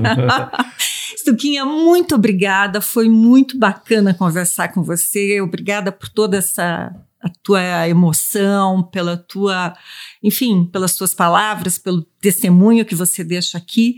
Stuquinha, 1.18 1.64
muito 1.64 2.14
obrigada. 2.14 2.80
Foi 2.80 3.08
muito 3.08 3.58
bacana 3.58 4.14
conversar 4.14 4.68
com 4.68 4.84
você. 4.84 5.40
Obrigada 5.40 5.90
por 5.90 6.08
toda 6.08 6.36
essa 6.36 6.94
a 7.22 7.28
tua 7.42 7.86
emoção, 7.86 8.82
pela 8.82 9.14
tua, 9.14 9.74
enfim, 10.22 10.64
pelas 10.64 10.96
tuas 10.96 11.12
palavras, 11.12 11.76
pelo 11.76 12.02
testemunho 12.18 12.84
que 12.84 12.94
você 12.94 13.22
deixa 13.22 13.58
aqui. 13.58 13.96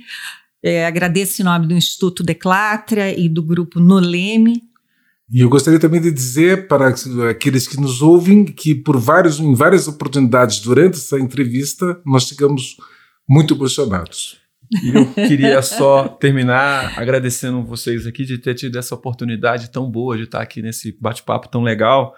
É, 0.63 0.87
agradeço 0.87 1.43
em 1.43 1.45
nome 1.45 1.67
do 1.67 1.75
Instituto 1.75 2.23
Declatra 2.23 3.13
e 3.13 3.29
do 3.29 3.43
grupo 3.43 3.81
Noleme. 3.81 4.63
E 5.31 5.41
eu 5.41 5.49
gostaria 5.49 5.81
também 5.81 6.01
de 6.01 6.13
dizer 6.13 6.69
para 6.69 6.95
aqueles 7.31 7.67
que 7.67 7.81
nos 7.81 8.03
ouvem 8.03 8.45
que 8.45 8.75
por 8.75 8.99
vários, 8.99 9.41
em 9.41 9.55
várias 9.55 9.89
oportunidades 9.89 10.61
durante 10.61 10.99
essa 10.99 11.19
entrevista 11.19 12.01
nós 12.05 12.29
ficamos 12.29 12.77
muito 13.29 13.55
emocionados. 13.55 14.41
E 14.83 14.95
eu 14.95 15.13
queria 15.13 15.61
só 15.63 16.07
terminar 16.09 16.99
agradecendo 16.99 17.65
vocês 17.65 18.07
aqui 18.07 18.25
de 18.25 18.39
ter 18.39 18.55
tido 18.55 18.79
essa 18.79 18.95
oportunidade 18.95 19.71
tão 19.71 19.91
boa 19.91 20.17
de 20.17 20.25
estar 20.25 20.41
aqui 20.41 20.63
nesse 20.63 20.97
bate-papo 21.01 21.49
tão 21.49 21.63
legal. 21.63 22.15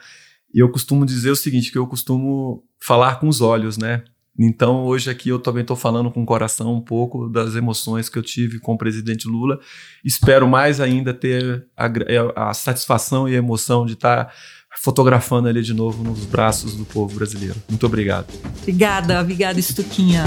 E 0.53 0.61
eu 0.63 0.71
costumo 0.71 1.07
dizer 1.07 1.31
o 1.31 1.37
seguinte, 1.37 1.73
que 1.73 1.79
eu 1.79 1.87
costumo 1.87 2.65
falar 2.81 3.19
com 3.19 3.29
os 3.29 3.41
olhos, 3.41 3.77
né? 3.77 4.05
Então, 4.39 4.85
hoje 4.85 5.11
aqui 5.11 5.28
eu 5.28 5.39
também 5.39 5.62
estou 5.62 5.76
falando 5.76 6.11
com 6.11 6.22
o 6.22 6.26
coração 6.26 6.74
um 6.74 6.80
pouco 6.80 7.28
das 7.28 7.55
emoções 7.55 8.09
que 8.09 8.18
eu 8.18 8.22
tive 8.22 8.59
com 8.59 8.74
o 8.74 8.78
presidente 8.78 9.28
Lula. 9.28 9.61
Espero 10.05 10.49
mais 10.49 10.80
ainda 10.80 11.14
ter 11.14 11.66
a, 11.76 11.87
é, 11.87 12.32
a 12.35 12.53
satisfação 12.53 13.28
e 13.28 13.35
a 13.35 13.39
emoção 13.39 13.87
de 13.87 13.93
estar 13.93 14.24
tá 14.24 14.32
fotografando 14.76 15.49
ele 15.49 15.62
de 15.62 15.72
novo 15.72 16.03
nos 16.03 16.24
braços 16.24 16.74
do 16.74 16.85
povo 16.85 17.14
brasileiro. 17.14 17.57
Muito 17.68 17.87
obrigado. 17.87 18.26
Obrigada, 18.62 19.20
obrigada, 19.20 19.61
Estuquinha. 19.61 20.24